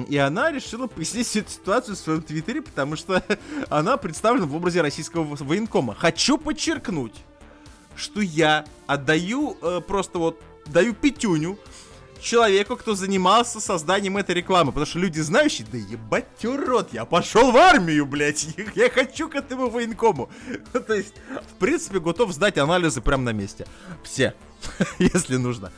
И 0.08 0.16
она 0.18 0.50
решила 0.50 0.86
пояснить 0.86 1.34
эту 1.36 1.50
ситуацию 1.50 1.96
в 1.96 1.98
своем 1.98 2.22
твиттере, 2.22 2.62
потому 2.62 2.96
что 2.96 3.22
она 3.70 3.96
представлена 3.96 4.46
в 4.46 4.54
образе 4.54 4.82
российского 4.82 5.22
во- 5.22 5.44
военкома. 5.44 5.94
Хочу 5.94 6.36
подчеркнуть, 6.36 7.14
что 7.96 8.20
я 8.20 8.66
отдаю 8.86 9.56
э, 9.62 9.80
просто 9.86 10.18
вот, 10.18 10.42
даю 10.66 10.94
пятюню 10.94 11.58
человеку, 12.20 12.76
кто 12.76 12.94
занимался 12.94 13.60
созданием 13.60 14.16
этой 14.16 14.34
рекламы. 14.34 14.72
Потому 14.72 14.86
что 14.86 14.98
люди 14.98 15.20
знающие, 15.20 15.66
да 15.70 15.78
ебать 15.78 16.26
рот, 16.42 16.92
я 16.92 17.04
пошел 17.04 17.52
в 17.52 17.56
армию, 17.56 18.04
блядь, 18.04 18.46
я 18.74 18.90
хочу 18.90 19.28
к 19.28 19.36
этому 19.36 19.70
военкому. 19.70 20.28
То 20.72 20.94
есть, 20.94 21.14
в 21.50 21.54
принципе, 21.58 22.00
готов 22.00 22.32
сдать 22.32 22.58
анализы 22.58 23.00
прямо 23.00 23.22
на 23.22 23.32
месте. 23.32 23.66
Все, 24.02 24.34
если 24.98 25.36
нужно. 25.36 25.72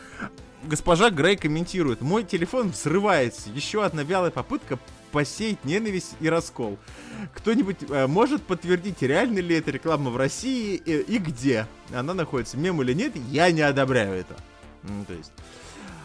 Госпожа 0.62 1.10
Грей 1.10 1.36
комментирует, 1.36 2.02
мой 2.02 2.22
телефон 2.22 2.70
взрывается, 2.70 3.48
еще 3.50 3.84
одна 3.84 4.02
вялая 4.02 4.30
попытка 4.30 4.78
посеять 5.10 5.64
ненависть 5.64 6.14
и 6.20 6.28
раскол. 6.28 6.78
Кто-нибудь 7.34 7.78
э, 7.88 8.06
может 8.06 8.42
подтвердить, 8.42 9.02
реально 9.02 9.38
ли 9.40 9.56
эта 9.56 9.70
реклама 9.70 10.10
в 10.10 10.16
России 10.16 10.76
и, 10.76 11.00
и 11.00 11.18
где 11.18 11.66
она 11.92 12.14
находится, 12.14 12.56
мем 12.56 12.80
или 12.82 12.92
нет, 12.92 13.14
я 13.30 13.50
не 13.50 13.62
одобряю 13.62 14.14
это. 14.14 14.36
То 15.06 15.12
есть... 15.14 15.32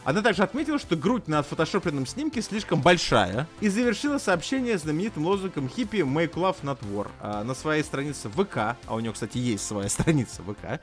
Она 0.05 0.21
также 0.21 0.43
отметила, 0.43 0.77
что 0.77 0.95
грудь 0.95 1.27
на 1.27 1.39
отфотошопленном 1.39 2.05
снимке 2.05 2.43
слишком 2.43 2.79
большая 2.79 3.47
и 3.59 3.69
завершила 3.69 4.19
сообщение 4.19 4.77
знаменитым 4.77 5.25
лозунгом 5.25 5.67
хиппи 5.67 5.97
«Make 5.97 6.35
love 6.35 6.57
not 6.61 6.77
war» 6.83 7.07
а, 7.19 7.43
на 7.43 7.55
своей 7.55 7.83
странице 7.83 8.29
ВК, 8.29 8.77
а 8.85 8.95
у 8.95 8.99
нее, 8.99 9.11
кстати, 9.11 9.39
есть 9.39 9.65
своя 9.65 9.89
страница 9.95 10.43
ВК, 10.43 10.79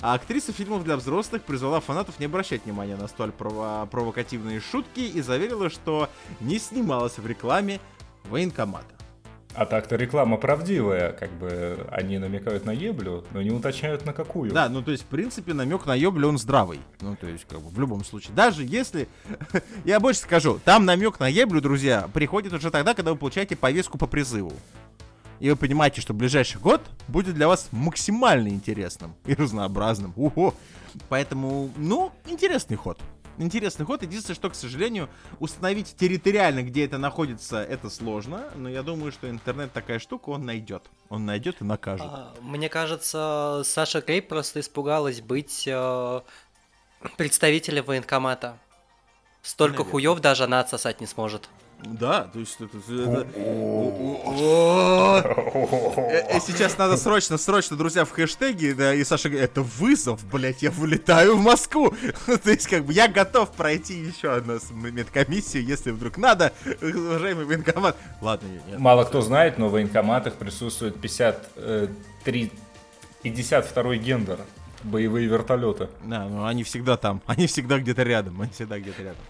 а 0.00 0.14
актриса 0.14 0.54
фильмов 0.54 0.84
для 0.84 0.96
взрослых 0.96 1.42
призвала 1.42 1.80
фанатов 1.80 2.18
не 2.18 2.24
обращать 2.24 2.64
внимания 2.64 2.96
на 2.96 3.08
столь 3.08 3.30
прово- 3.38 3.86
провокативные 3.86 4.60
шутки 4.60 5.00
и 5.00 5.20
заверила, 5.20 5.68
что 5.68 6.08
не 6.40 6.58
снималась 6.58 7.18
в 7.18 7.26
рекламе 7.26 7.78
военкомата. 8.24 9.01
А 9.54 9.66
так-то 9.66 9.96
реклама 9.96 10.38
правдивая, 10.38 11.12
как 11.12 11.30
бы 11.32 11.86
они 11.90 12.18
намекают 12.18 12.64
на 12.64 12.70
еблю, 12.70 13.24
но 13.32 13.42
не 13.42 13.50
уточняют 13.50 14.06
на 14.06 14.12
какую. 14.12 14.50
Да, 14.50 14.68
ну 14.68 14.82
то 14.82 14.92
есть, 14.92 15.02
в 15.02 15.06
принципе, 15.06 15.52
намек 15.52 15.84
на 15.84 15.94
ёблю 15.94 16.28
он 16.28 16.38
здравый. 16.38 16.80
Ну, 17.00 17.16
то 17.16 17.26
есть, 17.26 17.44
как 17.46 17.60
бы, 17.60 17.68
в 17.68 17.78
любом 17.78 18.04
случае. 18.04 18.34
Даже 18.34 18.64
если... 18.64 19.08
Я 19.84 20.00
больше 20.00 20.20
скажу, 20.20 20.58
там 20.64 20.86
намек 20.86 21.20
на 21.20 21.28
еблю, 21.28 21.60
друзья, 21.60 22.08
приходит 22.14 22.52
уже 22.52 22.70
тогда, 22.70 22.94
когда 22.94 23.12
вы 23.12 23.18
получаете 23.18 23.54
повестку 23.54 23.98
по 23.98 24.06
призыву. 24.06 24.54
И 25.38 25.50
вы 25.50 25.56
понимаете, 25.56 26.00
что 26.00 26.14
ближайший 26.14 26.60
год 26.60 26.80
будет 27.08 27.34
для 27.34 27.48
вас 27.48 27.68
максимально 27.72 28.48
интересным 28.48 29.14
и 29.26 29.34
разнообразным. 29.34 30.12
Ого! 30.16 30.54
Поэтому, 31.08 31.70
ну, 31.76 32.12
интересный 32.26 32.76
ход. 32.76 32.98
Интересный 33.42 33.84
ход. 33.84 34.02
Единственное, 34.02 34.36
что, 34.36 34.50
к 34.50 34.54
сожалению, 34.54 35.08
установить 35.40 35.96
территориально, 35.96 36.62
где 36.62 36.84
это 36.84 36.96
находится, 36.96 37.62
это 37.62 37.90
сложно. 37.90 38.44
Но 38.54 38.68
я 38.68 38.82
думаю, 38.84 39.10
что 39.10 39.28
интернет 39.28 39.72
такая 39.72 39.98
штука, 39.98 40.30
он 40.30 40.46
найдет. 40.46 40.84
Он 41.08 41.26
найдет 41.26 41.60
и 41.60 41.64
накажет. 41.64 42.06
А, 42.08 42.34
Мне 42.40 42.68
кажется, 42.68 43.62
Саша 43.64 44.00
Грей 44.00 44.22
просто 44.22 44.60
испугалась 44.60 45.20
быть 45.20 45.64
э, 45.66 46.20
представителем 47.16 47.84
военкомата. 47.84 48.56
Столько 49.42 49.78
Наверное. 49.78 49.90
хуев 49.90 50.20
даже 50.20 50.44
она 50.44 50.60
отсосать 50.60 51.00
не 51.00 51.06
сможет. 51.06 51.48
Да, 51.84 52.30
то 52.32 52.38
есть 52.38 52.56
это... 52.60 52.78
Сейчас 56.40 56.78
надо 56.78 56.96
срочно, 56.96 57.38
срочно, 57.38 57.76
друзья, 57.76 58.04
в 58.04 58.10
хэштеге, 58.10 58.74
да, 58.74 58.94
и 58.94 59.02
Саша 59.04 59.28
говорит, 59.28 59.50
это 59.50 59.62
вызов, 59.62 60.24
блядь, 60.30 60.62
я 60.62 60.70
вылетаю 60.70 61.36
в 61.36 61.40
Москву. 61.40 61.92
То 62.26 62.50
есть, 62.50 62.68
как 62.68 62.84
бы, 62.84 62.92
я 62.92 63.08
готов 63.08 63.50
пройти 63.52 63.94
еще 63.94 64.32
одну 64.32 64.58
медкомиссию, 64.72 65.64
если 65.64 65.90
вдруг 65.90 66.18
надо, 66.18 66.52
уважаемый 66.80 67.44
военкомат. 67.44 67.96
Ладно, 68.20 68.46
нет. 68.66 68.78
Мало 68.78 69.04
кто 69.04 69.20
знает, 69.20 69.58
но 69.58 69.68
в 69.68 69.72
военкоматах 69.72 70.34
присутствует 70.34 71.00
53 71.00 72.52
52 73.22 73.96
гендер. 73.96 74.38
Боевые 74.84 75.28
вертолеты. 75.28 75.88
Да, 76.04 76.24
ну 76.24 76.44
они 76.44 76.64
всегда 76.64 76.96
там, 76.96 77.22
они 77.26 77.46
всегда 77.46 77.78
где-то 77.78 78.02
рядом, 78.02 78.40
они 78.40 78.50
всегда 78.50 78.80
где-то 78.80 79.02
рядом. 79.02 79.22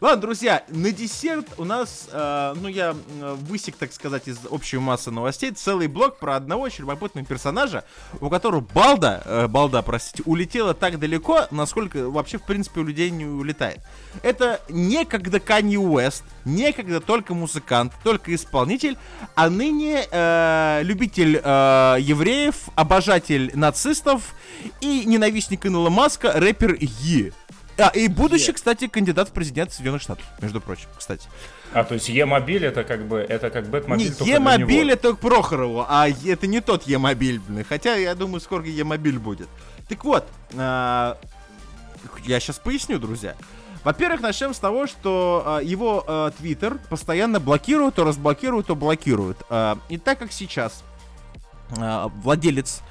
Ладно, 0.00 0.22
друзья, 0.22 0.64
на 0.68 0.90
десерт 0.90 1.46
у 1.56 1.64
нас, 1.64 2.08
э, 2.10 2.54
ну 2.60 2.68
я 2.68 2.96
э, 3.20 3.36
высек, 3.48 3.76
так 3.76 3.92
сказать, 3.92 4.26
из 4.26 4.38
общей 4.50 4.78
массы 4.78 5.12
новостей 5.12 5.52
целый 5.52 5.86
блок 5.86 6.18
про 6.18 6.34
одного 6.34 6.62
очень 6.62 6.80
любопытного 6.80 7.24
персонажа, 7.26 7.84
у 8.20 8.28
которого 8.28 8.60
балда, 8.60 9.22
э, 9.24 9.46
балда, 9.46 9.82
простите, 9.82 10.22
улетела 10.26 10.74
так 10.74 10.98
далеко, 10.98 11.46
насколько 11.52 12.10
вообще, 12.10 12.38
в 12.38 12.42
принципе, 12.44 12.80
у 12.80 12.84
людей 12.84 13.10
не 13.10 13.24
улетает. 13.24 13.80
Это 14.22 14.60
некогда 14.68 15.38
Канье 15.38 15.78
Уэст, 15.78 16.24
некогда 16.44 17.00
только 17.00 17.34
музыкант, 17.34 17.92
только 18.02 18.34
исполнитель, 18.34 18.98
а 19.36 19.48
ныне 19.48 20.06
э, 20.10 20.80
любитель 20.82 21.40
э, 21.42 21.96
евреев, 22.00 22.68
обожатель 22.74 23.52
нацистов 23.54 24.34
и 24.80 25.04
ненавистник 25.04 25.66
Илона 25.66 25.90
Маска, 25.90 26.32
рэпер 26.34 26.74
Yi. 26.74 27.32
А, 27.76 27.88
и 27.88 28.08
будущий, 28.08 28.52
кстати, 28.52 28.86
кандидат 28.88 29.28
в 29.28 29.32
президент 29.32 29.72
Соединенных 29.72 30.02
Штатов, 30.02 30.24
между 30.40 30.60
прочим, 30.60 30.86
кстати. 30.96 31.28
А, 31.72 31.82
то 31.82 31.94
есть 31.94 32.08
Е-мобиль 32.08 32.64
это 32.64 32.84
как 32.84 33.06
бы, 33.06 33.18
это 33.18 33.50
как 33.50 33.64
Не 33.64 33.70
Бэтмобиль, 33.70 34.08
только 34.10 34.24
для 34.24 34.34
Е-мобиль 34.34 34.82
него. 34.86 34.92
это 34.92 35.12
к 35.14 35.18
Прохорову, 35.18 35.84
а 35.88 36.06
Е- 36.08 36.32
это 36.32 36.46
не 36.46 36.60
тот 36.60 36.84
Е-мобиль, 36.84 37.40
блин. 37.40 37.64
Хотя, 37.68 37.96
я 37.96 38.14
думаю, 38.14 38.40
скоро 38.40 38.64
Е-мобиль 38.64 39.18
будет. 39.18 39.48
Так 39.88 40.04
вот, 40.04 40.24
а, 40.56 41.18
я 42.24 42.38
сейчас 42.38 42.58
поясню, 42.60 42.98
друзья. 43.00 43.34
Во-первых, 43.82 44.20
начнем 44.22 44.54
с 44.54 44.58
того, 44.58 44.86
что 44.86 45.42
а, 45.44 45.58
его 45.60 46.04
а, 46.06 46.30
твиттер 46.30 46.78
постоянно 46.88 47.40
блокируют, 47.40 47.96
то 47.96 48.04
разблокируют, 48.04 48.68
то 48.68 48.76
блокируют. 48.76 49.38
А, 49.50 49.78
и 49.88 49.98
так 49.98 50.20
как 50.20 50.30
сейчас 50.32 50.84
а, 51.76 52.08
владелец 52.22 52.82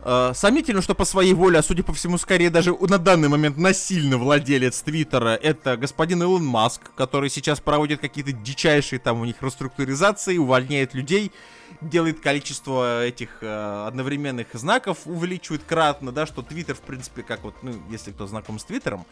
а, 0.00 0.32
Сомнительно, 0.34 0.82
что 0.82 0.94
по 0.94 1.04
своей 1.04 1.34
воле, 1.34 1.58
а 1.58 1.62
судя 1.62 1.82
по 1.82 1.92
всему, 1.92 2.18
скорее 2.18 2.50
даже 2.50 2.74
на 2.74 2.98
данный 2.98 3.28
момент 3.28 3.56
насильно 3.56 4.18
владелец 4.18 4.80
Твиттера, 4.82 5.34
это 5.34 5.76
господин 5.76 6.22
Илон 6.22 6.44
Маск, 6.44 6.82
который 6.94 7.30
сейчас 7.30 7.60
проводит 7.60 8.00
какие-то 8.00 8.32
дичайшие 8.32 8.98
там 8.98 9.20
у 9.20 9.24
них 9.24 9.42
реструктуризации, 9.42 10.38
увольняет 10.38 10.94
людей, 10.94 11.32
делает 11.80 12.20
количество 12.20 13.04
этих 13.04 13.38
э, 13.42 13.84
одновременных 13.86 14.48
знаков, 14.54 14.98
увеличивает 15.04 15.62
кратно, 15.64 16.12
да, 16.12 16.26
что 16.26 16.42
Твиттер, 16.42 16.74
в 16.74 16.80
принципе, 16.80 17.22
как 17.22 17.42
вот, 17.42 17.54
ну, 17.62 17.74
если 17.90 18.12
кто 18.12 18.26
знаком 18.26 18.58
с 18.58 18.64
Твиттером, 18.64 19.04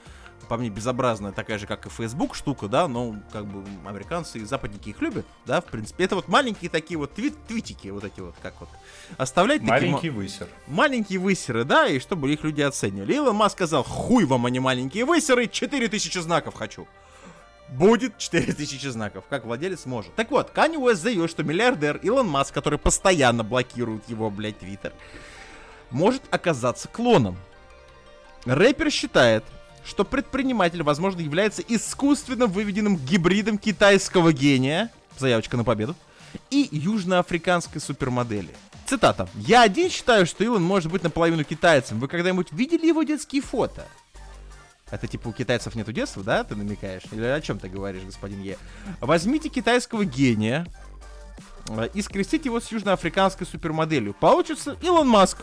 по 0.48 0.56
мне 0.56 0.70
безобразная, 0.70 1.32
такая 1.32 1.58
же, 1.58 1.66
как 1.66 1.86
и 1.86 1.88
Facebook 1.88 2.34
штука, 2.36 2.68
да, 2.68 2.86
но 2.86 3.16
как 3.32 3.46
бы 3.46 3.64
американцы 3.88 4.38
и 4.38 4.44
западники 4.44 4.90
их 4.90 5.00
любят, 5.00 5.26
да, 5.44 5.60
в 5.60 5.64
принципе. 5.64 6.04
Это 6.04 6.14
вот 6.14 6.28
маленькие 6.28 6.70
такие 6.70 6.98
вот 6.98 7.14
твит 7.14 7.34
твитики, 7.48 7.88
вот 7.88 8.04
эти 8.04 8.20
вот, 8.20 8.34
как 8.42 8.54
вот, 8.60 8.68
оставлять 9.18 9.60
такие 9.60 9.72
ма- 9.72 9.80
Маленький 9.80 10.10
высер. 10.10 10.48
маленькие 10.68 11.18
высеры, 11.18 11.64
да, 11.64 11.88
и 11.88 11.98
чтобы 11.98 12.32
их 12.32 12.44
люди 12.44 12.62
оценивали. 12.62 13.14
Илон 13.14 13.34
Маск 13.34 13.56
сказал, 13.56 13.82
хуй 13.82 14.24
вам, 14.24 14.46
а 14.46 14.50
не 14.50 14.60
маленькие 14.60 15.04
высеры, 15.04 15.48
4000 15.48 16.18
знаков 16.20 16.54
хочу. 16.54 16.86
Будет 17.68 18.16
4000 18.16 18.86
знаков, 18.90 19.24
как 19.28 19.44
владелец 19.44 19.86
может. 19.86 20.14
Так 20.14 20.30
вот, 20.30 20.50
Канни 20.50 20.76
Уэст 20.76 21.02
заявил, 21.02 21.26
что 21.26 21.42
миллиардер 21.42 21.96
Илон 21.96 22.28
Маск, 22.28 22.54
который 22.54 22.78
постоянно 22.78 23.42
блокирует 23.42 24.08
его, 24.08 24.30
блядь, 24.30 24.60
твиттер, 24.60 24.92
может 25.90 26.22
оказаться 26.30 26.86
клоном. 26.86 27.36
Рэпер 28.44 28.92
считает, 28.92 29.42
что 29.86 30.04
предприниматель, 30.04 30.82
возможно, 30.82 31.20
является 31.20 31.62
искусственно 31.62 32.46
выведенным 32.46 32.96
гибридом 32.96 33.56
китайского 33.56 34.32
гения, 34.32 34.90
заявочка 35.18 35.56
на 35.56 35.64
победу, 35.64 35.94
и 36.50 36.68
южноафриканской 36.72 37.80
супермодели. 37.80 38.50
Цитата. 38.86 39.28
«Я 39.34 39.62
один 39.62 39.90
считаю, 39.90 40.26
что 40.26 40.44
Илон 40.44 40.62
может 40.62 40.90
быть 40.92 41.02
наполовину 41.02 41.44
китайцем. 41.44 41.98
Вы 41.98 42.08
когда-нибудь 42.08 42.52
видели 42.52 42.86
его 42.86 43.02
детские 43.02 43.42
фото?» 43.42 43.86
Это 44.90 45.08
типа 45.08 45.28
у 45.28 45.32
китайцев 45.32 45.74
нету 45.74 45.92
детства, 45.92 46.22
да, 46.22 46.44
ты 46.44 46.54
намекаешь? 46.54 47.02
Или 47.10 47.24
о 47.24 47.40
чем 47.40 47.58
ты 47.58 47.68
говоришь, 47.68 48.04
господин 48.04 48.40
Е? 48.42 48.56
Возьмите 49.00 49.48
китайского 49.48 50.04
гения 50.04 50.66
и 51.92 52.02
скрестите 52.02 52.48
его 52.48 52.60
с 52.60 52.70
южноафриканской 52.70 53.46
супермоделью. 53.46 54.14
Получится 54.14 54.76
Илон 54.82 55.08
Маск. 55.08 55.38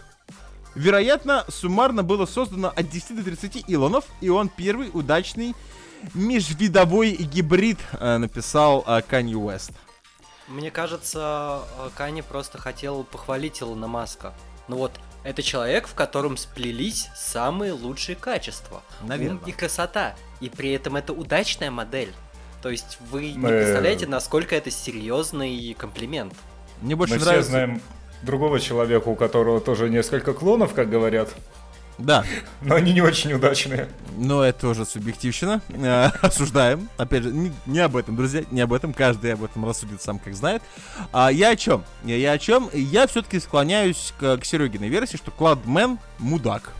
Вероятно, 0.75 1.45
суммарно 1.49 2.03
было 2.03 2.25
создано 2.25 2.73
от 2.75 2.89
10 2.89 3.17
до 3.17 3.23
30 3.23 3.65
Илонов, 3.67 4.05
и 4.21 4.29
он 4.29 4.49
первый 4.49 4.89
удачный 4.93 5.55
межвидовой 6.13 7.11
гибрид, 7.15 7.79
э, 7.93 8.17
написал 8.17 8.83
э, 8.85 9.01
Канье 9.07 9.37
Уэст. 9.37 9.71
Мне 10.47 10.71
кажется, 10.71 11.61
э, 11.79 11.89
Кани 11.95 12.21
просто 12.21 12.57
хотел 12.57 13.03
похвалить 13.03 13.61
Илона 13.61 13.87
Маска. 13.87 14.33
Ну 14.67 14.77
вот, 14.77 14.91
Это 15.23 15.41
человек, 15.41 15.87
в 15.87 15.93
котором 15.93 16.35
сплелись 16.35 17.09
самые 17.15 17.71
лучшие 17.71 18.17
качества. 18.17 18.83
Наверно. 19.03 19.39
Ум 19.39 19.43
и 19.45 19.53
красота. 19.53 20.15
И 20.41 20.49
при 20.49 20.71
этом 20.71 20.97
это 20.97 21.13
удачная 21.13 21.71
модель. 21.71 22.13
То 22.61 22.69
есть 22.69 22.97
вы 23.09 23.31
не 23.31 23.47
представляете, 23.47 24.05
насколько 24.05 24.53
это 24.53 24.69
серьезный 24.69 25.73
комплимент. 25.75 26.33
Мне 26.81 26.97
больше 26.97 27.13
Мы 27.13 27.19
все 27.19 27.29
нравится... 27.29 27.51
знаем 27.51 27.81
другого 28.23 28.59
человека, 28.59 29.07
у 29.09 29.15
которого 29.15 29.59
тоже 29.59 29.89
несколько 29.89 30.33
клонов, 30.33 30.73
как 30.73 30.89
говорят, 30.89 31.29
Да, 31.97 32.23
но 32.61 32.75
они 32.75 32.93
не 32.93 33.01
очень 33.01 33.33
удачные. 33.33 33.87
но 34.17 34.43
это 34.43 34.61
тоже 34.61 34.85
субъективщина. 34.85 35.61
Э, 35.69 36.05
Осуждаем. 36.21 36.89
Опять 36.97 37.23
же, 37.23 37.31
не, 37.31 37.51
не 37.65 37.79
об 37.79 37.95
этом, 37.95 38.15
друзья, 38.15 38.43
не 38.51 38.61
об 38.61 38.73
этом. 38.73 38.93
Каждый 38.93 39.33
об 39.33 39.43
этом 39.43 39.65
рассудит 39.65 40.01
сам, 40.01 40.19
как 40.19 40.33
знает. 40.35 40.61
А 41.11 41.31
я 41.31 41.49
о 41.49 41.55
чем? 41.55 41.83
Я, 42.03 42.15
я 42.17 42.31
о 42.33 42.37
чем? 42.39 42.69
Я 42.73 43.05
все-таки 43.07 43.39
склоняюсь 43.39 44.13
к, 44.19 44.37
к 44.37 44.45
Серегиной 44.45 44.89
версии, 44.89 45.17
что 45.17 45.31
Кладмен 45.31 45.99
мудак. 46.19 46.71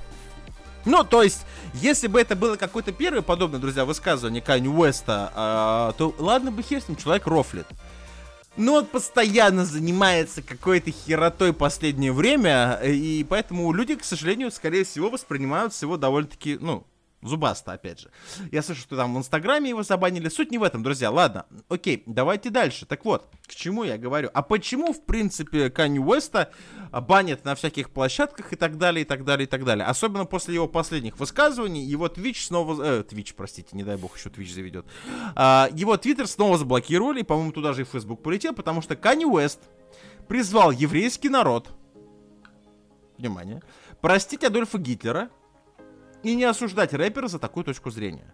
Ну, 0.86 1.04
то 1.06 1.24
есть, 1.24 1.46
если 1.76 2.08
бы 2.08 2.20
это 2.20 2.36
было 2.36 2.58
какое-то 2.58 2.92
первое 2.92 3.22
подобное, 3.22 3.58
друзья, 3.60 3.86
высказывание 3.86 4.42
Канни 4.42 4.68
Уэста, 4.68 5.32
а, 5.34 5.92
то 5.94 6.14
ладно 6.20 6.52
бы 6.52 6.62
хер 6.62 6.82
с 6.82 6.90
ним, 6.90 6.98
человек 6.98 7.26
рофлит. 7.26 7.66
Но 8.56 8.76
он 8.76 8.86
постоянно 8.86 9.66
занимается 9.66 10.44
какой-то 10.44 10.92
херотой 10.92 11.54
последнее 11.54 12.12
время, 12.12 12.80
и 12.84 13.26
поэтому 13.28 13.74
люди, 13.74 13.96
к 13.96 14.04
сожалению, 14.04 14.52
скорее 14.52 14.84
всего, 14.84 15.10
воспринимают 15.10 15.74
его 15.82 15.98
довольно-таки, 15.98 16.58
ну, 16.62 16.86
зубасто, 17.24 17.74
опять 17.74 18.00
же. 18.00 18.12
Я 18.52 18.62
слышу, 18.62 18.82
что 18.82 18.96
там 18.96 19.14
в 19.14 19.18
Инстаграме 19.18 19.70
его 19.70 19.84
забанили. 19.84 20.30
Суть 20.30 20.52
не 20.52 20.58
в 20.58 20.64
этом, 20.64 20.84
друзья. 20.84 21.12
Ладно, 21.12 21.46
окей, 21.70 22.04
давайте 22.06 22.50
дальше. 22.50 22.86
Так 22.86 23.06
вот, 23.06 23.28
к 23.48 23.56
чему 23.56 23.84
я 23.84 23.98
говорю? 23.98 24.30
А 24.34 24.42
почему, 24.42 24.94
в 24.94 25.06
принципе, 25.06 25.70
Канни 25.70 26.00
Уэста 26.00 26.52
банят 26.92 27.46
на 27.46 27.56
всяких 27.56 27.90
площадках 27.90 28.54
и 28.54 28.56
так 28.56 28.78
далее, 28.78 29.04
и 29.04 29.06
так 29.06 29.24
далее, 29.24 29.46
и 29.46 29.50
так 29.50 29.64
далее? 29.66 29.86
Особенно 29.86 30.26
после 30.26 30.56
его 30.56 30.68
последних 30.68 31.20
высказываний. 31.20 31.84
Его 31.84 32.08
Twitch 32.08 32.46
снова... 32.46 32.82
Э, 32.84 33.04
Twitch, 33.04 33.34
простите, 33.36 33.70
не 33.74 33.84
дай 33.84 33.98
бог, 33.98 34.18
еще 34.18 34.30
Twitch 34.30 34.54
заведет. 34.54 34.86
А, 35.36 35.70
его 35.74 35.98
Твиттер 35.98 36.28
снова 36.28 36.58
заблокировали, 36.58 37.22
и, 37.22 37.24
по-моему, 37.24 37.52
туда 37.52 37.74
же 37.74 37.82
и 37.82 37.86
Facebook 37.86 38.22
полетел, 38.22 38.54
потому 38.54 38.82
что 38.82 38.96
Канни 38.96 39.26
Уэст 39.26 39.60
призвал 40.28 40.72
еврейский 40.72 41.30
народ, 41.30 41.70
внимание, 43.18 43.62
простить 44.02 44.44
Адольфа 44.44 44.78
Гитлера 44.78 45.30
и 46.24 46.36
не 46.36 46.46
осуждать 46.46 46.94
рэпера 46.94 47.28
за 47.28 47.38
такую 47.38 47.64
точку 47.64 47.92
зрения. 47.92 48.34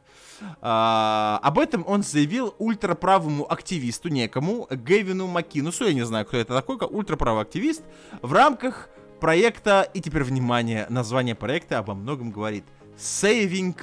А, 0.61 1.39
об 1.43 1.59
этом 1.59 1.83
он 1.87 2.03
заявил 2.03 2.55
ультраправому 2.59 3.51
активисту 3.51 4.09
некому, 4.09 4.67
Гевину 4.71 5.27
Макинусу, 5.27 5.85
я 5.85 5.93
не 5.93 6.05
знаю, 6.05 6.25
кто 6.25 6.37
это 6.37 6.55
такой, 6.55 6.77
как 6.77 6.91
ультраправый 6.91 7.41
активист, 7.41 7.83
в 8.21 8.31
рамках 8.33 8.89
проекта, 9.19 9.81
и 9.93 9.99
теперь 10.01 10.23
внимание, 10.23 10.85
название 10.89 11.35
проекта 11.35 11.79
обо 11.79 11.93
многом 11.93 12.31
говорит, 12.31 12.63
Saving 12.97 13.75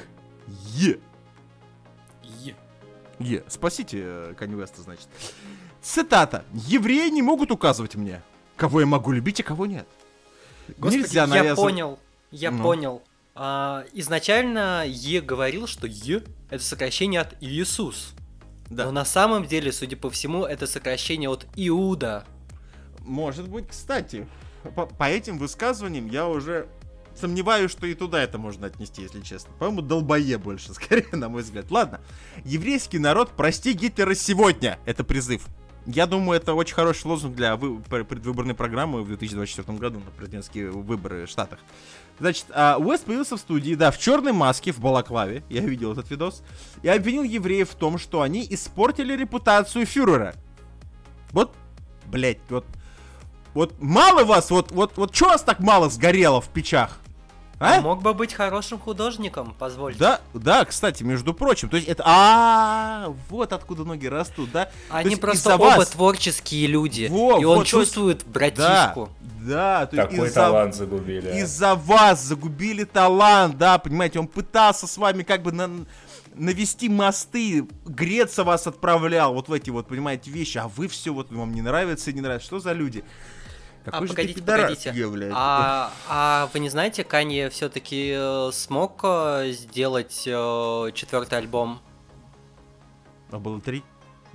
Ye. 0.48 1.00
Е. 3.18 3.42
Спасите 3.48 4.00
э, 4.02 4.34
Канни 4.38 4.62
значит. 4.76 5.08
Цитата. 5.80 6.44
Евреи 6.52 7.08
не 7.08 7.22
могут 7.22 7.50
указывать 7.50 7.94
мне, 7.96 8.22
кого 8.56 8.80
я 8.80 8.86
могу 8.86 9.12
любить, 9.12 9.40
а 9.40 9.42
кого 9.42 9.66
нет. 9.66 9.86
Господи, 10.78 11.02
Нельзя 11.02 11.20
я 11.22 11.26
навязывать- 11.26 11.56
понял, 11.56 11.98
я 12.30 12.50
Ну. 12.50 12.62
понял. 12.62 13.02
А, 13.38 13.84
изначально 13.92 14.84
Е 14.86 15.20
говорил, 15.20 15.66
что 15.66 15.86
Е 15.86 16.22
это 16.48 16.64
сокращение 16.64 17.20
от 17.20 17.36
Иисус. 17.42 18.14
Да. 18.70 18.86
Но 18.86 18.92
на 18.92 19.04
самом 19.04 19.44
деле, 19.44 19.72
судя 19.72 19.96
по 19.96 20.08
всему, 20.10 20.44
это 20.44 20.66
сокращение 20.66 21.28
от 21.28 21.46
Иуда. 21.54 22.24
Может 23.00 23.48
быть, 23.48 23.68
кстати, 23.68 24.26
по, 24.74 24.86
по 24.86 25.04
этим 25.04 25.38
высказываниям 25.38 26.06
я 26.06 26.26
уже 26.26 26.66
сомневаюсь, 27.14 27.70
что 27.70 27.86
и 27.86 27.94
туда 27.94 28.22
это 28.22 28.38
можно 28.38 28.66
отнести, 28.68 29.02
если 29.02 29.20
честно. 29.20 29.52
По-моему, 29.58 29.82
долбое 29.82 30.38
больше, 30.38 30.72
скорее, 30.74 31.08
на 31.12 31.28
мой 31.28 31.42
взгляд. 31.42 31.70
Ладно. 31.70 32.00
Еврейский 32.44 32.98
народ, 32.98 33.32
прости 33.36 33.74
Гитлера 33.74 34.14
сегодня. 34.14 34.78
Это 34.86 35.04
призыв. 35.04 35.46
Я 35.86 36.06
думаю, 36.06 36.38
это 36.40 36.54
очень 36.54 36.74
хороший 36.74 37.06
лозунг 37.06 37.36
для 37.36 37.56
вы- 37.56 37.80
пр- 37.80 38.04
предвыборной 38.04 38.54
программы 38.54 39.02
в 39.02 39.06
2024 39.06 39.78
году 39.78 40.00
на 40.00 40.10
президентские 40.10 40.70
выборы 40.70 41.26
в 41.26 41.30
Штатах. 41.30 41.60
Значит, 42.18 42.46
а, 42.50 42.76
Уэст 42.78 43.04
появился 43.04 43.36
в 43.36 43.40
студии, 43.40 43.74
да, 43.74 43.90
в 43.90 43.98
черной 43.98 44.32
маске, 44.32 44.72
в 44.72 44.80
балаклаве, 44.80 45.44
я 45.48 45.60
видел 45.60 45.92
этот 45.92 46.10
видос, 46.10 46.42
и 46.82 46.88
обвинил 46.88 47.22
евреев 47.22 47.70
в 47.70 47.74
том, 47.76 47.98
что 47.98 48.22
они 48.22 48.44
испортили 48.50 49.14
репутацию 49.16 49.86
фюрера. 49.86 50.34
Вот, 51.30 51.54
блять, 52.06 52.38
вот 52.48 52.64
вот 53.54 53.74
мало 53.80 54.24
вас, 54.24 54.50
вот, 54.50 54.70
вот, 54.70 54.98
вот 54.98 55.14
что 55.14 55.28
вас 55.28 55.42
так 55.42 55.60
мало 55.60 55.88
сгорело 55.88 56.42
в 56.42 56.48
печах? 56.50 56.98
А? 57.58 57.80
Мог 57.80 58.02
бы 58.02 58.12
быть 58.12 58.34
хорошим 58.34 58.78
художником, 58.78 59.54
позвольте. 59.58 59.98
Да, 59.98 60.20
да, 60.34 60.64
кстати, 60.66 61.02
между 61.02 61.32
прочим, 61.32 61.70
то 61.70 61.76
есть 61.76 61.88
это, 61.88 62.02
а, 62.06 63.14
вот 63.30 63.52
откуда 63.54 63.84
ноги 63.84 64.06
растут, 64.06 64.50
да? 64.52 64.68
Они 64.90 65.10
есть 65.10 65.22
просто 65.22 65.54
оба 65.54 65.76
вас- 65.78 65.88
творческие 65.90 66.66
люди. 66.66 67.08
Во, 67.10 67.38
и 67.40 67.44
он 67.44 67.64
чувствует 67.64 68.26
братишку. 68.26 69.08
да, 69.40 69.86
то 69.86 69.96
есть 69.96 70.10
Такой 70.10 70.26
из-за- 70.28 70.34
талант 70.34 70.74
загубили. 70.74 71.38
Из-за 71.40 71.76
вас 71.76 72.22
загубили 72.22 72.84
талант, 72.84 73.56
да, 73.56 73.78
понимаете, 73.78 74.18
он 74.18 74.26
пытался 74.26 74.86
с 74.86 74.98
вами 74.98 75.22
как 75.22 75.42
бы 75.42 75.52
на- 75.52 75.86
навести 76.34 76.90
мосты, 76.90 77.66
греться 77.86 78.44
вас 78.44 78.66
отправлял, 78.66 79.32
вот 79.32 79.48
в 79.48 79.52
эти 79.54 79.70
вот, 79.70 79.88
понимаете, 79.88 80.30
вещи, 80.30 80.58
а 80.58 80.68
вы 80.68 80.88
все 80.88 81.14
вот 81.14 81.32
вам 81.32 81.54
не 81.54 81.62
нравится 81.62 82.10
и 82.10 82.12
не 82.12 82.20
нравится, 82.20 82.46
что 82.48 82.60
за 82.60 82.72
люди? 82.72 83.02
А, 83.86 83.90
Какой 83.92 84.08
же 84.08 84.14
ты 84.14 84.16
погодите, 84.16 84.42
погодите. 84.42 85.08
блядь. 85.08 85.32
А, 85.34 85.92
а 86.08 86.50
вы 86.52 86.58
не 86.58 86.68
знаете, 86.68 87.04
Канье 87.04 87.50
все-таки 87.50 88.16
смог 88.52 89.00
э, 89.04 89.52
сделать 89.52 90.24
э, 90.26 90.90
четвертый 90.92 91.38
альбом? 91.38 91.80
А 93.30 93.38
было 93.38 93.60
три 93.60 93.84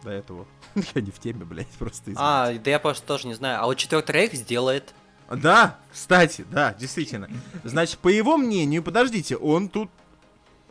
до 0.04 0.10
этого. 0.10 0.46
Я 0.96 1.02
не 1.02 1.12
в 1.12 1.20
теме, 1.20 1.44
блядь, 1.46 1.68
просто 1.68 2.12
извините. 2.12 2.22
А, 2.24 2.54
да 2.54 2.72
я 2.72 2.80
просто 2.80 3.06
тоже 3.06 3.28
не 3.28 3.34
знаю. 3.34 3.62
А 3.62 3.66
вот 3.66 3.76
четвертый 3.76 4.12
рейх 4.12 4.34
сделает. 4.34 4.94
Да, 5.30 5.78
кстати, 5.92 6.46
да, 6.50 6.74
действительно. 6.74 7.30
Значит, 7.64 8.00
по 8.00 8.10
его 8.10 8.38
мнению, 8.38 8.84
подождите, 8.84 9.38
он 9.38 9.70
тут 9.70 9.90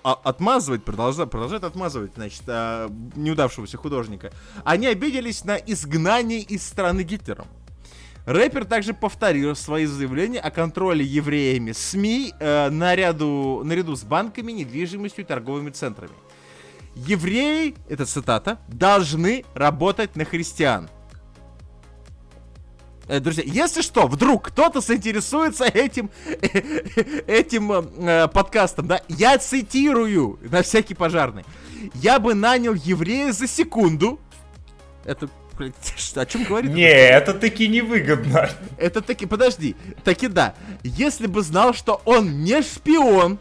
а- 0.02 0.18
отмазывает, 0.22 0.84
продолжает, 0.84 1.30
продолжает 1.30 1.64
отмазывать, 1.64 2.12
значит, 2.14 2.42
а, 2.46 2.90
неудавшегося 3.14 3.76
художника. 3.78 4.32
Они 4.64 4.86
обиделись 4.86 5.44
на 5.44 5.56
изгнание 5.56 6.40
из 6.40 6.66
страны 6.66 7.02
Гитлером. 7.02 7.46
Рэпер 8.26 8.64
также 8.64 8.92
повторил 8.92 9.56
свои 9.56 9.86
заявления 9.86 10.40
о 10.40 10.50
контроле 10.50 11.04
евреями 11.04 11.72
СМИ 11.72 12.34
э, 12.38 12.68
наряду, 12.70 13.62
наряду 13.64 13.96
с 13.96 14.02
банками, 14.02 14.52
недвижимостью 14.52 15.24
и 15.24 15.26
торговыми 15.26 15.70
центрами. 15.70 16.12
Евреи, 16.94 17.76
это 17.88 18.04
цитата, 18.04 18.58
должны 18.68 19.44
работать 19.54 20.16
на 20.16 20.24
христиан. 20.24 20.90
Э, 23.08 23.20
Друзья, 23.20 23.42
если 23.46 23.80
что, 23.80 24.06
вдруг 24.06 24.48
кто-то 24.48 24.80
заинтересуется 24.80 25.64
этим, 25.64 26.10
этим 27.26 27.72
э, 27.72 28.28
подкастом, 28.28 28.86
да, 28.86 29.00
я 29.08 29.38
цитирую 29.38 30.38
на 30.42 30.62
всякий 30.62 30.94
пожарный. 30.94 31.44
Я 31.94 32.18
бы 32.18 32.34
нанял 32.34 32.74
еврея 32.74 33.32
за 33.32 33.48
секунду. 33.48 34.20
Это, 35.04 35.30
блядь, 35.60 35.74
о 36.16 36.26
чем 36.26 36.44
говорит? 36.44 36.72
Не, 36.72 36.90
это 36.90 37.34
таки 37.34 37.68
невыгодно. 37.68 38.50
Это 38.78 39.02
таки, 39.02 39.26
подожди, 39.26 39.76
таки 40.04 40.28
да. 40.28 40.54
Если 40.82 41.26
бы 41.26 41.42
знал, 41.42 41.74
что 41.74 42.00
он 42.04 42.42
не 42.42 42.62
шпион, 42.62 43.38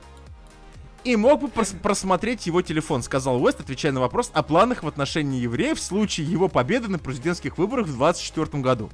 и 1.05 1.15
мог 1.15 1.41
бы 1.41 1.47
прос- 1.47 1.77
просмотреть 1.79 2.45
его 2.45 2.61
телефон, 2.61 3.03
сказал 3.03 3.41
Уэст, 3.41 3.61
отвечая 3.61 3.93
на 3.93 4.01
вопрос 4.01 4.31
о 4.33 4.43
планах 4.43 4.83
в 4.83 4.87
отношении 4.87 5.39
евреев 5.39 5.79
в 5.79 5.81
случае 5.81 6.29
его 6.29 6.49
победы 6.49 6.89
на 6.89 6.99
президентских 6.99 7.57
выборах 7.57 7.85
в 7.85 7.97
2024 7.97 8.61
году. 8.61 8.89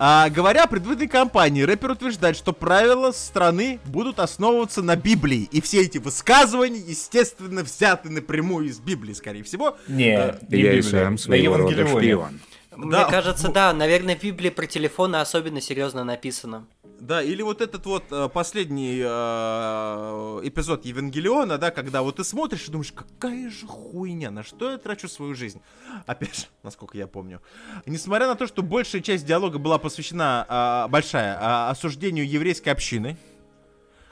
А, 0.00 0.28
говоря 0.30 0.64
о 0.64 0.66
предвыборной 0.68 1.08
кампании, 1.08 1.62
рэпер 1.62 1.90
утверждает, 1.90 2.36
что 2.36 2.52
правила 2.52 3.10
страны 3.10 3.80
будут 3.84 4.20
основываться 4.20 4.80
на 4.80 4.94
Библии. 4.94 5.48
И 5.50 5.60
все 5.60 5.82
эти 5.82 5.98
высказывания, 5.98 6.78
естественно, 6.78 7.62
взяты 7.62 8.08
напрямую 8.08 8.66
из 8.68 8.78
Библии, 8.78 9.12
скорее 9.12 9.42
всего. 9.42 9.76
Не, 9.88 10.16
Э, 10.16 10.38
не 10.48 10.60
Я 10.60 10.82
сам 10.82 11.12
на 11.12 11.18
своего 11.18 11.56
рода 11.56 11.86
шпион. 11.86 12.40
Мне 12.76 12.92
Да, 12.92 13.04
кажется, 13.06 13.48
да, 13.48 13.72
наверное, 13.72 14.14
в 14.14 14.22
Библии 14.22 14.50
про 14.50 14.66
телефоны 14.66 15.16
особенно 15.16 15.60
серьезно 15.60 16.04
написано. 16.04 16.64
Да, 17.08 17.22
или 17.22 17.40
вот 17.40 17.62
этот 17.62 17.86
вот 17.86 18.04
э, 18.10 18.28
последний 18.28 19.00
э, 19.02 20.40
эпизод 20.42 20.84
Евангелиона, 20.84 21.56
да, 21.56 21.70
когда 21.70 22.02
вот 22.02 22.16
ты 22.16 22.24
смотришь 22.24 22.68
и 22.68 22.70
думаешь, 22.70 22.92
какая 22.92 23.48
же 23.48 23.66
хуйня, 23.66 24.30
на 24.30 24.42
что 24.42 24.72
я 24.72 24.76
трачу 24.76 25.08
свою 25.08 25.34
жизнь? 25.34 25.62
Опять 26.04 26.40
же, 26.40 26.46
насколько 26.62 26.98
я 26.98 27.06
помню. 27.06 27.40
Несмотря 27.86 28.26
на 28.26 28.34
то, 28.34 28.46
что 28.46 28.62
большая 28.62 29.00
часть 29.00 29.24
диалога 29.24 29.58
была 29.58 29.78
посвящена, 29.78 30.84
э, 30.86 30.90
большая, 30.90 31.34
э, 31.36 31.70
осуждению 31.70 32.28
еврейской 32.28 32.68
общины, 32.68 33.16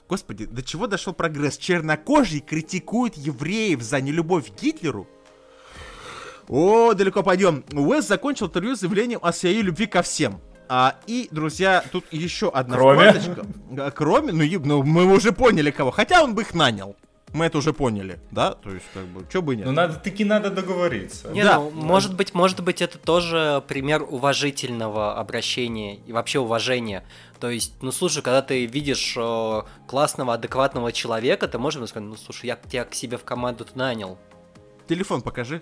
Господи, 0.08 0.46
до 0.46 0.62
чего 0.62 0.86
дошел 0.86 1.12
прогресс? 1.12 1.58
Чернокожий 1.58 2.40
критикует 2.40 3.18
евреев 3.18 3.82
за 3.82 4.00
нелюбовь 4.00 4.50
к 4.50 4.62
Гитлеру? 4.62 5.06
О, 6.48 6.94
далеко 6.94 7.22
пойдем. 7.22 7.62
Уэс 7.72 8.06
закончил 8.06 8.46
интервью 8.46 8.74
заявлением 8.74 9.20
о 9.22 9.34
своей 9.34 9.60
любви 9.60 9.86
ко 9.86 10.00
всем. 10.00 10.40
А, 10.68 10.96
и, 11.06 11.28
друзья, 11.30 11.84
тут 11.92 12.04
еще 12.10 12.48
одна 12.50 12.76
Кроме? 12.76 13.10
вкладочка. 13.12 13.46
А, 13.78 13.90
Кроме, 13.90 14.32
ну, 14.32 14.44
ну, 14.64 14.82
мы 14.82 15.04
уже 15.14 15.32
поняли 15.32 15.70
кого. 15.70 15.90
Хотя 15.90 16.22
он 16.22 16.34
бы 16.34 16.42
их 16.42 16.54
нанял. 16.54 16.96
Мы 17.32 17.46
это 17.46 17.58
уже 17.58 17.72
поняли, 17.72 18.18
да? 18.30 18.52
То 18.54 18.70
есть, 18.70 18.86
как 18.94 19.04
бы, 19.06 19.26
что 19.28 19.42
бы 19.42 19.56
нет. 19.56 19.66
Ну 19.66 19.72
надо 19.72 19.94
таки 19.96 20.24
надо 20.24 20.50
договориться. 20.50 21.28
Не, 21.28 21.42
Да. 21.44 21.56
ну, 21.58 21.70
может 21.70 22.14
быть, 22.14 22.32
может 22.34 22.62
быть, 22.62 22.80
это 22.80 22.98
тоже 22.98 23.62
пример 23.68 24.06
уважительного 24.08 25.18
обращения 25.18 25.96
и 26.06 26.12
вообще 26.12 26.38
уважения. 26.38 27.04
То 27.40 27.50
есть, 27.50 27.74
ну 27.82 27.92
слушай, 27.92 28.22
когда 28.22 28.42
ты 28.42 28.64
видишь 28.64 29.14
э, 29.18 29.62
классного, 29.86 30.34
адекватного 30.34 30.92
человека, 30.92 31.46
ты 31.48 31.58
можешь 31.58 31.76
ему 31.76 31.86
сказать, 31.88 32.08
ну 32.08 32.16
слушай, 32.16 32.46
я 32.46 32.56
тебя 32.56 32.84
к 32.84 32.94
себе 32.94 33.18
в 33.18 33.24
команду 33.24 33.66
нанял. 33.74 34.18
Телефон 34.88 35.20
покажи. 35.20 35.60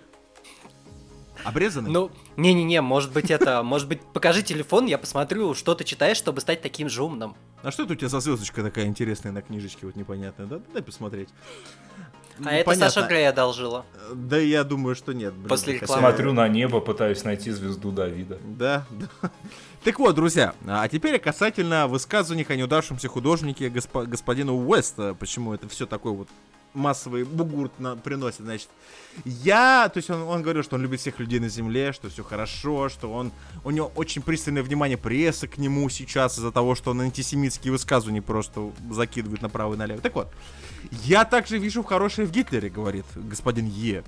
Обрезанный? 1.45 1.91
Ну, 1.91 2.11
не-не-не, 2.37 2.81
может 2.81 3.13
быть 3.13 3.31
это, 3.31 3.63
может 3.63 3.89
быть, 3.89 4.01
покажи 4.13 4.43
телефон, 4.43 4.87
я 4.87 4.99
посмотрю, 4.99 5.55
что 5.55 5.75
ты 5.75 5.85
читаешь, 5.85 6.17
чтобы 6.17 6.41
стать 6.41 6.63
таким 6.63 6.89
же 6.89 7.03
умным. 7.03 7.37
А 7.63 7.71
что 7.71 7.85
это 7.85 7.93
у 7.93 7.97
тебя 7.97 8.09
за 8.09 8.21
звездочка 8.21 8.63
такая 8.63 8.87
интересная 8.87 9.33
на 9.33 9.43
книжечке, 9.43 9.87
вот 9.87 9.97
непонятная, 9.97 10.47
да? 10.47 10.61
Дай 10.73 10.83
посмотреть. 10.83 11.29
Ну, 12.39 12.49
А 12.49 12.53
это 12.55 12.65
понятно. 12.67 12.91
Саша 12.91 13.07
Грей 13.07 13.29
одолжила. 13.29 13.87
Да 14.13 14.39
я 14.39 14.65
думаю, 14.65 14.97
что 14.97 15.13
нет. 15.13 15.35
блин, 15.35 15.49
После 15.49 15.75
рекламы. 15.75 16.01
Смотрю 16.01 16.33
на 16.33 16.49
небо, 16.49 16.81
пытаюсь 16.81 17.23
найти 17.23 17.51
звезду 17.53 17.93
Давида. 17.93 18.39
Да, 18.45 18.85
да. 18.91 19.31
Так 19.85 19.99
вот, 20.01 20.15
друзья, 20.17 20.55
а 20.67 20.89
теперь 20.89 21.19
касательно 21.21 21.87
высказываний 21.87 22.45
о 22.49 22.57
неудавшемся 22.57 23.07
художнике 23.07 23.69
госпо- 23.69 24.07
господину 24.07 24.57
Уэста, 24.67 25.15
почему 25.15 25.55
это 25.55 25.69
все 25.69 25.87
такой 25.87 26.13
вот 26.13 26.29
массовый 26.75 27.25
бугурт 27.25 27.79
на- 27.79 27.97
приносит, 27.97 28.41
значит. 28.41 28.69
Я, 29.25 29.89
то 29.93 29.99
есть 29.99 30.11
он, 30.11 30.23
он 30.23 30.43
говорил, 30.43 30.63
что 30.63 30.77
он 30.77 30.83
любит 30.83 31.01
всех 31.01 31.19
людей 31.21 31.39
на 31.39 31.49
земле, 31.49 31.93
что 31.93 32.11
все 32.11 32.25
хорошо, 32.25 32.89
что 32.89 33.13
он, 33.13 33.33
у 33.63 33.71
него 33.71 33.93
очень 33.95 34.23
пристальное 34.23 34.63
внимание 34.63 34.99
прессы 34.99 35.47
к 35.47 35.57
нему 35.57 35.89
сейчас 35.89 36.37
из-за 36.37 36.51
того, 36.51 36.75
что 36.75 36.91
он 36.91 37.01
антисемитские 37.01 37.73
высказывания 37.73 38.23
просто 38.23 38.73
закидывает 38.91 39.41
направо 39.41 39.75
и 39.75 39.77
налево. 39.77 40.01
Так 40.01 40.15
вот, 40.17 40.29
я 41.05 41.25
также 41.25 41.59
вижу 41.59 41.83
хорошее 41.83 42.27
в 42.27 42.33
Гитлере, 42.33 42.69
говорит 42.69 43.07
господин 43.15 43.67
Е. 43.67 44.03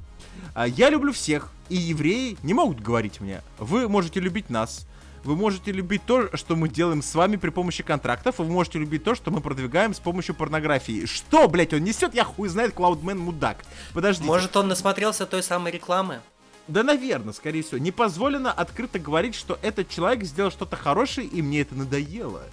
А 0.55 0.67
Я 0.67 0.91
люблю 0.91 1.12
всех, 1.12 1.51
и 1.69 1.77
евреи 1.77 2.37
не 2.43 2.53
могут 2.55 2.81
говорить 2.81 3.21
мне. 3.21 3.43
Вы 3.59 3.89
можете 3.89 4.21
любить 4.21 4.51
нас. 4.51 4.87
Вы 5.27 5.35
можете 5.35 5.72
любить 5.72 6.03
то, 6.07 6.35
что 6.37 6.55
мы 6.55 6.68
делаем 6.68 7.03
с 7.03 7.12
вами 7.14 7.35
при 7.35 7.51
помощи 7.51 7.83
контрактов, 7.83 8.39
и 8.39 8.43
вы 8.43 8.49
можете 8.49 8.79
любить 8.79 9.03
то, 9.03 9.16
что 9.16 9.33
мы 9.33 9.41
продвигаем 9.41 9.93
с 9.93 9.99
помощью 9.99 10.37
порнографии. 10.37 11.05
Что, 11.05 11.49
блять, 11.49 11.74
он 11.74 11.83
несет? 11.83 12.14
Я 12.14 12.22
хуй 12.22 12.49
знает, 12.49 12.72
Клаудмен 12.74 13.18
мудак. 13.18 13.64
Подождите. 13.93 14.29
Может, 14.29 14.57
он 14.57 14.68
насмотрелся 14.68 15.27
той 15.27 15.43
самой 15.43 15.72
рекламы? 15.72 16.20
Да, 16.68 16.85
наверное, 16.85 17.33
скорее 17.33 17.62
всего. 17.62 17.79
Не 17.79 17.91
позволено 17.91 18.53
открыто 18.53 19.01
говорить, 19.01 19.35
что 19.35 19.59
этот 19.62 19.89
человек 19.89 20.22
сделал 20.22 20.53
что-то 20.53 20.77
хорошее, 20.77 21.27
и 21.27 21.43
мне 21.43 21.62
это 21.62 21.74
надоело. 21.74 22.45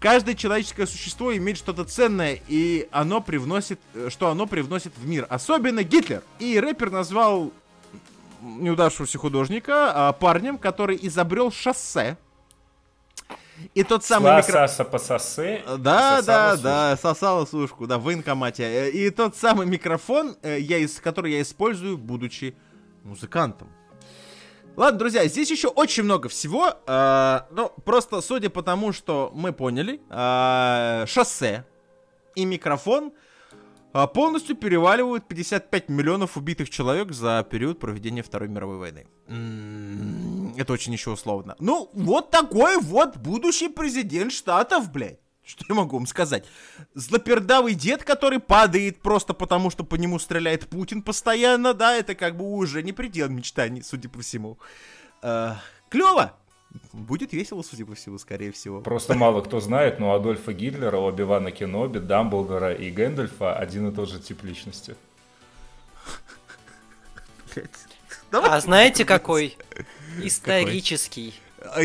Каждое 0.00 0.34
человеческое 0.34 0.86
существо 0.86 1.36
имеет 1.36 1.58
что-то 1.58 1.84
ценное, 1.84 2.40
и 2.48 2.88
оно 2.92 3.20
привносит, 3.20 3.78
э, 3.94 4.08
что 4.10 4.28
оно 4.28 4.46
привносит 4.46 4.92
в 4.96 5.06
мир. 5.06 5.26
Особенно 5.28 5.82
Гитлер. 5.82 6.22
И 6.38 6.58
рэпер 6.58 6.90
назвал 6.90 7.52
неудавшегося 8.46 9.18
художника 9.18 9.92
а, 10.08 10.12
парнем, 10.12 10.58
который 10.58 10.98
изобрел 11.02 11.50
шоссе. 11.50 12.16
И 13.74 13.82
тот 13.84 14.04
самый 14.04 14.36
микро... 14.36 14.52
Саса 14.52 14.84
пососе. 14.84 15.62
Да, 15.78 16.18
сосала 16.18 16.22
да, 16.22 16.50
сушку. 16.52 16.62
да, 16.64 16.96
сосала 16.96 17.44
сушку, 17.46 17.86
да, 17.86 17.98
в 17.98 18.02
военкомате. 18.02 18.64
Э, 18.64 18.90
И 18.90 19.08
тот 19.10 19.34
самый 19.34 19.66
микрофон, 19.66 20.36
э, 20.42 20.58
я, 20.60 20.82
ис- 20.82 21.00
который 21.00 21.32
я 21.32 21.40
использую, 21.42 21.96
будучи 21.96 22.54
музыкантом. 23.02 23.68
Ладно, 24.76 24.98
друзья, 24.98 25.26
здесь 25.26 25.50
еще 25.50 25.68
очень 25.68 26.02
много 26.02 26.28
всего. 26.28 26.74
э, 26.86 27.40
ну, 27.50 27.72
просто 27.84 28.20
судя 28.20 28.50
по 28.50 28.62
тому, 28.62 28.92
что 28.92 29.30
мы 29.34 29.54
поняли, 29.54 30.00
э, 30.10 31.06
шоссе 31.06 31.64
и 32.34 32.44
микрофон 32.44 33.06
э, 33.06 33.10
полностью 34.12 34.56
переваливают 34.56 35.26
55 35.28 35.88
миллионов 35.88 36.36
убитых 36.36 36.68
человек 36.68 37.12
за 37.12 37.46
период 37.50 37.78
проведения 37.78 38.22
Второй 38.22 38.48
мировой 38.48 38.76
войны. 38.76 39.06
Это 40.58 40.72
очень 40.72 40.92
еще 40.92 41.10
условно. 41.10 41.56
Ну, 41.58 41.90
вот 41.94 42.30
такой 42.30 42.78
вот 42.78 43.16
будущий 43.16 43.68
президент 43.68 44.32
Штатов, 44.32 44.90
блядь. 44.92 45.20
Что 45.44 45.64
я 45.68 45.74
могу 45.76 45.96
вам 45.96 46.06
сказать? 46.06 46.44
Злопердавый 46.94 47.74
дед, 47.74 48.02
который 48.02 48.40
падает 48.40 49.00
просто 49.00 49.32
потому, 49.32 49.70
что 49.70 49.84
по 49.84 49.94
нему 49.94 50.18
стреляет 50.18 50.68
Путин 50.68 51.02
постоянно, 51.02 51.72
да, 51.72 51.94
это 51.94 52.16
как 52.16 52.36
бы 52.36 52.44
уже 52.44 52.82
не 52.82 52.92
предел 52.92 53.28
мечтаний, 53.28 53.82
судя 53.82 54.08
по 54.08 54.20
всему. 54.20 54.58
клево! 55.88 56.36
Будет 56.92 57.32
весело, 57.32 57.62
судя 57.62 57.84
по 57.84 57.94
всему, 57.94 58.18
скорее 58.18 58.52
всего. 58.52 58.80
Просто 58.80 59.14
мало 59.14 59.40
кто 59.40 59.60
знает, 59.60 59.98
но 60.00 60.14
Адольфа 60.14 60.52
Гитлера, 60.52 60.96
Оби-Вана 60.96 61.50
Кеноби, 61.50 61.98
Дамблдора 61.98 62.72
и 62.72 62.90
Гэндальфа 62.90 63.54
один 63.54 63.88
и 63.88 63.94
тот 63.94 64.08
же 64.08 64.20
тип 64.20 64.42
личности. 64.44 64.96
А 68.32 68.60
знаете 68.60 69.04
какой? 69.04 69.56
Исторический. 70.22 71.34
А, 71.74 71.80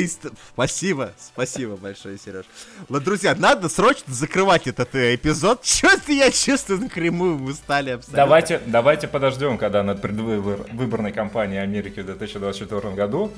Спасибо, 0.54 1.14
спасибо 1.20 1.76
большое, 1.76 2.18
Сереж. 2.18 2.46
Ладно, 2.90 3.06
друзья, 3.06 3.36
надо 3.36 3.70
срочно 3.70 4.14
закрывать 4.14 4.68
этот 4.68 4.94
э, 4.96 5.16
эпизод. 5.16 5.62
Чё-то 5.64 6.12
я 6.12 6.30
чувствую, 6.30 6.82
на 6.82 6.90
Крыму 6.90 7.38
вы 7.38 7.54
стали 7.54 7.92
абсолютно. 7.92 8.18
Давайте, 8.18 8.62
давайте 8.66 9.08
подождем, 9.08 9.58
когда 9.58 9.82
на 9.82 9.96
предвыборной 9.96 11.12
кампании 11.12 11.58
Америки 11.58 12.02
в 12.02 12.06
2024 12.06 12.94
году 12.94 13.32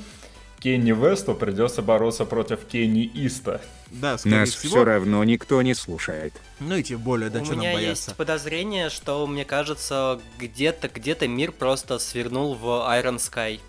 Кенни 0.64 0.92
Весту 0.92 1.34
придется 1.34 1.82
бороться 1.82 2.24
против 2.24 2.64
Кенни 2.64 3.04
Иста. 3.04 3.60
Да, 3.90 4.16
скорее 4.16 4.40
Нас 4.40 4.54
всего. 4.54 4.76
все 4.76 4.84
равно 4.84 5.22
никто 5.22 5.60
не 5.60 5.74
слушает. 5.74 6.32
Ну 6.58 6.76
и 6.76 6.82
тем 6.82 7.00
более, 7.00 7.28
да 7.28 7.42
У 7.42 7.44
что 7.44 7.52
нам 7.52 7.64
меня 7.66 7.74
бояться. 7.74 8.08
есть 8.08 8.16
подозрение, 8.16 8.88
что, 8.88 9.26
мне 9.26 9.44
кажется, 9.44 10.18
где-то 10.38 10.88
где-то 10.88 11.28
мир 11.28 11.52
просто 11.52 11.98
свернул 11.98 12.54
в 12.54 12.64
Iron 12.64 13.16
Sky. 13.18 13.60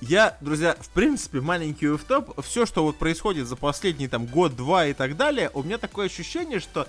Я, 0.00 0.36
друзья, 0.40 0.76
в 0.78 0.88
принципе, 0.90 1.40
маленький 1.40 1.88
офф 1.88 2.04
все, 2.44 2.64
что 2.64 2.84
вот 2.84 2.96
происходит 2.96 3.48
за 3.48 3.56
последний 3.56 4.06
там 4.06 4.26
год-два 4.26 4.86
и 4.86 4.92
так 4.92 5.16
далее, 5.16 5.50
у 5.52 5.64
меня 5.64 5.78
такое 5.78 6.06
ощущение, 6.06 6.60
что 6.60 6.86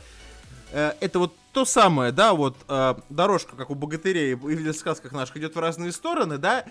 э, 0.71 0.93
это 0.99 1.17
вот 1.17 1.33
то 1.51 1.65
самое, 1.65 2.11
да, 2.11 2.33
вот 2.33 2.57
э, 2.67 2.95
дорожка, 3.09 3.55
как 3.55 3.69
у 3.69 3.75
богатырей 3.75 4.33
и 4.33 4.35
в 4.35 4.73
сказках 4.73 5.11
наших, 5.13 5.37
идет 5.37 5.55
в 5.55 5.59
разные 5.59 5.91
стороны, 5.91 6.37
да, 6.37 6.65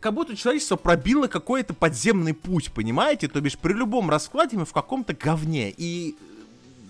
как 0.00 0.14
будто 0.14 0.36
человечество 0.36 0.76
пробило 0.76 1.26
какой-то 1.28 1.74
подземный 1.74 2.34
путь, 2.34 2.72
понимаете? 2.72 3.28
То 3.28 3.40
бишь 3.40 3.56
при 3.58 3.72
любом 3.72 4.10
раскладе 4.10 4.56
мы 4.56 4.64
в 4.64 4.72
каком-то 4.72 5.14
говне. 5.14 5.72
И 5.76 6.16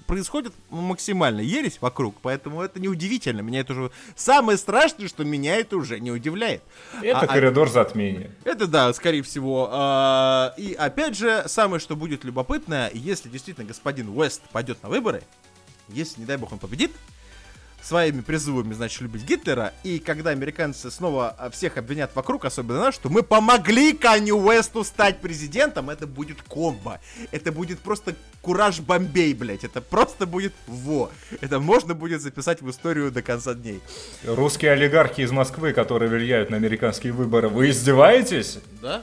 происходит 0.07 0.52
максимально 0.70 1.40
ересь 1.40 1.78
вокруг, 1.80 2.16
поэтому 2.20 2.61
это 2.62 2.78
неудивительно. 2.80 3.40
Меня 3.40 3.61
это 3.61 3.72
уже... 3.72 3.90
Самое 4.16 4.59
страшное, 4.59 5.09
что 5.09 5.24
меня 5.24 5.57
это 5.57 5.76
уже 5.76 5.98
не 6.00 6.11
удивляет. 6.11 6.62
Это 7.02 7.20
А- 7.20 7.22
а- 7.22 7.26
коридор 7.26 7.70
затмения. 7.70 8.30
это 8.44 8.66
да, 8.66 8.92
скорее 8.92 9.22
всего. 9.22 9.68
А, 9.72 10.55
И 10.59 10.74
опять 10.74 11.16
же, 11.16 11.44
самое, 11.46 11.80
что 11.80 11.96
будет 11.96 12.24
любопытно, 12.24 12.90
если 12.92 13.28
действительно 13.28 13.66
господин 13.66 14.11
Уэст 14.11 14.42
пойдет 14.52 14.82
на 14.82 14.88
выборы, 14.88 15.22
если, 15.88 16.20
не 16.20 16.26
дай 16.26 16.36
бог, 16.36 16.52
он 16.52 16.59
победит, 16.59 16.92
своими 17.85 18.22
призывами, 18.22 18.72
значит, 18.72 19.03
любить 19.03 19.24
Гитлера, 19.24 19.74
и 19.82 19.99
когда 19.99 20.30
американцы 20.30 20.91
снова 20.91 21.35
а, 21.37 21.51
всех 21.51 21.76
обвинят 21.76 22.11
вокруг, 22.14 22.47
особенно 22.47 22.80
нас, 22.80 22.95
что 22.95 23.11
мы 23.11 23.22
помогли 23.22 23.93
Каню 23.93 24.39
Уэсту 24.39 24.85
стать 24.85 25.20
президентом, 25.20 25.91
это 25.91 26.07
будет 26.07 26.41
комбо. 26.43 27.01
Это 27.30 27.53
будет 27.53 27.80
просто 27.80 28.14
кураж 28.41 28.80
Бомбей, 28.80 29.35
блядь. 29.35 29.64
Это 29.64 29.82
просто 29.82 30.26
будет 30.26 30.55
во. 30.66 31.11
Это 31.43 31.61
можно 31.61 31.95
будет 31.95 32.22
записать 32.22 32.62
в 32.62 32.70
историю 32.70 33.11
до 33.11 33.20
конца 33.20 33.53
дней. 33.53 33.82
Русские 34.24 34.72
олигархи 34.72 35.20
из 35.20 35.30
Москвы, 35.30 35.74
которые 35.74 36.09
влияют 36.09 36.49
на 36.49 36.57
американские 36.57 37.12
выборы, 37.12 37.51
вы 37.51 37.68
издеваетесь? 37.68 38.61
Да, 38.80 39.03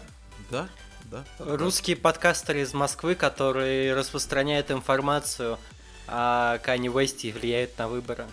да, 0.49 0.67
да. 1.03 1.23
Русские 1.37 1.97
подкастеры 1.97 2.61
из 2.61 2.73
Москвы, 2.73 3.13
которые 3.13 3.93
распространяют 3.93 4.71
информацию 4.71 5.59
о 6.07 6.57
Кани 6.59 6.89
Уэсте 6.89 7.29
и 7.29 7.31
влияют 7.31 7.77
на 7.77 7.87
выборы. 7.87 8.25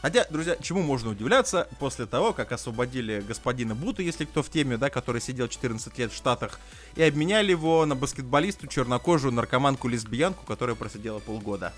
Хотя, 0.00 0.26
друзья, 0.30 0.56
чему 0.60 0.82
можно 0.82 1.10
удивляться 1.10 1.68
после 1.80 2.06
того, 2.06 2.32
как 2.32 2.52
освободили 2.52 3.20
господина 3.20 3.74
Бута, 3.74 4.02
если 4.02 4.24
кто 4.24 4.42
в 4.42 4.48
теме, 4.48 4.76
да, 4.76 4.90
который 4.90 5.20
сидел 5.20 5.48
14 5.48 5.98
лет 5.98 6.12
в 6.12 6.16
Штатах, 6.16 6.60
и 6.94 7.02
обменяли 7.02 7.50
его 7.50 7.84
на 7.84 7.96
баскетболисту, 7.96 8.68
чернокожую 8.68 9.32
наркоманку-лесбиянку, 9.32 10.46
которая 10.46 10.76
просидела 10.76 11.18
полгода. 11.18 11.72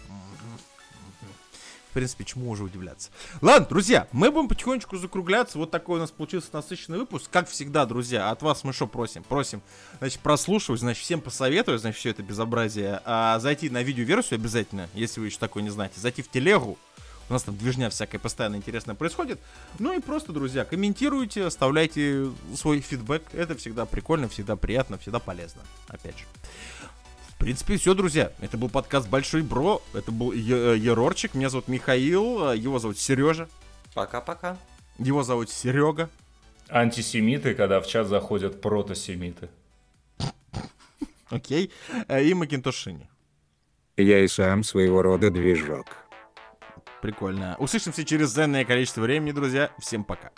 В 1.90 1.92
принципе, 1.92 2.24
чему 2.24 2.50
уже 2.50 2.62
удивляться. 2.62 3.10
Ладно, 3.40 3.66
друзья, 3.68 4.06
мы 4.12 4.30
будем 4.30 4.46
потихонечку 4.48 4.96
закругляться. 4.96 5.58
Вот 5.58 5.72
такой 5.72 5.96
у 5.96 6.00
нас 6.00 6.12
получился 6.12 6.50
насыщенный 6.52 6.98
выпуск. 6.98 7.28
Как 7.32 7.48
всегда, 7.48 7.84
друзья, 7.84 8.30
от 8.30 8.42
вас 8.42 8.62
мы 8.62 8.72
что 8.72 8.86
просим? 8.86 9.24
Просим, 9.24 9.60
значит, 9.98 10.20
прослушивать, 10.20 10.80
значит, 10.80 11.02
всем 11.02 11.20
посоветую, 11.20 11.80
значит, 11.80 11.98
все 11.98 12.10
это 12.10 12.22
безобразие. 12.22 13.00
А, 13.04 13.40
зайти 13.40 13.70
на 13.70 13.82
видеоверсию 13.82 14.38
обязательно, 14.38 14.88
если 14.94 15.18
вы 15.18 15.26
еще 15.26 15.38
такое 15.38 15.64
не 15.64 15.70
знаете. 15.70 15.98
Зайти 15.98 16.22
в 16.22 16.30
телегу, 16.30 16.78
У 17.30 17.32
нас 17.32 17.44
там 17.44 17.56
движня 17.56 17.88
всякая 17.90 18.18
постоянно 18.18 18.56
интересная 18.56 18.96
происходит. 18.96 19.38
Ну 19.78 19.96
и 19.96 20.00
просто, 20.00 20.32
друзья, 20.32 20.64
комментируйте, 20.64 21.44
оставляйте 21.46 22.26
свой 22.56 22.80
фидбэк. 22.80 23.22
Это 23.32 23.54
всегда 23.54 23.86
прикольно, 23.86 24.28
всегда 24.28 24.56
приятно, 24.56 24.98
всегда 24.98 25.20
полезно. 25.20 25.62
Опять 25.86 26.18
же. 26.18 26.24
В 27.28 27.36
принципе, 27.38 27.76
все, 27.76 27.94
друзья. 27.94 28.32
Это 28.40 28.58
был 28.58 28.68
подкаст 28.68 29.08
Большой 29.08 29.42
Бро. 29.42 29.80
Это 29.94 30.10
был 30.10 30.32
Е- 30.32 30.74
э, 30.74 30.76
Ерорчик. 30.78 31.34
Меня 31.34 31.50
зовут 31.50 31.68
Михаил. 31.68 32.52
Его 32.52 32.80
зовут 32.80 32.98
Сережа. 32.98 33.48
Пока-пока. 33.94 34.58
Его 34.98 35.22
зовут 35.22 35.50
Серега. 35.50 36.10
Антисемиты, 36.68 37.54
когда 37.54 37.80
в 37.80 37.86
чат 37.86 38.08
заходят 38.08 38.60
протосемиты. 38.60 39.48
Окей. 41.28 41.70
Э, 42.08 42.24
И 42.24 42.34
Макинтошини. 42.34 43.08
Я 43.96 44.18
и 44.18 44.26
сам 44.26 44.64
своего 44.64 45.00
рода 45.00 45.30
движок. 45.30 45.86
Прикольно. 47.00 47.56
Услышимся 47.58 48.04
через 48.04 48.32
ценное 48.32 48.64
количество 48.64 49.00
времени, 49.00 49.32
друзья. 49.32 49.70
Всем 49.78 50.04
пока. 50.04 50.32